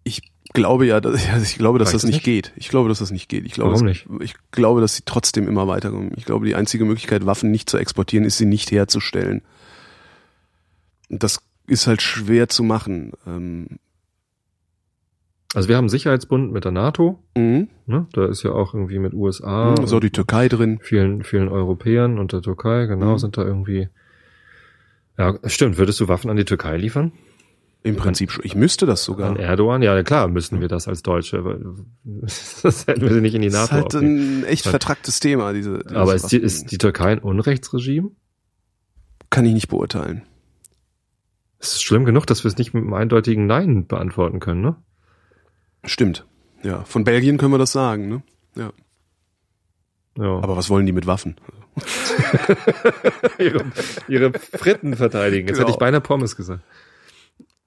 Ich 0.05 0.23
glaube 0.53 0.87
ja, 0.87 1.01
dass, 1.01 1.29
also 1.33 1.43
ich 1.43 1.59
glaube, 1.59 1.79
dass 1.79 1.89
Reicht 1.89 1.97
das 1.97 2.05
nicht, 2.05 2.15
nicht 2.15 2.25
geht. 2.25 2.53
Ich 2.57 2.69
glaube, 2.69 2.89
dass 2.89 3.01
das 3.01 3.11
nicht 3.11 3.29
geht. 3.29 3.45
Ich 3.45 3.53
glaube, 3.53 3.73
Warum 3.73 3.87
nicht? 3.87 4.07
ich 4.21 4.35
glaube, 4.53 4.81
dass 4.81 4.95
sie 4.95 5.03
trotzdem 5.05 5.49
immer 5.49 5.67
weiterkommen. 5.69 6.13
Ich 6.17 6.25
glaube, 6.25 6.47
die 6.47 6.55
einzige 6.55 6.85
Möglichkeit, 6.85 7.27
Waffen 7.27 7.51
nicht 7.51 7.69
zu 7.69 7.79
exportieren, 7.79 8.25
ist 8.25 8.39
sie 8.39 8.47
nicht 8.47 8.71
herzustellen. 8.71 9.43
Und 11.11 11.23
das 11.23 11.41
ist 11.67 11.87
halt 11.87 12.03
schwer 12.03 12.49
zu 12.49 12.63
machen. 12.63 13.13
Ähm 13.27 13.67
also 15.55 15.69
wir 15.69 15.77
haben 15.77 15.85
einen 15.85 15.89
Sicherheitsbund 15.91 16.53
mit 16.53 16.65
der 16.65 16.73
NATO. 16.73 17.23
Mhm. 17.37 17.69
Ne? 17.87 18.07
Da 18.13 18.27
ist 18.27 18.43
ja 18.43 18.51
auch 18.51 18.75
irgendwie 18.75 18.99
mit 18.99 19.15
USA. 19.15 19.75
Mhm, 19.79 19.87
so 19.87 20.01
die 20.01 20.11
Türkei 20.11 20.49
drin. 20.49 20.79
Vielen, 20.83 21.23
vielen 21.23 21.49
Europäern 21.49 22.19
und 22.19 22.33
der 22.33 22.43
Türkei, 22.43 22.87
genau, 22.87 23.13
mhm. 23.13 23.19
sind 23.19 23.37
da 23.37 23.45
irgendwie. 23.45 23.89
Ja, 25.17 25.39
stimmt. 25.47 25.79
Würdest 25.79 26.01
du 26.01 26.09
Waffen 26.09 26.29
an 26.29 26.37
die 26.37 26.45
Türkei 26.45 26.77
liefern? 26.77 27.13
Im 27.85 27.97
Prinzip 27.97 28.31
schon. 28.31 28.47
Ich 28.47 28.55
müsste 28.55 28.87
das 28.87 29.05
sogar. 29.05 29.29
An 29.29 29.37
Erdogan? 29.37 29.83
Ja, 29.83 30.03
klar, 30.03 30.27
müssten 30.29 30.63
wir 30.63 30.69
das 30.69 30.89
als 30.89 31.03
Deutsche. 31.03 31.39
Aber 31.39 31.59
das 32.23 32.87
hätten 32.87 33.03
wir 33.03 33.13
sie 33.13 33.21
nicht 33.21 33.35
in 33.35 33.43
die 33.43 33.51
NATO. 33.51 33.75
Das 33.75 33.85
ist 33.85 33.95
halt 33.95 34.03
ein 34.03 34.45
echt 34.45 34.67
vertracktes 34.67 35.21
Thema, 35.21 35.53
diese. 35.53 35.85
Aber 35.95 36.15
ist 36.15 36.29
die, 36.29 36.39
ist 36.39 36.73
die 36.73 36.79
Türkei 36.79 37.13
ein 37.13 37.19
Unrechtsregime? 37.19 38.11
Kann 39.29 39.45
ich 39.45 39.53
nicht 39.53 39.69
beurteilen. 39.69 40.23
Es 41.59 41.75
ist 41.75 41.83
schlimm 41.83 42.07
genug, 42.07 42.27
dass 42.27 42.43
wir 42.43 42.49
es 42.49 42.57
nicht 42.57 42.73
mit 42.73 42.85
einem 42.85 42.95
eindeutigen 42.95 43.47
Nein 43.47 43.87
beantworten 43.87 44.41
können, 44.41 44.63
ne? 44.63 44.77
Stimmt. 45.85 46.27
Ja. 46.63 46.85
Von 46.85 47.05
Belgien 47.05 47.37
können 47.37 47.53
wir 47.53 47.59
das 47.59 47.73
sagen, 47.73 48.09
ne? 48.09 48.23
Ja. 48.57 48.73
Ja. 50.17 50.39
Aber 50.39 50.57
was 50.57 50.71
wollen 50.71 50.87
die 50.87 50.93
mit 50.93 51.07
Waffen? 51.07 51.37
ihre, 53.39 53.65
ihre 54.09 54.33
Fritten 54.33 54.97
verteidigen. 54.97 55.49
Jetzt 55.49 55.57
genau. 55.57 55.67
hätte 55.67 55.75
ich 55.75 55.79
beinahe 55.79 56.01
Pommes 56.01 56.35
gesagt. 56.37 56.63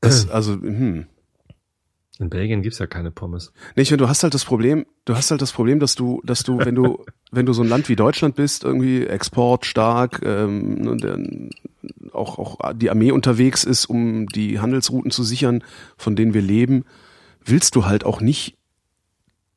Das, 0.01 0.29
also, 0.29 0.53
hm. 0.53 1.05
In 2.19 2.29
Belgien 2.31 2.63
gibt's 2.63 2.79
ja 2.79 2.87
keine 2.87 3.11
Pommes. 3.11 3.53
Nicht, 3.75 3.91
wenn 3.91 3.99
du 3.99 4.09
hast 4.09 4.23
halt 4.23 4.33
das 4.33 4.43
Problem, 4.43 4.87
du 5.05 5.15
hast 5.15 5.29
halt 5.29 5.41
das 5.41 5.51
Problem, 5.51 5.79
dass 5.79 5.93
du, 5.93 6.21
dass 6.25 6.41
du, 6.41 6.57
wenn 6.57 6.73
du, 6.73 7.05
wenn 7.31 7.45
du 7.45 7.53
so 7.53 7.61
ein 7.61 7.69
Land 7.69 7.89
wie 7.89 7.95
Deutschland 7.95 8.35
bist, 8.35 8.63
irgendwie 8.63 9.05
Export 9.05 9.65
stark, 9.65 10.21
ähm, 10.23 10.87
und 10.87 11.03
dann 11.03 11.51
auch, 12.13 12.39
auch 12.39 12.73
die 12.73 12.89
Armee 12.89 13.11
unterwegs 13.11 13.63
ist, 13.63 13.85
um 13.85 14.27
die 14.27 14.59
Handelsrouten 14.59 15.11
zu 15.11 15.23
sichern, 15.23 15.63
von 15.97 16.15
denen 16.15 16.33
wir 16.33 16.41
leben, 16.41 16.85
willst 17.45 17.75
du 17.75 17.85
halt 17.85 18.03
auch 18.03 18.19
nicht 18.19 18.57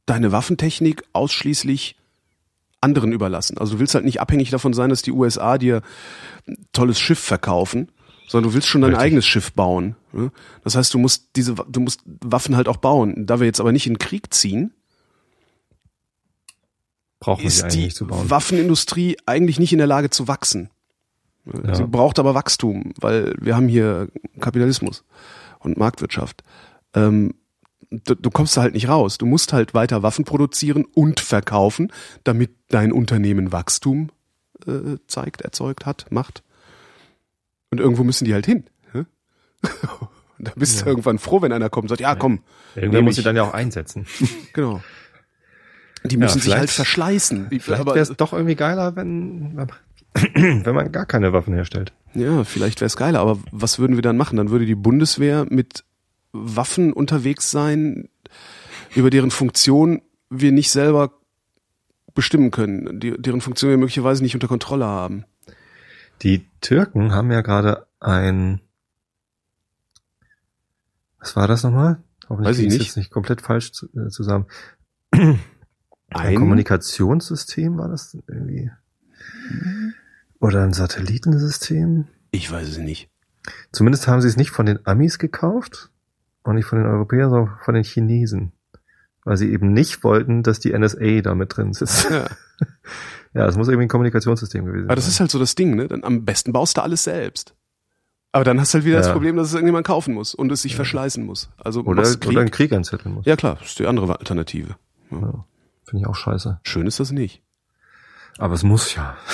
deine 0.04 0.32
Waffentechnik 0.32 1.04
ausschließlich 1.12 1.96
anderen 2.80 3.12
überlassen. 3.12 3.58
Also 3.58 3.74
du 3.74 3.80
willst 3.80 3.94
halt 3.94 4.04
nicht 4.04 4.20
abhängig 4.20 4.50
davon 4.50 4.72
sein, 4.72 4.90
dass 4.90 5.02
die 5.02 5.12
USA 5.12 5.58
dir 5.58 5.82
ein 6.46 6.56
tolles 6.72 6.98
Schiff 6.98 7.18
verkaufen, 7.18 7.90
sondern 8.30 8.48
du 8.48 8.54
willst 8.54 8.68
schon 8.68 8.82
dein 8.82 8.90
Richtig. 8.90 9.06
eigenes 9.06 9.26
Schiff 9.26 9.52
bauen. 9.54 9.96
Ne? 10.12 10.30
Das 10.62 10.76
heißt, 10.76 10.94
du 10.94 10.98
musst 10.98 11.30
diese, 11.34 11.56
du 11.68 11.80
musst 11.80 12.02
Waffen 12.04 12.54
halt 12.54 12.68
auch 12.68 12.76
bauen. 12.76 13.26
Da 13.26 13.40
wir 13.40 13.46
jetzt 13.46 13.58
aber 13.58 13.72
nicht 13.72 13.88
in 13.88 13.94
den 13.94 13.98
Krieg 13.98 14.32
ziehen, 14.32 14.72
brauchen 17.18 17.44
ist 17.44 17.66
die 17.70 17.92
Waffenindustrie 17.98 19.16
eigentlich 19.26 19.58
nicht 19.58 19.72
in 19.72 19.78
der 19.78 19.88
Lage 19.88 20.10
zu 20.10 20.28
wachsen. 20.28 20.70
Ja. 21.44 21.74
Sie 21.74 21.84
braucht 21.84 22.20
aber 22.20 22.36
Wachstum, 22.36 22.92
weil 23.00 23.34
wir 23.40 23.56
haben 23.56 23.66
hier 23.66 24.06
Kapitalismus 24.38 25.02
und 25.58 25.76
Marktwirtschaft. 25.76 26.44
Ähm, 26.94 27.34
du, 27.90 28.14
du 28.14 28.30
kommst 28.30 28.56
da 28.56 28.62
halt 28.62 28.74
nicht 28.74 28.86
raus. 28.86 29.18
Du 29.18 29.26
musst 29.26 29.52
halt 29.52 29.74
weiter 29.74 30.04
Waffen 30.04 30.24
produzieren 30.24 30.84
und 30.84 31.18
verkaufen, 31.18 31.92
damit 32.22 32.52
dein 32.68 32.92
Unternehmen 32.92 33.50
Wachstum 33.50 34.12
äh, 34.68 34.98
zeigt, 35.08 35.40
erzeugt 35.40 35.84
hat, 35.84 36.06
macht. 36.10 36.44
Und 37.70 37.80
irgendwo 37.80 38.04
müssen 38.04 38.24
die 38.24 38.34
halt 38.34 38.46
hin. 38.46 38.64
Und 40.40 40.48
da 40.48 40.52
bist 40.56 40.78
ja. 40.78 40.84
du 40.84 40.90
irgendwann 40.90 41.18
froh, 41.18 41.42
wenn 41.42 41.52
einer 41.52 41.68
kommt 41.68 41.84
und 41.84 41.88
sagt, 41.90 42.00
ja, 42.00 42.14
komm. 42.14 42.40
Irgendwer 42.74 43.02
muss 43.02 43.16
sie 43.16 43.22
dann 43.22 43.36
ja 43.36 43.42
auch 43.42 43.52
einsetzen. 43.52 44.06
genau. 44.54 44.80
Die 46.02 46.16
müssen 46.16 46.38
ja, 46.38 46.44
sich 46.44 46.56
halt 46.56 46.70
verschleißen. 46.70 47.48
Vielleicht 47.60 47.84
wäre 47.84 47.98
es 47.98 48.08
doch 48.16 48.32
irgendwie 48.32 48.54
geiler, 48.54 48.96
wenn, 48.96 49.68
wenn 50.14 50.74
man 50.74 50.90
gar 50.92 51.04
keine 51.04 51.34
Waffen 51.34 51.52
herstellt. 51.52 51.92
Ja, 52.14 52.44
vielleicht 52.44 52.80
wäre 52.80 52.86
es 52.86 52.96
geiler, 52.96 53.20
aber 53.20 53.38
was 53.52 53.78
würden 53.78 53.96
wir 53.96 54.02
dann 54.02 54.16
machen? 54.16 54.38
Dann 54.38 54.48
würde 54.48 54.64
die 54.64 54.74
Bundeswehr 54.74 55.46
mit 55.50 55.84
Waffen 56.32 56.94
unterwegs 56.94 57.50
sein, 57.50 58.08
über 58.94 59.10
deren 59.10 59.30
Funktion 59.30 60.00
wir 60.30 60.52
nicht 60.52 60.70
selber 60.70 61.12
bestimmen 62.14 62.50
können, 62.50 62.98
die, 62.98 63.12
deren 63.12 63.42
Funktion 63.42 63.70
wir 63.70 63.78
möglicherweise 63.78 64.22
nicht 64.22 64.34
unter 64.34 64.48
Kontrolle 64.48 64.86
haben. 64.86 65.24
Die 66.22 66.46
Türken 66.60 67.12
haben 67.12 67.30
ja 67.32 67.40
gerade 67.40 67.86
ein, 68.00 68.60
was 71.18 71.36
war 71.36 71.48
das 71.48 71.62
nochmal? 71.62 72.02
Hoffentlich 72.28 72.48
Weiß 72.56 72.58
ich 72.58 72.68
nicht. 72.68 72.82
jetzt 72.86 72.96
nicht 72.96 73.10
komplett 73.10 73.40
falsch 73.40 73.72
äh, 73.94 74.08
zusammen. 74.08 74.46
Ein 75.12 75.38
Ein- 76.10 76.34
Kommunikationssystem 76.36 77.78
war 77.78 77.88
das 77.88 78.16
irgendwie? 78.26 78.70
Oder 80.40 80.64
ein 80.64 80.72
Satellitensystem? 80.72 82.06
Ich 82.32 82.50
weiß 82.50 82.66
es 82.68 82.78
nicht. 82.78 83.10
Zumindest 83.72 84.08
haben 84.08 84.20
sie 84.20 84.26
es 84.28 84.36
nicht 84.36 84.50
von 84.50 84.66
den 84.66 84.84
Amis 84.86 85.18
gekauft 85.20 85.90
und 86.42 86.56
nicht 86.56 86.64
von 86.64 86.78
den 86.78 86.88
Europäern, 86.88 87.30
sondern 87.30 87.58
von 87.64 87.74
den 87.74 87.84
Chinesen. 87.84 88.52
Weil 89.24 89.36
sie 89.36 89.52
eben 89.52 89.72
nicht 89.72 90.02
wollten, 90.02 90.42
dass 90.42 90.58
die 90.58 90.76
NSA 90.76 91.20
da 91.20 91.34
mit 91.36 91.56
drin 91.56 91.72
sitzt. 91.74 92.10
Ja. 92.10 92.26
Ja, 93.34 93.46
es 93.46 93.56
muss 93.56 93.68
irgendwie 93.68 93.86
ein 93.86 93.88
Kommunikationssystem 93.88 94.64
gewesen 94.64 94.86
Aber 94.86 94.96
das 94.96 95.04
sein. 95.04 95.12
ist 95.12 95.20
halt 95.20 95.30
so 95.30 95.38
das 95.38 95.54
Ding, 95.54 95.76
ne? 95.76 95.86
Dann 95.88 96.04
am 96.04 96.24
besten 96.24 96.52
baust 96.52 96.76
du 96.76 96.82
alles 96.82 97.04
selbst. 97.04 97.54
Aber 98.32 98.44
dann 98.44 98.60
hast 98.60 98.72
du 98.74 98.78
halt 98.78 98.84
wieder 98.84 98.98
das 98.98 99.06
Ja. 99.08 99.12
Problem, 99.12 99.36
dass 99.36 99.48
es 99.48 99.54
irgendjemand 99.54 99.86
kaufen 99.86 100.14
muss 100.14 100.34
und 100.34 100.50
es 100.52 100.62
sich 100.62 100.76
verschleißen 100.76 101.24
muss. 101.24 101.50
Also 101.56 101.82
oder, 101.82 102.02
Krieg. 102.02 102.26
oder 102.28 102.40
einen 102.40 102.50
Krieg 102.50 102.72
anzetteln 102.72 103.14
muss. 103.14 103.26
ja 103.26 103.36
klar, 103.36 103.56
das 103.60 103.70
ist 103.70 103.78
die 103.78 103.86
andere 103.86 104.18
Alternative. 104.18 104.76
Ja. 105.10 105.44
Finde 105.84 106.02
ich 106.02 106.06
auch 106.06 106.14
scheiße. 106.16 106.60
Schön 106.64 106.86
ist 106.86 107.00
das 107.00 107.10
nicht. 107.10 107.42
Aber 108.38 108.54
es 108.54 108.62
muss 108.62 108.94
ja. 108.94 109.16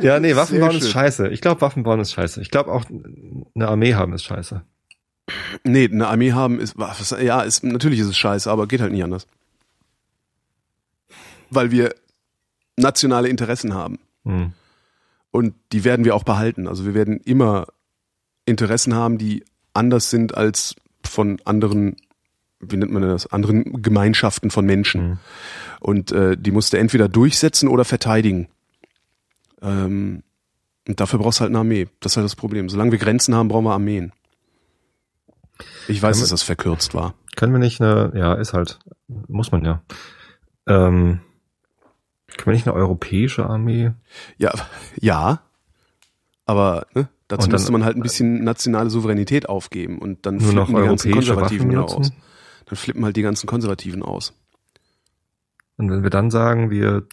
ja, 0.00 0.18
nee, 0.20 0.34
Waffen 0.36 0.56
Sehr 0.58 0.66
bauen 0.66 0.76
ist 0.76 0.90
scheiße. 0.90 1.28
Ich 1.28 1.40
glaube, 1.40 1.60
Waffen 1.60 1.82
bauen 1.82 2.00
ist 2.00 2.12
scheiße. 2.12 2.40
Ich 2.40 2.50
glaube 2.50 2.72
auch, 2.72 2.84
eine 3.54 3.68
Armee 3.68 3.94
haben 3.94 4.12
ist 4.12 4.24
scheiße. 4.24 4.62
Nee, 5.64 5.88
eine 5.90 6.08
Armee 6.08 6.32
haben 6.32 6.58
ist, 6.58 6.76
was, 6.76 7.10
ja, 7.10 7.42
ist, 7.42 7.62
natürlich 7.62 8.00
ist 8.00 8.08
es 8.08 8.16
scheiße, 8.16 8.50
aber 8.50 8.66
geht 8.66 8.80
halt 8.80 8.92
nicht 8.92 9.04
anders. 9.04 9.26
Weil 11.50 11.70
wir 11.70 11.94
nationale 12.76 13.28
Interessen 13.28 13.74
haben. 13.74 13.98
Hm. 14.24 14.52
Und 15.30 15.54
die 15.72 15.84
werden 15.84 16.04
wir 16.04 16.14
auch 16.14 16.24
behalten. 16.24 16.66
Also 16.68 16.84
wir 16.84 16.94
werden 16.94 17.18
immer 17.18 17.66
Interessen 18.44 18.94
haben, 18.94 19.18
die 19.18 19.44
anders 19.72 20.10
sind 20.10 20.36
als 20.36 20.76
von 21.04 21.40
anderen, 21.44 21.96
wie 22.60 22.76
nennt 22.76 22.92
man 22.92 23.02
das, 23.02 23.26
anderen 23.26 23.82
Gemeinschaften 23.82 24.50
von 24.50 24.64
Menschen. 24.64 25.02
Mhm. 25.02 25.18
Und 25.80 26.12
äh, 26.12 26.36
die 26.36 26.50
musst 26.50 26.72
du 26.72 26.78
entweder 26.78 27.08
durchsetzen 27.08 27.68
oder 27.68 27.84
verteidigen. 27.84 28.48
Ähm, 29.60 30.22
und 30.86 31.00
dafür 31.00 31.18
brauchst 31.18 31.38
du 31.38 31.42
halt 31.42 31.50
eine 31.50 31.58
Armee. 31.58 31.88
Das 32.00 32.12
ist 32.12 32.16
halt 32.16 32.24
das 32.24 32.36
Problem. 32.36 32.68
Solange 32.68 32.92
wir 32.92 32.98
Grenzen 32.98 33.34
haben, 33.34 33.48
brauchen 33.48 33.64
wir 33.64 33.72
Armeen. 33.72 34.12
Ich 35.88 36.02
weiß, 36.02 36.20
dass 36.20 36.28
das 36.30 36.42
verkürzt 36.42 36.94
war. 36.94 37.14
Können 37.36 37.52
wir 37.52 37.58
nicht 37.58 37.80
eine, 37.80 38.12
ja, 38.14 38.34
ist 38.34 38.52
halt, 38.52 38.78
muss 39.28 39.52
man 39.52 39.64
ja. 39.64 39.82
Ähm, 40.66 41.20
können 42.36 42.46
wir 42.46 42.52
nicht 42.54 42.66
eine 42.66 42.76
europäische 42.76 43.46
Armee? 43.46 43.92
Ja, 44.38 44.52
ja. 45.00 45.42
Aber 46.44 46.86
ne, 46.94 47.08
dazu 47.28 47.42
dann- 47.48 47.52
müsste 47.52 47.72
man 47.72 47.84
halt 47.84 47.96
ein 47.96 48.02
bisschen 48.02 48.44
nationale 48.44 48.90
Souveränität 48.90 49.48
aufgeben 49.48 49.98
und 49.98 50.26
dann 50.26 50.40
flippen 50.40 50.74
die 50.76 50.82
ganzen 50.82 51.12
Konservativen 51.12 51.70
ja 51.70 51.80
aus. 51.82 52.12
Dann 52.66 52.76
flippen 52.76 53.04
halt 53.04 53.16
die 53.16 53.22
ganzen 53.22 53.46
Konservativen 53.46 54.02
aus. 54.02 54.34
Und 55.76 55.90
wenn 55.90 56.02
wir 56.02 56.10
dann 56.10 56.30
sagen, 56.30 56.70
wir 56.70 57.06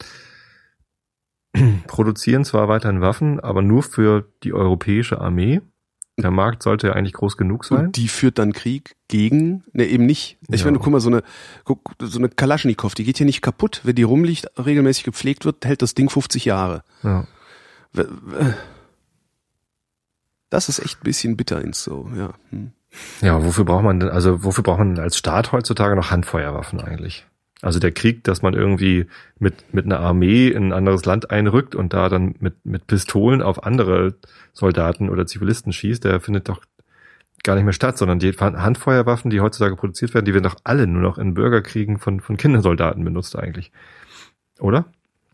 produzieren 1.87 2.45
zwar 2.45 2.67
weiterhin 2.67 3.01
Waffen, 3.01 3.39
aber 3.39 3.61
nur 3.61 3.83
für 3.83 4.31
die 4.43 4.53
europäische 4.53 5.19
Armee, 5.19 5.61
der 6.21 6.31
Markt 6.31 6.63
sollte 6.63 6.87
ja 6.87 6.93
eigentlich 6.93 7.13
groß 7.13 7.37
genug 7.37 7.65
sein. 7.65 7.87
Und 7.87 7.97
die 7.97 8.07
führt 8.07 8.37
dann 8.39 8.53
Krieg 8.53 8.95
gegen, 9.07 9.63
ne, 9.73 9.85
eben 9.85 10.05
nicht. 10.05 10.37
Ich 10.49 10.61
Ja. 10.61 10.65
meine, 10.67 10.79
guck 10.79 10.91
mal, 10.91 10.99
so 10.99 11.09
eine, 11.09 11.23
guck, 11.63 11.95
so 12.01 12.19
eine 12.19 12.29
Kalaschnikow, 12.29 12.93
die 12.93 13.03
geht 13.03 13.17
hier 13.17 13.25
nicht 13.25 13.41
kaputt. 13.41 13.81
Wenn 13.83 13.95
die 13.95 14.03
rumliegt, 14.03 14.47
regelmäßig 14.57 15.03
gepflegt 15.03 15.45
wird, 15.45 15.65
hält 15.65 15.81
das 15.81 15.95
Ding 15.95 16.09
50 16.09 16.45
Jahre. 16.45 16.83
Ja. 17.03 17.25
Das 20.49 20.69
ist 20.69 20.79
echt 20.79 20.99
ein 20.99 21.03
bisschen 21.03 21.37
bitter 21.37 21.61
ins 21.61 21.83
so, 21.83 22.09
ja. 22.15 22.33
Hm. 22.49 22.71
Ja, 23.21 23.43
wofür 23.43 23.65
braucht 23.65 23.83
man 23.83 23.99
denn, 23.99 24.09
also 24.09 24.43
wofür 24.43 24.63
braucht 24.63 24.79
man 24.79 24.95
denn 24.95 25.03
als 25.03 25.15
Staat 25.17 25.51
heutzutage 25.51 25.95
noch 25.95 26.09
Handfeuerwaffen 26.09 26.81
eigentlich? 26.81 27.25
Also 27.61 27.79
der 27.79 27.91
Krieg, 27.91 28.23
dass 28.23 28.41
man 28.41 28.53
irgendwie 28.53 29.07
mit, 29.37 29.73
mit 29.73 29.85
einer 29.85 29.99
Armee 29.99 30.47
in 30.47 30.67
ein 30.67 30.73
anderes 30.73 31.03
Land 31.05 31.29
einrückt 31.29 31.75
und 31.75 31.93
da 31.93 32.07
dann 32.07 32.35
mit, 32.39 32.65
mit 32.65 32.87
Pistolen 32.87 33.41
auf 33.41 33.63
andere 33.65 34.15
Soldaten 34.53 35.09
oder 35.09 35.25
Zivilisten 35.25 35.73
schießt, 35.73 36.03
der 36.05 36.21
findet 36.21 36.47
doch 36.47 36.63
gar 37.43 37.55
nicht 37.55 37.65
mehr 37.65 37.73
statt, 37.73 37.97
sondern 37.97 38.19
die 38.19 38.31
Handfeuerwaffen, 38.31 39.29
die 39.29 39.41
heutzutage 39.41 39.75
produziert 39.75 40.13
werden, 40.13 40.25
die 40.25 40.33
werden 40.33 40.43
doch 40.45 40.57
alle 40.63 40.87
nur 40.87 41.01
noch 41.01 41.17
in 41.17 41.33
Bürgerkriegen 41.33 41.97
von, 41.99 42.21
von 42.21 42.37
Kindersoldaten 42.37 43.03
benutzt 43.03 43.35
eigentlich. 43.37 43.71
Oder? 44.59 44.85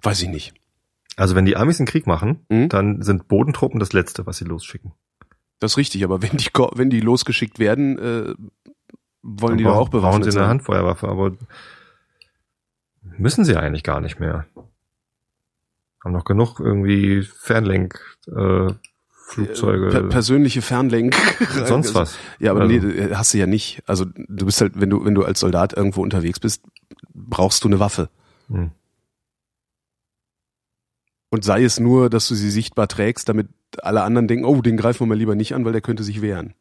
Weiß 0.02 0.22
ich 0.22 0.30
nicht. 0.30 0.54
Also 1.18 1.36
wenn 1.36 1.46
die 1.46 1.56
Amis 1.58 1.80
einen 1.80 1.88
Krieg 1.88 2.08
machen, 2.08 2.46
Mhm. 2.50 2.70
dann 2.70 3.02
sind 3.02 3.28
Bodentruppen 3.28 3.80
das 3.80 3.94
Letzte, 3.94 4.26
was 4.26 4.38
sie 4.38 4.46
losschicken. 4.46 4.92
Das 5.60 5.74
ist 5.74 5.78
richtig, 5.78 6.04
aber 6.04 6.22
wenn 6.22 6.38
die, 6.38 6.50
wenn 6.74 6.90
die 6.90 7.00
losgeschickt 7.00 7.60
werden, 7.60 7.98
äh, 7.98 8.34
wollen 9.24 9.52
Dann 9.52 9.58
die 9.58 9.64
doch 9.64 9.76
auch 9.76 9.90
bewaffnet 9.90 10.24
sie 10.26 10.30
eine 10.30 10.40
sein. 10.42 10.50
Handfeuerwaffe, 10.50 11.08
aber 11.08 11.32
müssen 13.18 13.46
sie 13.46 13.56
eigentlich 13.56 13.84
gar 13.84 14.02
nicht 14.02 14.20
mehr. 14.20 14.46
Haben 16.04 16.14
noch 16.14 16.26
genug 16.26 16.60
irgendwie 16.60 17.24
Fernlenk, 17.24 18.00
äh, 18.28 18.68
Flugzeuge, 19.28 19.90
Per 19.90 20.04
persönliche 20.04 20.62
Fernlenk. 20.62 21.16
sonst 21.66 21.96
was. 21.96 22.18
Ja, 22.40 22.52
aber 22.52 22.62
Also- 22.62 22.86
nee, 22.88 23.14
hast 23.16 23.34
du 23.34 23.38
ja 23.40 23.48
nicht. 23.48 23.82
Also 23.88 24.06
du 24.06 24.46
bist 24.46 24.62
halt, 24.62 24.80
wenn 24.80 24.90
du, 24.90 25.04
wenn 25.04 25.16
du 25.16 25.24
als 25.24 25.40
Soldat 25.40 25.74
irgendwo 25.74 26.04
unterwegs 26.04 26.40
bist, 26.40 26.64
brauchst 27.14 27.64
du 27.64 27.68
eine 27.68 27.80
Waffe. 27.80 28.10
Hm. 28.50 28.70
Und 31.32 31.44
sei 31.44 31.64
es 31.64 31.80
nur, 31.80 32.10
dass 32.10 32.28
du 32.28 32.36
sie 32.36 32.52
sichtbar 32.52 32.88
trägst, 32.88 33.28
damit 33.28 33.48
alle 33.82 34.04
anderen 34.04 34.28
denken, 34.28 34.46
oh, 34.46 34.62
den 34.62 34.78
greifen 34.78 35.02
wir 35.02 35.08
mal 35.08 35.18
lieber 35.18 35.36
nicht 35.36 35.54
an, 35.56 35.66
weil 35.66 35.74
der 35.74 35.82
könnte 35.82 36.04
sich 36.04 36.22
wehren. 36.22 36.54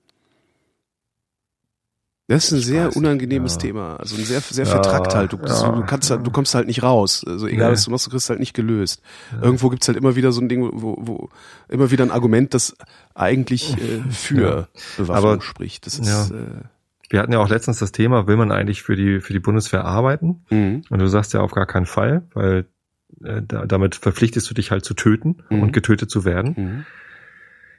Das 2.27 2.45
ist 2.47 2.53
ein 2.53 2.61
sehr 2.61 2.87
weiß 2.87 2.95
nicht, 2.95 2.97
unangenehmes 2.97 3.55
ja. 3.55 3.59
Thema. 3.61 3.97
Also 3.97 4.17
ein 4.17 4.25
sehr, 4.25 4.41
sehr 4.41 4.65
Ja, 4.65 4.71
vertrackt 4.71 5.15
halt. 5.15 5.33
Du, 5.35 5.37
ja. 5.45 5.73
du 5.73 5.85
kannst 5.85 6.11
halt, 6.11 6.27
du 6.27 6.31
kommst 6.31 6.55
halt 6.55 6.67
nicht 6.67 6.83
raus. 6.83 7.23
Also 7.27 7.47
egal 7.47 7.69
Nee. 7.69 7.73
was 7.75 7.85
du 7.85 7.91
machst, 7.91 8.07
du 8.07 8.11
kriegst 8.11 8.31
halt 8.31 8.41
nicht 8.41 8.55
gelöst. 8.55 9.03
Irgendwo 9.43 9.69
gibt's 9.69 9.87
halt 9.89 9.99
immer 9.99 10.17
wieder 10.17 10.33
so 10.33 10.41
ein 10.41 10.49
Ding, 10.49 10.63
wo, 10.73 10.97
wo 10.99 11.29
immer 11.69 11.91
wieder 11.91 12.03
ein 12.05 12.11
Argument, 12.11 12.55
das 12.55 12.75
eigentlich 13.15 13.77
äh, 13.77 14.01
für 14.11 14.69
Bewaffnung 14.97 15.33
Aber- 15.33 15.41
spricht. 15.43 15.85
Das 15.87 15.99
ist 15.99 16.31
äh, 16.31 16.35
Wir 17.11 17.21
hatten 17.21 17.33
ja 17.33 17.41
auch 17.41 17.49
letztens 17.51 17.79
das 17.79 17.93
Thema, 17.93 18.27
will 18.27 18.37
man 18.37 18.53
eigentlich 18.53 18.83
für 18.83 18.97
die, 18.97 19.21
für 19.21 19.35
die 19.35 19.41
Bundeswehr 19.41 19.85
arbeiten? 19.85 20.45
mhm. 20.51 20.83
Und 20.89 20.99
du 21.01 21.07
sagst 21.09 21.35
ja 21.35 21.41
auf 21.41 21.53
gar 21.53 21.67
keinen 21.67 21.87
Fall, 21.87 22.23
weil 22.33 22.65
äh, 23.23 23.43
da, 23.47 23.67
damit 23.67 23.97
verpflichtest 23.97 24.49
du 24.49 24.55
dich 24.55 24.71
halt 24.71 24.85
zu 24.87 24.95
töten 24.95 25.43
Mhm. 25.51 25.63
und 25.63 25.73
getötet 25.75 26.11
zu 26.11 26.25
werden. 26.25 26.55
Mhm. 26.57 26.87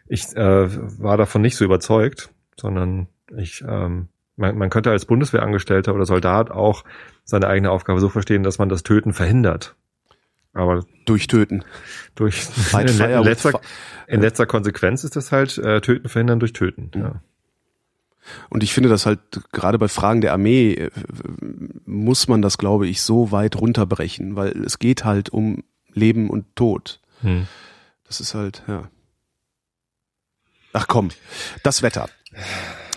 Ich 0.07 0.35
äh, 0.35 1.01
war 1.01 1.17
davon 1.17 1.41
nicht 1.41 1.55
so 1.57 1.65
überzeugt, 1.65 2.29
sondern 2.61 3.07
ich, 3.35 3.63
ähm, 3.67 4.09
man, 4.35 4.57
man 4.57 4.69
könnte 4.69 4.91
als 4.91 5.05
Bundeswehrangestellter 5.05 5.93
oder 5.93 6.05
Soldat 6.05 6.51
auch 6.51 6.83
seine 7.23 7.47
eigene 7.47 7.71
Aufgabe 7.71 7.99
so 7.99 8.09
verstehen, 8.09 8.43
dass 8.43 8.57
man 8.57 8.69
das 8.69 8.83
Töten 8.83 9.13
verhindert. 9.13 9.75
Aber 10.53 10.85
durchtöten. 11.05 11.65
durch 12.15 12.35
Fight 12.43 12.89
in, 12.89 12.95
fire 12.95 13.19
with 13.19 13.25
letzter, 13.25 13.61
in 14.07 14.21
letzter 14.21 14.45
Konsequenz 14.45 15.03
ist 15.03 15.15
das 15.15 15.31
halt 15.31 15.57
äh, 15.57 15.81
Töten 15.81 16.07
verhindern 16.07 16.39
durch 16.39 16.53
Töten. 16.53 16.91
Mhm. 16.93 17.01
Ja. 17.01 17.21
Und 18.49 18.63
ich 18.63 18.73
finde 18.73 18.89
das 18.89 19.05
halt 19.05 19.19
gerade 19.51 19.77
bei 19.77 19.87
Fragen 19.87 20.21
der 20.21 20.33
Armee 20.33 20.73
äh, 20.73 20.91
muss 21.85 22.27
man 22.27 22.41
das, 22.41 22.57
glaube 22.57 22.87
ich, 22.87 23.01
so 23.01 23.31
weit 23.31 23.55
runterbrechen, 23.55 24.35
weil 24.35 24.51
es 24.63 24.79
geht 24.79 25.05
halt 25.05 25.29
um 25.29 25.63
Leben 25.93 26.29
und 26.29 26.55
Tod. 26.55 26.99
Hm. 27.21 27.47
Das 28.07 28.19
ist 28.19 28.35
halt, 28.35 28.63
ja. 28.67 28.89
Ach 30.73 30.87
komm, 30.87 31.09
das 31.63 31.81
Wetter. 31.81 32.09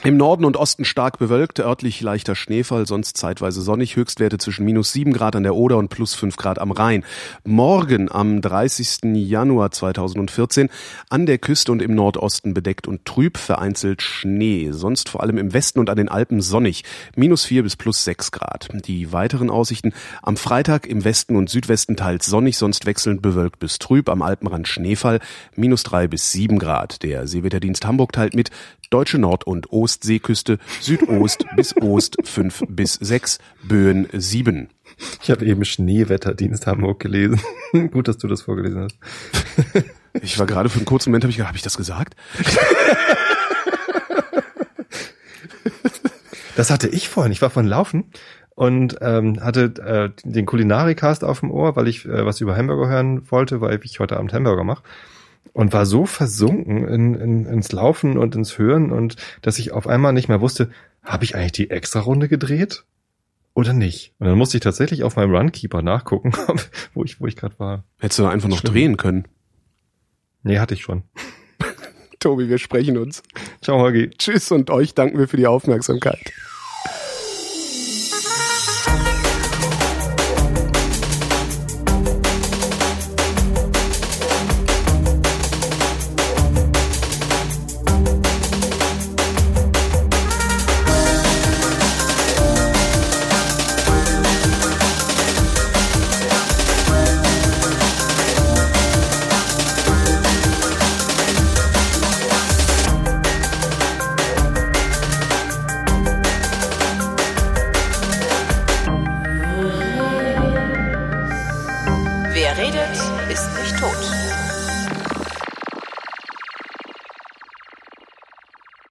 Im 0.04 0.16
Norden 0.16 0.44
und 0.44 0.56
Osten 0.56 0.84
stark 0.84 1.18
bewölkt, 1.18 1.58
örtlich 1.58 2.00
leichter 2.00 2.36
Schneefall, 2.36 2.86
sonst 2.86 3.16
zeitweise 3.16 3.60
sonnig, 3.60 3.96
Höchstwerte 3.96 4.38
zwischen 4.38 4.64
minus 4.64 4.92
sieben 4.92 5.12
Grad 5.12 5.34
an 5.34 5.42
der 5.42 5.56
Oder 5.56 5.76
und 5.76 5.88
plus 5.88 6.14
fünf 6.14 6.36
Grad 6.36 6.60
am 6.60 6.70
Rhein. 6.70 7.04
Morgen 7.44 8.08
am 8.10 8.40
30. 8.40 9.00
Januar 9.16 9.72
2014 9.72 10.68
an 11.10 11.26
der 11.26 11.38
Küste 11.38 11.72
und 11.72 11.82
im 11.82 11.96
Nordosten 11.96 12.54
bedeckt 12.54 12.86
und 12.86 13.06
trüb, 13.06 13.38
vereinzelt 13.38 14.00
Schnee, 14.00 14.70
sonst 14.70 15.08
vor 15.08 15.20
allem 15.20 15.36
im 15.36 15.52
Westen 15.52 15.80
und 15.80 15.90
an 15.90 15.96
den 15.96 16.08
Alpen 16.08 16.40
sonnig, 16.42 16.84
minus 17.16 17.44
vier 17.44 17.64
bis 17.64 17.74
plus 17.74 18.04
sechs 18.04 18.30
Grad. 18.30 18.68
Die 18.86 19.12
weiteren 19.12 19.50
Aussichten 19.50 19.92
am 20.22 20.36
Freitag 20.36 20.86
im 20.86 21.04
Westen 21.04 21.34
und 21.34 21.50
Südwesten 21.50 21.96
teils 21.96 22.26
sonnig, 22.26 22.56
sonst 22.56 22.86
wechselnd 22.86 23.20
bewölkt 23.20 23.58
bis 23.58 23.80
trüb, 23.80 24.08
am 24.08 24.22
Alpenrand 24.22 24.68
Schneefall, 24.68 25.18
minus 25.56 25.82
drei 25.82 26.06
bis 26.06 26.30
sieben 26.30 26.60
Grad. 26.60 27.02
Der 27.02 27.26
Seewetterdienst 27.26 27.84
Hamburg 27.84 28.12
teilt 28.12 28.34
mit, 28.34 28.52
deutsche 28.90 29.18
Nord- 29.18 29.46
und 29.46 29.70
Ostseeküste 29.88 30.58
Südost 30.82 31.46
bis 31.56 31.74
Ost 31.78 32.18
5 32.22 32.64
bis 32.68 32.94
6, 32.94 33.38
Böen 33.62 34.06
7. 34.12 34.68
Ich 35.22 35.30
habe 35.30 35.46
eben 35.46 35.64
Schneewetterdienst 35.64 36.66
Hamburg 36.66 37.00
gelesen. 37.00 37.40
Gut, 37.90 38.06
dass 38.06 38.18
du 38.18 38.28
das 38.28 38.42
vorgelesen 38.42 38.82
hast. 38.82 38.98
Ich 40.22 40.38
war 40.38 40.46
gerade 40.46 40.68
für 40.68 40.78
einen 40.78 40.86
kurzen 40.86 41.10
Moment, 41.10 41.24
habe 41.24 41.30
ich 41.30 41.36
gedacht, 41.36 41.48
habe 41.48 41.58
ich 41.58 41.62
das 41.62 41.76
gesagt? 41.76 42.16
Das 46.56 46.70
hatte 46.70 46.88
ich 46.88 47.08
vorhin. 47.08 47.30
Ich 47.30 47.40
war 47.40 47.50
vorhin 47.50 47.68
laufen 47.68 48.04
und 48.56 48.96
ähm, 49.00 49.44
hatte 49.44 49.74
äh, 49.76 50.10
den 50.24 50.46
Kulinarikast 50.46 51.22
auf 51.22 51.40
dem 51.40 51.52
Ohr, 51.52 51.76
weil 51.76 51.86
ich 51.86 52.04
äh, 52.06 52.24
was 52.24 52.40
über 52.40 52.56
Hamburger 52.56 52.88
hören 52.88 53.30
wollte, 53.30 53.60
weil 53.60 53.78
ich 53.84 54.00
heute 54.00 54.16
Abend 54.16 54.32
Hamburger 54.32 54.64
mache. 54.64 54.82
Und 55.58 55.72
war 55.72 55.86
so 55.86 56.06
versunken 56.06 56.86
in, 56.86 57.14
in, 57.16 57.44
ins 57.44 57.72
Laufen 57.72 58.16
und 58.16 58.36
ins 58.36 58.58
Hören 58.58 58.92
und 58.92 59.16
dass 59.42 59.58
ich 59.58 59.72
auf 59.72 59.88
einmal 59.88 60.12
nicht 60.12 60.28
mehr 60.28 60.40
wusste, 60.40 60.70
habe 61.02 61.24
ich 61.24 61.34
eigentlich 61.34 61.50
die 61.50 61.70
Extra-Runde 61.70 62.28
gedreht 62.28 62.84
oder 63.54 63.72
nicht? 63.72 64.14
Und 64.20 64.28
dann 64.28 64.38
musste 64.38 64.56
ich 64.56 64.62
tatsächlich 64.62 65.02
auf 65.02 65.16
meinem 65.16 65.34
Runkeeper 65.34 65.82
nachgucken, 65.82 66.32
wo 66.94 67.02
ich, 67.02 67.20
wo 67.20 67.26
ich 67.26 67.34
gerade 67.34 67.58
war. 67.58 67.82
Hättest 67.98 68.20
du 68.20 68.26
einfach 68.26 68.48
noch 68.48 68.60
Schlimm. 68.60 68.72
drehen 68.72 68.96
können. 68.96 69.26
Nee, 70.44 70.60
hatte 70.60 70.74
ich 70.74 70.82
schon. 70.82 71.02
Tobi, 72.20 72.48
wir 72.48 72.58
sprechen 72.58 72.96
uns. 72.96 73.24
Ciao, 73.60 73.80
Holgi. 73.80 74.10
Tschüss 74.10 74.52
und 74.52 74.70
euch 74.70 74.94
danken 74.94 75.18
wir 75.18 75.26
für 75.26 75.38
die 75.38 75.48
Aufmerksamkeit. 75.48 76.20